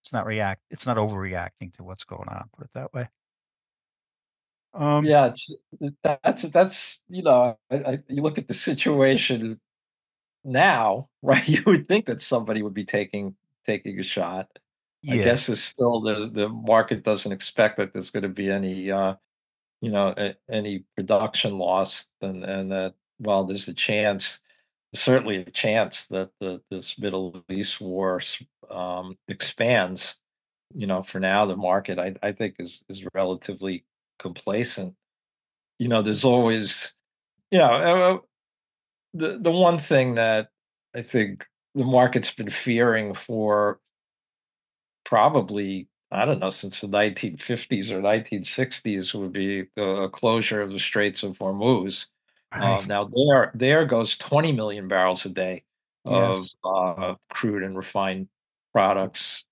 it's 0.03 0.13
not 0.13 0.25
react 0.27 0.61
it's 0.71 0.85
not 0.87 0.97
overreacting 0.97 1.73
to 1.75 1.83
what's 1.83 2.03
going 2.05 2.29
on, 2.29 2.49
put 2.57 2.65
it 2.65 2.71
that 2.75 2.93
way. 2.93 3.07
Um 4.73 5.05
Yeah, 5.05 5.33
that's 6.03 6.43
that's, 6.43 7.01
you 7.09 7.23
know, 7.23 7.57
I 7.71 7.75
I 7.77 7.99
you 8.07 8.21
look 8.21 8.37
at 8.37 8.47
the 8.47 8.53
situation 8.53 9.59
now, 10.45 11.09
right, 11.23 11.47
you 11.47 11.63
would 11.67 11.87
think 11.87 12.05
that 12.07 12.21
somebody 12.21 12.63
would 12.63 12.73
be 12.75 12.85
taking 12.85 13.35
taking 13.65 13.99
a 13.99 14.03
shot. 14.03 14.49
I 15.07 15.17
guess 15.17 15.49
it's 15.49 15.61
still 15.61 16.01
the 16.01 16.29
the 16.31 16.49
market 16.49 17.03
doesn't 17.03 17.31
expect 17.31 17.77
that 17.77 17.93
there's 17.93 18.11
gonna 18.11 18.29
be 18.29 18.49
any, 18.51 18.91
uh, 18.91 19.15
you 19.81 19.91
know, 19.91 20.13
a 20.17 20.35
any 20.49 20.85
production 20.97 21.57
loss 21.59 22.07
and 22.21 22.43
and 22.45 22.71
that 22.71 22.95
well, 23.19 23.45
there's 23.45 23.67
a 23.69 23.73
chance, 23.73 24.39
certainly 24.95 25.37
a 25.37 25.51
chance 25.51 26.07
that 26.07 26.31
the 26.39 26.61
this 26.71 26.99
Middle 26.99 27.43
East 27.49 27.81
war 27.81 28.21
um, 28.71 29.17
expands, 29.27 30.15
you 30.75 30.87
know, 30.87 31.03
for 31.03 31.19
now, 31.19 31.45
the 31.45 31.57
market, 31.57 31.99
I 31.99 32.15
I 32.23 32.33
think 32.33 32.57
is 32.59 32.83
is 32.89 33.05
relatively 33.15 33.85
complacent. 34.19 34.95
You 35.79 35.87
know, 35.89 36.01
there's 36.01 36.23
always 36.25 36.93
you 37.51 37.59
know 37.59 37.73
uh 37.73 38.19
the 39.13 39.39
the 39.39 39.51
one 39.51 39.77
thing 39.79 40.15
that 40.15 40.49
I 40.95 41.01
think 41.01 41.47
the 41.75 41.85
market's 41.85 42.33
been 42.33 42.49
fearing 42.49 43.13
for 43.13 43.79
probably, 45.05 45.89
I 46.11 46.25
don't 46.25 46.39
know, 46.39 46.49
since 46.51 46.81
the 46.81 46.87
1950s 46.87 47.91
or 47.91 48.01
1960s 48.01 49.13
would 49.13 49.33
be 49.33 49.67
the 49.75 50.09
closure 50.13 50.61
of 50.61 50.71
the 50.71 50.79
Straits 50.79 51.23
of 51.23 51.37
Hormuz. 51.39 52.07
Uh, 52.59 52.81
Right. 52.81 52.87
now 52.87 53.05
there 53.05 53.51
there 53.55 53.85
goes 53.85 54.17
20,000,000 54.17 54.87
barrels 54.87 55.25
a 55.25 55.29
day 55.29 55.65
of, 56.05 56.49
Yes. 56.49 56.55
uh, 56.65 57.15
crude 57.31 57.63
and 57.63 57.77
refined 57.77 58.27
products 58.73 59.45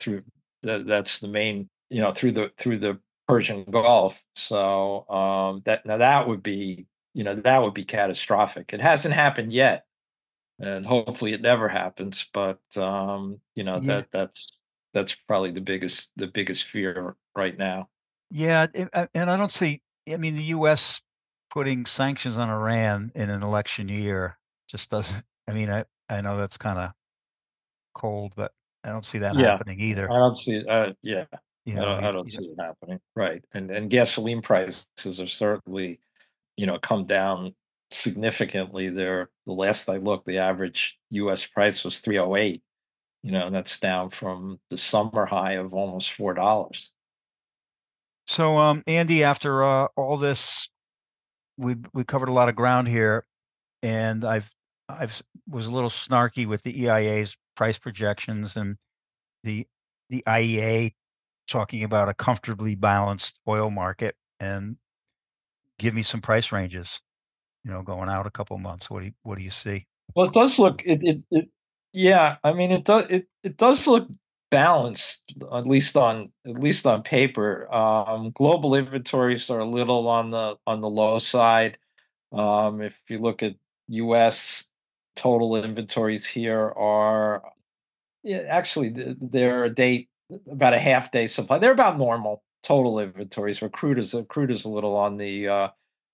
through 0.00 0.22
that 0.62 0.86
that's 0.86 1.20
the 1.20 1.28
main 1.28 1.68
you 1.90 2.00
know, 2.00 2.12
through 2.12 2.32
the 2.32 2.50
through 2.58 2.78
the 2.78 3.00
Persian 3.28 3.64
Gulf, 3.64 4.22
so, 4.36 5.08
um, 5.10 5.62
that 5.66 5.86
now 5.86 5.98
that 5.98 6.28
would 6.28 6.42
be, 6.42 6.86
you 7.14 7.24
know, 7.24 7.34
that 7.36 7.62
would 7.62 7.74
be 7.74 7.84
catastrophic. 7.84 8.72
It 8.74 8.80
hasn't 8.80 9.14
happened 9.14 9.52
yet, 9.52 9.86
and 10.60 10.86
hopefully 10.86 11.32
it 11.34 11.42
never 11.42 11.68
happens, 11.68 12.26
but, 12.34 12.60
um, 12.78 13.40
you 13.56 13.64
know, 13.64 13.80
Yeah. 13.80 13.88
that 13.88 14.08
that's 14.12 14.52
that's 14.94 15.14
probably 15.14 15.52
the 15.52 15.60
biggest 15.60 16.10
the 16.16 16.28
biggest 16.28 16.64
fear 16.64 17.16
right 17.36 17.58
now. 17.58 17.88
Yeah, 18.30 18.66
and 18.74 18.90
and 19.14 19.30
I 19.30 19.36
don't 19.36 19.52
see 19.52 19.82
I 20.08 20.16
mean, 20.16 20.36
the 20.36 20.44
US 20.44 21.00
putting 21.50 21.86
sanctions 21.86 22.36
on 22.38 22.50
Iran 22.50 23.12
in 23.14 23.30
an 23.30 23.42
election 23.42 23.88
year 23.88 24.38
just 24.68 24.90
doesn't 24.90 25.24
I 25.48 25.52
mean, 25.52 25.70
I 25.70 25.84
I 26.08 26.20
know 26.20 26.36
that's 26.36 26.58
kinda 26.58 26.94
cold, 27.94 28.34
but 28.36 28.52
I 28.84 28.90
don't 28.90 29.04
see 29.04 29.18
that 29.18 29.36
Yeah. 29.36 29.58
happening 29.58 29.80
either. 29.80 30.12
I 30.12 30.18
don't 30.18 30.36
see 30.38 30.64
uh, 30.66 30.92
yeah. 31.02 31.26
You 31.64 31.76
I 31.76 31.84
don't 31.84 32.04
I 32.04 32.12
don't 32.12 32.30
see 32.32 32.44
it 32.44 32.56
happening. 32.60 33.00
Right, 33.16 33.44
and 33.52 33.70
and 33.70 33.90
gasoline 33.90 34.42
prices 34.42 34.86
have 35.18 35.30
certainly, 35.30 36.00
you 36.56 36.66
know, 36.66 36.78
come 36.78 37.06
down 37.06 37.54
significantly 37.92 38.90
there. 38.90 39.30
The 39.46 39.52
last 39.54 39.88
I 39.88 39.98
looked, 39.98 40.26
the 40.26 40.38
average 40.38 40.98
US 41.10 41.46
price 41.46 41.84
was 41.84 42.00
3.08, 42.02 42.62
you 43.24 43.32
know, 43.32 43.48
that's 43.48 43.80
down 43.80 44.10
from 44.10 44.60
the 44.68 44.76
summer 44.76 45.24
high 45.24 45.52
of 45.52 45.72
almost 45.72 46.10
$4. 46.10 46.88
So, 48.26 48.56
um, 48.58 48.82
Andy, 48.86 49.24
after, 49.24 49.64
uh, 49.64 49.88
all 49.96 50.18
this, 50.18 50.68
we've 51.56 51.84
we 51.94 52.04
covered 52.04 52.28
a 52.28 52.32
lot 52.32 52.50
of 52.50 52.56
ground 52.56 52.86
here, 52.86 53.24
and 53.82 54.24
I've 54.24 54.50
I've 54.88 55.22
was 55.48 55.66
a 55.66 55.70
little 55.70 55.90
snarky 55.90 56.46
with 56.46 56.62
the 56.62 56.84
EIA's 56.84 57.36
price 57.56 57.78
projections 57.78 58.56
and 58.56 58.76
the 59.42 59.66
the 60.10 60.22
IEA 60.26 60.92
talking 61.48 61.82
about 61.82 62.08
a 62.08 62.14
comfortably 62.14 62.74
balanced 62.74 63.40
oil 63.48 63.70
market, 63.70 64.14
and 64.40 64.76
give 65.78 65.94
me 65.94 66.02
some 66.02 66.20
price 66.20 66.52
ranges, 66.52 67.00
you 67.64 67.70
know, 67.70 67.82
going 67.82 68.08
out 68.08 68.26
a 68.26 68.30
couple 68.30 68.58
months. 68.58 68.90
What 68.90 69.00
do 69.00 69.06
you 69.06 69.12
what 69.22 69.38
do 69.38 69.44
you 69.44 69.50
see? 69.50 69.86
Well, 70.14 70.26
it 70.26 70.32
does 70.32 70.58
look 70.58 70.82
it 70.84 71.00
it 71.02 71.22
it 71.30 71.48
Yeah, 71.94 72.38
I 72.44 72.52
mean, 72.54 72.72
it 72.72 72.84
does 72.84 73.06
it 73.10 73.28
it 73.44 73.56
does 73.56 73.86
look 73.86 74.08
balanced, 74.50 75.22
at 75.52 75.66
least 75.66 75.96
on 75.96 76.32
at 76.46 76.58
least 76.58 76.86
on 76.86 77.02
paper. 77.04 77.72
Um, 77.74 78.32
global 78.32 78.74
inventories 78.74 79.48
are 79.50 79.60
a 79.60 79.64
little 79.66 80.08
on 80.08 80.30
the 80.30 80.56
on 80.66 80.80
the 80.80 80.90
low 80.90 81.18
side. 81.20 81.78
Um, 82.32 82.82
if 82.82 83.00
you 83.08 83.18
look 83.20 83.42
at 83.42 83.56
US 83.88 84.64
total 85.16 85.56
inventories 85.56 86.26
here 86.26 86.70
are 86.76 87.42
yeah, 88.22 88.38
actually 88.48 88.94
they're 89.20 89.64
a 89.64 89.70
day 89.74 90.08
about 90.50 90.74
a 90.74 90.80
half 90.80 91.10
day 91.12 91.26
supply. 91.28 91.58
They're 91.58 91.72
about 91.72 91.98
normal 91.98 92.42
total 92.62 93.00
inventories. 93.00 93.62
Crude 93.72 93.98
is 93.98 94.14
a 94.14 94.70
little 94.70 94.96
on 94.96 95.18
the 95.18 95.48
uh, 95.48 95.68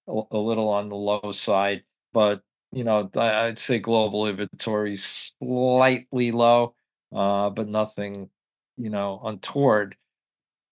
a 0.08 0.38
little 0.38 0.68
on 0.68 0.88
the 0.90 0.96
low 0.96 1.32
side, 1.32 1.84
but 2.12 2.42
you 2.72 2.84
know 2.84 3.10
I'd 3.16 3.58
say 3.58 3.78
global 3.78 4.26
inventories 4.26 5.32
slightly 5.42 6.32
low, 6.32 6.74
uh, 7.14 7.50
but 7.50 7.68
nothing 7.68 8.30
you 8.76 8.90
know 8.90 9.20
untoward. 9.24 9.96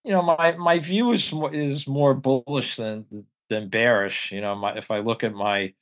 You 0.04 0.12
know 0.12 0.22
my 0.22 0.52
my 0.52 0.78
view 0.80 1.12
is 1.12 1.32
mo- 1.32 1.48
is 1.48 1.86
more 1.88 2.14
bullish 2.14 2.76
than 2.76 3.26
than 3.50 3.68
bearish. 3.68 4.32
You 4.32 4.40
know 4.42 4.54
my 4.56 4.76
if 4.78 4.90
I 4.90 5.00
look 5.00 5.24
at 5.24 5.34
my 5.34 5.74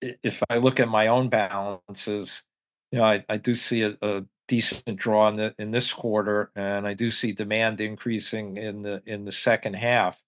if 0.00 0.42
I 0.48 0.56
look 0.58 0.80
at 0.80 0.88
my 0.88 1.08
own 1.08 1.28
balances, 1.28 2.42
you 2.90 2.98
know, 2.98 3.04
I, 3.04 3.24
I 3.28 3.36
do 3.36 3.54
see 3.54 3.82
a, 3.82 3.96
a 4.02 4.24
decent 4.48 4.96
draw 4.96 5.28
in 5.28 5.36
the 5.36 5.54
in 5.58 5.70
this 5.70 5.92
quarter, 5.92 6.50
and 6.56 6.86
I 6.86 6.94
do 6.94 7.10
see 7.10 7.32
demand 7.32 7.80
increasing 7.80 8.56
in 8.56 8.82
the 8.82 9.02
in 9.06 9.24
the 9.24 9.32
second 9.32 9.74
half. 9.74 10.20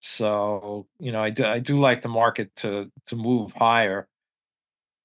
So, 0.00 0.86
you 0.98 1.12
know, 1.12 1.22
I 1.22 1.30
do 1.30 1.44
I 1.44 1.58
do 1.58 1.78
like 1.80 2.02
the 2.02 2.08
market 2.08 2.54
to 2.56 2.90
to 3.06 3.16
move 3.16 3.52
higher. 3.52 4.08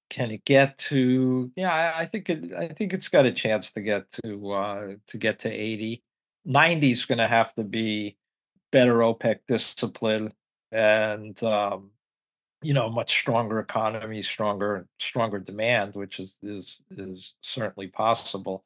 Can 0.09 0.31
it 0.31 0.45
get 0.45 0.77
to? 0.79 1.51
Yeah, 1.55 1.73
I, 1.73 2.01
I 2.01 2.05
think 2.05 2.29
it. 2.29 2.53
I 2.53 2.67
think 2.67 2.93
it's 2.93 3.09
got 3.09 3.25
a 3.25 3.31
chance 3.31 3.71
to 3.71 3.81
get 3.81 4.11
to 4.23 4.51
uh, 4.51 4.87
to 5.07 5.17
get 5.17 5.39
to 5.39 5.49
80. 5.49 6.03
90 6.45 6.91
is 6.91 7.05
going 7.05 7.17
to 7.19 7.27
have 7.27 7.53
to 7.55 7.63
be 7.63 8.17
better 8.71 8.95
OPEC 8.95 9.39
discipline 9.47 10.33
and 10.71 11.41
um, 11.43 11.91
you 12.63 12.73
know, 12.73 12.89
much 12.89 13.11
stronger 13.11 13.59
economy, 13.59 14.21
stronger 14.21 14.87
stronger 14.99 15.39
demand, 15.39 15.95
which 15.95 16.19
is 16.19 16.37
is 16.41 16.81
is 16.91 17.35
certainly 17.41 17.87
possible. 17.87 18.63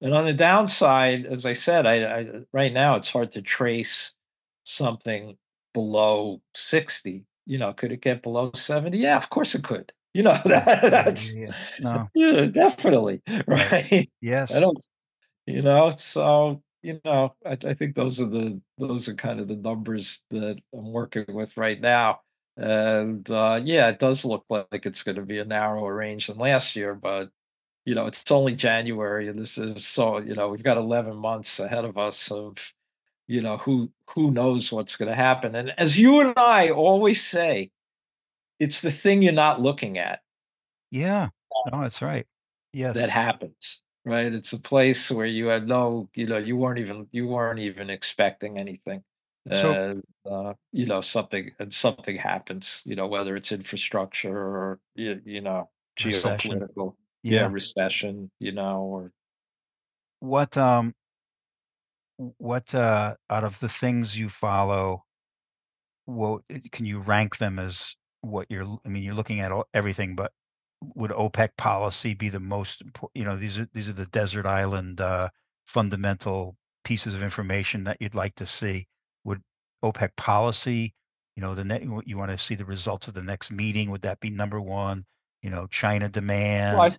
And 0.00 0.14
on 0.14 0.26
the 0.26 0.32
downside, 0.34 1.26
as 1.26 1.46
I 1.46 1.54
said, 1.54 1.86
I, 1.86 2.04
I 2.04 2.26
right 2.52 2.72
now 2.72 2.96
it's 2.96 3.08
hard 3.08 3.32
to 3.32 3.42
trace 3.42 4.12
something 4.64 5.38
below 5.72 6.42
60. 6.54 7.24
You 7.46 7.58
know, 7.58 7.72
could 7.72 7.92
it 7.92 8.02
get 8.02 8.22
below 8.22 8.50
70? 8.54 8.98
Yeah, 8.98 9.16
of 9.16 9.30
course 9.30 9.54
it 9.54 9.64
could. 9.64 9.92
You 10.18 10.24
know, 10.24 10.40
that, 10.46 10.90
that's 10.90 11.32
yeah. 11.36 11.52
No, 11.78 12.08
yeah, 12.14 12.46
definitely 12.46 13.22
right. 13.46 14.10
Yes, 14.20 14.52
I 14.52 14.60
don't 14.60 14.78
you 15.46 15.62
know, 15.62 15.90
so, 15.90 16.62
you 16.82 17.00
know, 17.04 17.34
I 17.46 17.58
I 17.64 17.74
think 17.74 17.96
those 17.96 18.20
are 18.20 18.26
the 18.26 18.60
those 18.78 19.08
are 19.08 19.14
kind 19.14 19.40
of 19.40 19.48
the 19.48 19.56
numbers 19.56 20.22
that 20.30 20.58
I'm 20.74 20.92
working 20.92 21.26
with 21.28 21.56
right 21.56 21.80
now. 21.80 22.20
And, 22.56 23.28
uh, 23.30 23.60
yeah, 23.64 23.88
it 23.90 23.98
does 24.00 24.24
look 24.24 24.44
like 24.50 24.86
it's 24.86 25.02
gonna 25.04 25.22
be 25.24 25.38
a 25.38 25.44
narrower 25.44 25.94
range 25.94 26.28
than 26.28 26.38
last 26.38 26.76
year, 26.76 26.94
but, 26.94 27.30
you 27.86 27.94
know, 27.96 28.06
it's 28.06 28.30
only 28.32 28.56
January, 28.56 29.28
and 29.28 29.38
this 29.40 29.58
is 29.58 29.86
so 29.86 30.18
you 30.20 30.34
know, 30.36 30.48
we've 30.50 30.62
got 30.64 30.78
11 30.78 31.16
months 31.16 31.60
ahead 31.60 31.84
of 31.86 31.98
us 31.98 32.30
of, 32.32 32.72
you 33.28 33.42
know, 33.42 33.58
who 33.58 33.90
who 34.10 34.30
knows 34.32 34.72
what's 34.72 34.96
gonna 34.96 35.14
happen, 35.16 35.54
and 35.56 35.70
as 35.78 35.96
you 35.98 36.20
and 36.20 36.34
I 36.38 36.70
always 36.70 37.24
say, 37.26 37.70
it's 38.60 38.80
the 38.82 38.90
thing 38.90 39.22
you're 39.22 39.32
not 39.32 39.60
looking 39.60 39.98
at 39.98 40.20
Yeah. 40.90 41.28
No, 41.64 41.82
that's 41.82 42.02
right. 42.02 42.26
Yes. 42.72 42.94
That 42.94 43.10
happens, 43.10 43.82
right? 44.04 44.32
It's 44.32 44.52
a 44.52 44.58
place 44.58 45.10
where 45.10 45.26
you 45.26 45.46
had 45.46 45.68
no 45.68 46.08
you 46.14 46.26
know, 46.26 46.38
you 46.38 46.56
weren't 46.56 46.78
even 46.78 47.08
you 47.12 47.26
weren't 47.28 47.58
even 47.60 47.90
expecting 47.90 48.58
anything. 48.58 49.04
So 49.52 49.78
And, 49.80 50.02
uh, 50.26 50.54
you 50.72 50.86
know, 50.86 51.00
something 51.00 51.52
and 51.58 51.72
something 51.72 52.16
happens, 52.16 52.82
you 52.84 52.96
know, 52.96 53.06
whether 53.06 53.36
it's 53.36 53.52
infrastructure 53.52 54.36
or, 54.38 54.80
you 54.94 55.20
you 55.24 55.40
know, 55.42 55.70
recession. 56.02 56.64
geopolitical 56.70 56.96
yeah, 57.26 57.46
Yeah. 57.46 57.50
recession, 57.50 58.30
you 58.38 58.52
know, 58.52 58.82
or 58.82 59.12
What 60.20 60.56
um 60.56 60.94
what 62.38 62.74
uh 62.74 63.16
out 63.30 63.44
of 63.44 63.60
the 63.60 63.68
things 63.68 64.18
you 64.18 64.28
follow, 64.28 65.04
what 66.06 66.42
can 66.72 66.86
you 66.86 67.00
rank 67.00 67.38
them 67.38 67.58
as 67.58 67.96
what 68.20 68.46
you're 68.50 68.78
i 68.84 68.88
mean, 68.88 69.02
you're 69.02 69.14
looking 69.14 69.40
at 69.40 69.52
all, 69.52 69.66
everything, 69.74 70.14
but 70.14 70.32
would 70.94 71.10
OPEC 71.10 71.50
policy 71.56 72.14
be 72.14 72.28
the 72.28 72.40
most 72.40 72.82
important, 72.82 73.18
you 73.18 73.24
know, 73.24 73.36
these 73.36 73.58
are 73.58 73.68
these 73.72 73.88
are 73.88 73.94
the 73.94 74.06
desert 74.06 74.46
island 74.46 75.00
uh 75.00 75.28
fundamental 75.66 76.56
pieces 76.84 77.14
of 77.14 77.22
information 77.22 77.84
that 77.84 77.98
you'd 78.00 78.14
like 78.14 78.34
to 78.36 78.46
see. 78.46 78.86
Would 79.24 79.42
OPEC 79.84 80.10
policy, 80.16 80.94
you 81.36 81.42
know, 81.42 81.54
the 81.54 81.64
ne- 81.64 81.86
you 82.06 82.16
want 82.16 82.30
to 82.30 82.38
see 82.38 82.54
the 82.54 82.64
results 82.64 83.08
of 83.08 83.14
the 83.14 83.22
next 83.22 83.50
meeting, 83.50 83.90
would 83.90 84.02
that 84.02 84.20
be 84.20 84.30
number 84.30 84.60
1? 84.60 85.04
You 85.42 85.50
know, 85.50 85.66
China 85.66 86.06
well, 86.06 86.06
I 86.06 86.88
demand, 86.88 86.98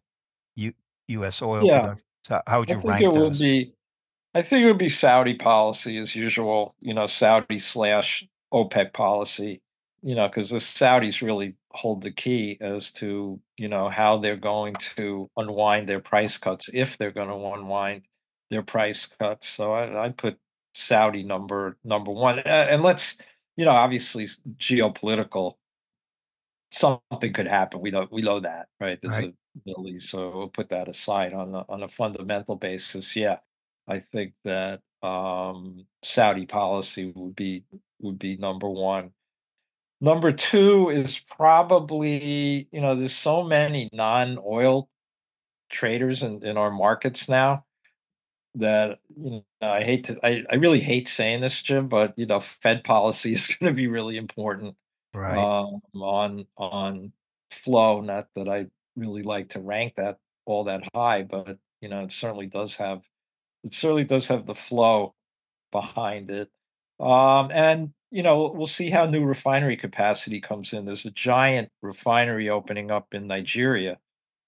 US 1.09 1.41
oil 1.41 1.65
yeah, 1.65 1.79
production. 1.79 2.03
So 2.23 2.41
how 2.45 2.59
would 2.59 2.69
you 2.69 2.77
I 2.77 2.81
think 2.81 3.01
it 3.01 3.07
rank 3.07 3.15
would 3.17 3.39
be 3.39 3.73
I 4.35 4.41
think 4.43 4.63
it 4.63 4.67
would 4.67 4.77
be 4.77 4.89
Saudi 4.89 5.33
policy 5.33 5.97
as 5.97 6.15
usual, 6.15 6.75
you 6.79 6.93
know, 6.93 7.07
Saudi 7.07 7.57
slash 7.57 8.23
OPEC 8.53 8.93
policy, 8.93 9.61
you 10.01 10.15
know, 10.15 10.27
because 10.27 10.49
the 10.49 10.57
Saudis 10.59 11.21
really 11.21 11.55
hold 11.71 12.01
the 12.01 12.11
key 12.11 12.57
as 12.61 12.91
to, 12.93 13.39
you 13.57 13.67
know, 13.67 13.89
how 13.89 14.17
they're 14.17 14.37
going 14.37 14.75
to 14.95 15.29
unwind 15.37 15.87
their 15.89 15.99
price 15.99 16.37
cuts 16.37 16.69
if 16.73 16.97
they're 16.97 17.11
going 17.11 17.29
to 17.29 17.59
unwind 17.59 18.03
their 18.49 18.63
price 18.63 19.07
cuts. 19.19 19.47
So 19.49 19.73
I, 19.73 20.05
I'd 20.05 20.17
put 20.17 20.37
Saudi 20.73 21.23
number 21.23 21.77
number 21.83 22.11
one, 22.11 22.39
and 22.39 22.83
let's, 22.83 23.17
you 23.57 23.65
know, 23.65 23.71
obviously 23.71 24.27
geopolitical 24.57 25.55
something 26.71 27.33
could 27.33 27.47
happen. 27.47 27.81
We 27.81 27.91
know 27.91 28.07
we 28.11 28.21
know 28.21 28.39
that, 28.39 28.67
right? 28.79 28.99
There's 29.01 29.15
Right. 29.15 29.33
a 29.33 29.33
Middle 29.65 29.87
East, 29.87 30.09
so 30.09 30.29
we'll 30.37 30.47
put 30.49 30.69
that 30.69 30.87
aside 30.87 31.33
on 31.33 31.53
a 31.55 31.65
on 31.69 31.83
a 31.83 31.87
fundamental 31.87 32.55
basis. 32.55 33.15
Yeah, 33.15 33.39
I 33.87 33.99
think 33.99 34.33
that 34.43 34.81
um, 35.01 35.85
Saudi 36.03 36.45
policy 36.45 37.11
would 37.15 37.35
be 37.35 37.65
would 37.99 38.19
be 38.19 38.37
number 38.37 38.69
one. 38.69 39.11
Number 40.01 40.31
two 40.31 40.89
is 40.89 41.19
probably 41.19 42.67
you 42.71 42.81
know 42.81 42.95
there's 42.95 43.15
so 43.15 43.43
many 43.43 43.89
non-oil 43.91 44.89
traders 45.69 46.23
in, 46.23 46.43
in 46.43 46.57
our 46.57 46.71
markets 46.71 47.29
now 47.29 47.65
that 48.55 48.99
you 49.17 49.29
know 49.31 49.43
I 49.61 49.83
hate 49.83 50.05
to 50.05 50.17
I, 50.23 50.43
I 50.49 50.55
really 50.55 50.79
hate 50.79 51.07
saying 51.07 51.41
this, 51.41 51.61
Jim, 51.61 51.87
but 51.87 52.13
you 52.17 52.25
know 52.25 52.39
Fed 52.39 52.83
policy 52.83 53.33
is 53.35 53.47
going 53.47 53.71
to 53.71 53.75
be 53.75 53.87
really 53.87 54.17
important 54.17 54.75
Right. 55.13 55.37
um, 55.37 55.81
on 55.95 56.45
on 56.57 57.13
flow. 57.51 58.01
Not 58.01 58.27
that 58.35 58.47
I 58.47 58.67
really 58.95 59.23
like 59.23 59.49
to 59.49 59.59
rank 59.59 59.95
that 59.95 60.19
all 60.45 60.65
that 60.65 60.83
high, 60.93 61.23
but 61.23 61.57
you 61.81 61.89
know, 61.89 62.03
it 62.03 62.11
certainly 62.11 62.47
does 62.47 62.75
have 62.77 63.03
it 63.63 63.73
certainly 63.73 64.03
does 64.03 64.27
have 64.27 64.45
the 64.45 64.55
flow 64.55 65.15
behind 65.71 66.29
it. 66.29 66.49
Um, 66.99 67.49
and 67.51 67.93
you 68.11 68.23
know, 68.23 68.51
we'll 68.55 68.65
see 68.65 68.89
how 68.89 69.05
new 69.05 69.23
refinery 69.23 69.77
capacity 69.77 70.41
comes 70.41 70.73
in. 70.73 70.85
There's 70.85 71.05
a 71.05 71.11
giant 71.11 71.69
refinery 71.81 72.49
opening 72.49 72.91
up 72.91 73.13
in 73.13 73.27
Nigeria. 73.27 73.99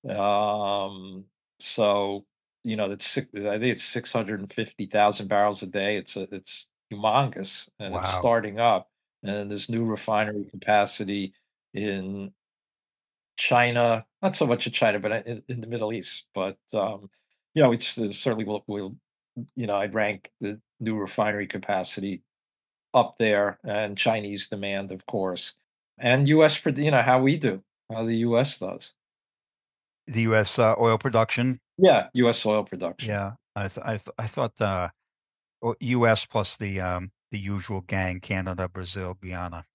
Um, 0.08 1.26
so 1.60 2.26
you 2.64 2.76
know, 2.76 2.90
that's 2.90 3.08
six, 3.08 3.28
I 3.36 3.58
think 3.60 3.64
it's 3.64 3.84
six 3.84 4.14
hundred 4.14 4.40
and 4.40 4.52
fifty 4.52 4.86
thousand 4.86 5.28
barrels 5.28 5.64
a 5.64 5.68
day. 5.68 5.98
It's 5.98 6.16
a, 6.16 6.28
it's 6.34 6.70
humongous, 6.92 7.70
and 7.80 7.96
it's 7.96 8.14
starting 8.16 8.60
up. 8.60 8.90
And 9.24 9.50
there's 9.52 9.70
new 9.70 9.86
refinery 9.86 10.46
capacity 10.52 11.34
in 11.74 12.34
China, 13.38 14.06
not 14.22 14.36
so 14.36 14.46
much 14.48 14.68
in 14.68 14.74
China, 14.74 15.00
but 15.00 15.26
in, 15.28 15.44
in 15.48 15.62
the 15.62 15.68
Middle 15.68 15.94
East. 15.94 16.28
But 16.34 16.58
um, 16.74 17.10
you 17.54 17.64
know, 17.64 17.72
it's 17.72 17.98
uh, 17.98 18.12
certainly 18.12 18.46
will, 18.46 18.64
will 18.68 18.96
you 19.56 19.68
know, 19.68 19.76
I'd 19.78 19.94
rank 19.94 20.32
the 20.40 20.60
new 20.80 20.98
refinery 20.98 21.48
capacity 21.48 22.22
up 22.94 23.18
there, 23.18 23.60
and 23.64 23.98
Chinese 23.98 24.48
demand, 24.50 24.92
of 24.92 25.06
course, 25.06 25.54
and 25.98 26.28
U.S. 26.30 26.60
produ- 26.60 26.84
You 26.84 26.92
know 26.92 27.02
how 27.02 27.22
we 27.22 27.38
do, 27.38 27.64
how 27.92 28.04
the 28.06 28.18
U.S. 28.18 28.60
does. 28.60 28.94
The 30.08 30.22
US 30.24 30.58
uh, 30.60 30.76
oil 30.80 30.98
production. 30.98 31.60
Yeah, 31.78 32.08
U.S. 32.14 32.46
oil 32.46 32.64
production. 32.64 33.10
Yeah. 33.10 33.32
I 33.56 33.68
th- 33.68 33.86
I, 33.86 33.98
th- 33.98 34.16
I 34.18 34.28
thought 34.28 34.60
uh 34.62 34.90
US 35.80 36.26
plus 36.26 36.58
the 36.58 36.80
um 36.82 37.12
the 37.32 37.40
usual 37.40 37.82
gang 37.82 38.20
Canada, 38.20 38.68
Brazil, 38.68 39.18
Guyana 39.22 39.66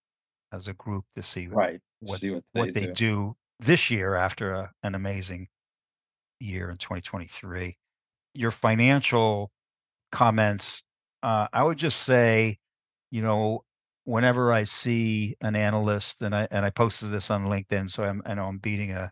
as 0.52 0.68
a 0.68 0.74
group 0.74 1.04
to 1.14 1.22
see 1.22 1.46
Right. 1.48 1.80
what 2.00 2.20
See 2.20 2.30
what 2.30 2.44
what 2.52 2.72
they 2.74 2.80
they 2.80 2.86
do. 2.86 2.92
do 2.94 3.36
this 3.60 3.90
year 3.90 4.14
after 4.14 4.52
a, 4.52 4.72
an 4.82 4.94
amazing 4.94 5.48
year 6.40 6.70
in 6.70 6.76
2023. 6.78 7.76
Your 8.34 8.50
financial 8.50 9.50
comments 10.12 10.82
uh 11.22 11.48
I 11.52 11.62
would 11.62 11.78
just 11.78 12.02
say, 12.02 12.58
you 13.16 13.22
know, 13.22 13.64
whenever 14.04 14.52
I 14.52 14.64
see 14.64 15.36
an 15.40 15.56
analyst 15.56 16.20
and 16.20 16.34
I 16.34 16.46
and 16.50 16.66
I 16.66 16.70
posted 16.70 17.10
this 17.10 17.30
on 17.30 17.46
LinkedIn 17.46 17.88
so 17.88 18.04
I'm 18.04 18.20
I 18.26 18.34
know 18.34 18.44
I'm 18.44 18.58
beating 18.58 18.92
a 18.92 19.10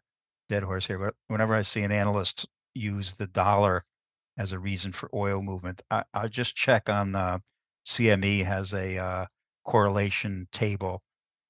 dead 0.51 0.63
horse 0.63 0.87
here, 0.87 0.99
but 0.99 1.15
whenever 1.29 1.55
I 1.55 1.63
see 1.63 1.83
an 1.83 1.91
analyst 1.91 2.47
use 2.75 3.15
the 3.15 3.27
dollar 3.27 3.85
as 4.37 4.53
a 4.53 4.59
reason 4.59 4.93
for 4.93 5.09
oil 5.15 5.41
movement. 5.41 5.81
I, 5.91 6.05
I'll 6.13 6.29
just 6.29 6.55
check 6.55 6.91
on 6.91 7.13
the 7.13 7.41
CME 7.87 8.45
has 8.45 8.75
a 8.75 8.99
uh, 8.99 9.27
correlation 9.65 10.49
table, 10.53 11.03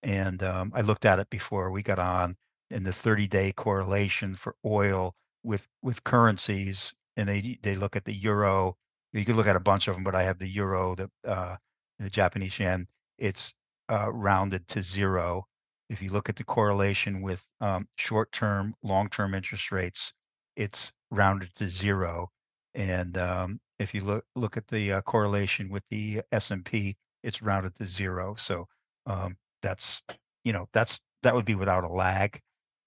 and 0.05 0.41
um, 0.45 0.71
I 0.73 0.83
looked 0.83 1.05
at 1.05 1.19
it 1.19 1.31
before 1.31 1.73
we 1.73 1.83
got 1.83 1.99
on, 1.99 2.37
and 2.71 2.87
the 2.87 2.93
30-day 2.93 3.53
correlation 3.53 4.37
for 4.37 4.55
oil 4.65 5.17
with 5.43 5.67
with 5.83 6.05
currencies, 6.05 6.95
and 7.17 7.29
they 7.29 7.59
they 7.63 7.75
look 7.75 7.97
at 7.97 8.05
the 8.05 8.15
euro. 8.15 8.77
You 9.13 9.25
could 9.25 9.37
look 9.37 9.49
at 9.49 9.57
a 9.57 9.61
bunch 9.61 9.89
of 9.89 9.97
them, 9.97 10.05
but 10.05 10.15
I 10.15 10.23
have 10.23 10.39
the 10.39 10.49
euro, 10.49 10.95
the 10.95 11.11
uh, 11.27 11.57
the 11.99 12.11
Japanese 12.11 12.59
yen. 12.59 12.87
It's 13.19 13.55
uh, 13.91 14.13
rounded 14.13 14.67
to 14.69 14.83
zero. 14.83 15.47
If 15.89 16.03
you 16.03 16.11
look 16.11 16.29
at 16.29 16.37
the 16.37 16.45
correlation 16.45 17.23
with 17.23 17.47
um, 17.61 17.89
short-term, 17.97 18.75
long-term 18.83 19.35
interest 19.35 19.71
rates, 19.71 20.13
it's 20.57 20.93
rounded 21.11 21.55
to 21.57 21.69
zero. 21.69 22.31
And 22.75 23.17
um, 23.19 23.61
if 23.79 23.95
you 23.95 24.03
look 24.03 24.25
look 24.35 24.57
at 24.57 24.69
the 24.69 24.95
uh, 24.95 25.01
correlation 25.03 25.69
with 25.69 25.85
the 25.91 26.23
S&P, 26.33 26.97
it's 27.23 27.43
rounded 27.43 27.75
to 27.77 27.87
zero. 27.87 28.35
So 28.37 28.67
um, 29.07 29.37
that's 29.63 30.03
you 30.45 30.53
know 30.53 30.69
that's 30.73 31.01
that 31.23 31.35
would 31.35 31.45
be 31.45 31.55
without 31.55 31.85
a 31.85 31.89
lag 31.89 32.41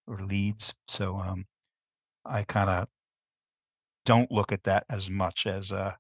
or 0.08 0.20
leads. 0.20 0.74
So 0.88 1.18
um, 1.18 1.46
I 2.26 2.44
kind 2.44 2.70
of 2.70 2.88
don't 4.06 4.32
look 4.32 4.52
at 4.52 4.64
that 4.64 4.86
as 4.90 5.10
much 5.10 5.46
as 5.46 5.72
a 5.72 5.98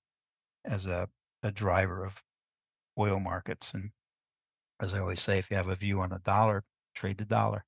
as 0.65 0.85
a, 0.85 1.07
a 1.43 1.51
driver 1.51 2.05
of 2.05 2.21
oil 2.97 3.19
markets. 3.19 3.73
And 3.73 3.91
as 4.79 4.93
I 4.93 4.99
always 4.99 5.21
say, 5.21 5.37
if 5.39 5.49
you 5.49 5.57
have 5.57 5.69
a 5.69 5.75
view 5.75 6.01
on 6.01 6.11
a 6.11 6.19
dollar, 6.19 6.63
trade 6.95 7.17
the 7.17 7.25
dollar. 7.25 7.65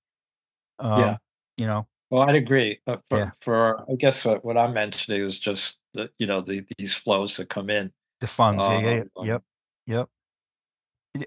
Yeah. 0.82 1.12
Um, 1.12 1.18
you 1.58 1.68
know, 1.68 1.88
Well, 2.10 2.28
I'd 2.28 2.36
agree. 2.36 2.80
Uh, 2.88 2.98
yeah, 3.12 3.32
for 3.42 3.82
for 3.82 3.92
I 3.92 3.96
guess 3.96 4.24
what, 4.26 4.46
what 4.46 4.58
I'm 4.58 4.74
mentioning 4.74 5.22
is 5.22 5.38
just 5.38 5.78
the 5.94 6.10
you 6.18 6.26
know 6.26 6.42
the 6.42 6.66
these 6.78 6.94
flows 6.94 7.36
that 7.38 7.50
come 7.50 7.70
in. 7.70 7.92
the 8.22 8.28
funds. 8.28 8.64
Yeah, 8.66 8.80
yeah, 8.80 8.90
yeah, 8.90 9.04
Um, 9.16 9.28
yep, 9.28 9.44
yep. 9.88 10.10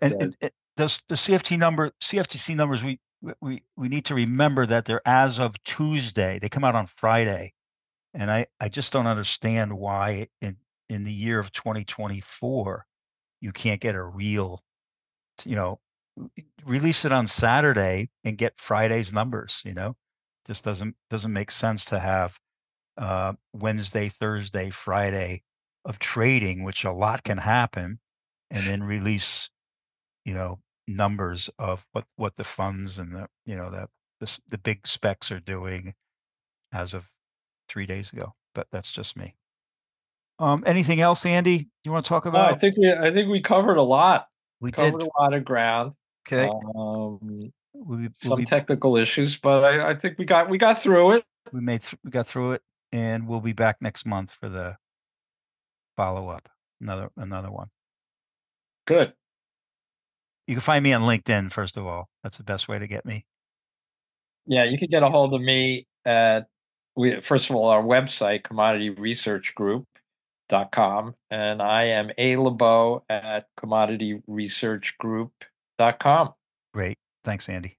And, 0.01 0.13
and, 0.13 0.37
and 0.41 0.51
those 0.77 1.03
the 1.09 1.17
CFT 1.17 1.59
number, 1.59 1.93
CFTC 2.03 2.57
numbers, 2.57 2.83
we 2.83 2.99
we 3.21 3.33
we 3.43 3.63
we 3.77 3.89
need 3.89 4.07
to 4.07 4.15
remember 4.15 4.65
that 4.67 4.87
they're 4.87 5.07
as 5.07 5.39
of 5.39 5.63
Tuesday. 5.65 6.39
They 6.39 6.49
come 6.49 6.65
out 6.65 6.75
on 6.75 6.87
Friday, 6.87 7.53
and 8.15 8.31
I 8.31 8.47
I 8.59 8.69
just 8.71 8.93
don't 8.93 9.07
understand 9.07 9.75
why 9.75 10.29
in 10.41 10.57
in 10.89 11.05
the 11.05 11.13
year 11.13 11.39
of 11.39 11.53
2024 11.53 12.87
you 13.43 13.53
can't 13.53 13.81
get 13.81 13.95
a 13.97 14.03
real, 14.03 14.63
you 15.45 15.57
know, 15.57 15.81
release 16.65 17.05
it 17.05 17.13
on 17.13 17.27
Saturday 17.27 18.09
and 18.25 18.39
get 18.39 18.59
Friday's 18.59 19.13
numbers. 19.13 19.61
You 19.65 19.75
know, 19.75 19.97
just 20.47 20.65
doesn't 20.65 20.97
doesn't 21.11 21.33
make 21.33 21.51
sense 21.51 21.85
to 21.87 21.99
have 22.01 22.39
uh, 22.97 23.35
Wednesday, 23.53 24.09
Thursday, 24.09 24.71
Friday 24.71 25.43
of 25.85 25.99
trading, 25.99 26.63
which 26.63 26.85
a 26.85 26.93
lot 26.93 27.25
can 27.25 27.39
happen, 27.39 27.99
and 28.51 28.67
then 28.67 28.83
release 28.85 29.51
you 30.25 30.35
know 30.35 30.61
numbers 30.87 31.51
of 31.59 31.85
what 31.93 32.05
what 32.17 32.37
the 32.37 32.45
funds 32.45 32.99
and 32.99 33.15
the 33.15 33.29
you 33.45 33.57
know 33.57 33.71
the 33.71 33.89
the, 34.21 34.39
the 34.49 34.59
big 34.59 34.87
specs 34.87 35.33
are 35.33 35.41
doing 35.41 35.95
as 36.73 36.95
of 36.95 37.11
three 37.69 37.87
days 37.87 38.13
ago. 38.13 38.35
But 38.55 38.69
that's 38.71 38.93
just 38.93 39.17
me. 39.17 39.35
Um, 40.43 40.65
anything 40.67 41.01
else, 41.01 41.25
Andy? 41.25 41.69
You 41.85 41.93
want 41.93 42.05
to 42.05 42.09
talk 42.09 42.25
no, 42.25 42.33
I 42.33 42.49
about? 42.49 42.61
think 42.61 42.77
we 42.77 42.93
I 42.93 43.13
think 43.13 43.31
we 43.31 43.41
covered 43.41 43.77
a 43.77 43.83
lot. 43.83 44.27
We 44.61 44.73
did. 44.73 44.93
Covered 44.93 45.03
a 45.03 45.21
lot 45.21 45.35
of 45.35 45.45
ground. 45.45 45.93
Okay. 46.27 46.49
Um, 46.75 47.53
We'll 47.75 47.99
we'll 47.99 48.09
some 48.21 48.39
be, 48.39 48.45
technical 48.45 48.97
issues, 48.97 49.39
but 49.39 49.65
I, 49.65 49.91
I 49.91 49.95
think 49.95 50.19
we 50.19 50.25
got 50.25 50.49
we 50.51 50.59
got 50.59 50.81
through 50.81 51.13
it. 51.13 51.25
we 51.53 51.61
made 51.61 51.83
th- 51.83 51.99
we 52.05 52.11
got 52.11 52.27
through 52.27 52.53
it, 52.53 52.63
and 52.93 53.27
we'll 53.27 53.41
be 53.41 53.55
back 53.55 53.79
next 53.81 54.05
month 54.07 54.37
for 54.39 54.49
the 54.49 54.77
follow 55.97 56.29
up. 56.29 56.49
Another 56.81 57.11
another 57.17 57.51
one. 57.51 57.69
Good. 58.87 59.15
You 60.47 60.55
can 60.55 60.61
find 60.61 60.85
me 60.85 60.93
on 60.93 61.03
LinkedIn 61.03 61.51
first 61.51 61.77
of 61.77 61.87
all. 61.87 62.09
That's 62.23 62.37
the 62.37 62.45
best 62.45 62.69
way 62.69 62.79
to 62.79 62.87
get 62.87 63.07
me. 63.07 63.25
Yeah, 64.47 64.65
you 64.65 64.79
can 64.79 64.89
get 64.89 65.03
a 65.03 65.09
hold 65.09 65.35
of 65.35 65.41
me 65.41 65.87
at 66.05 66.47
we 66.95 67.21
first 67.21 67.49
of 67.49 67.57
all 67.57 67.71
our 67.71 67.83
website 67.83 68.45
commodity 68.45 68.91
research 68.91 69.55
group.com 70.49 71.15
and 71.31 71.63
I 71.63 71.85
am 71.85 72.11
a 72.19 72.37
lebow 72.37 73.03
at 73.09 73.47
commodity 73.57 74.23
research 74.27 74.97
group.com. 74.99 76.35
Great. 76.75 76.99
Thanks, 77.25 77.49
Andy. 77.49 77.77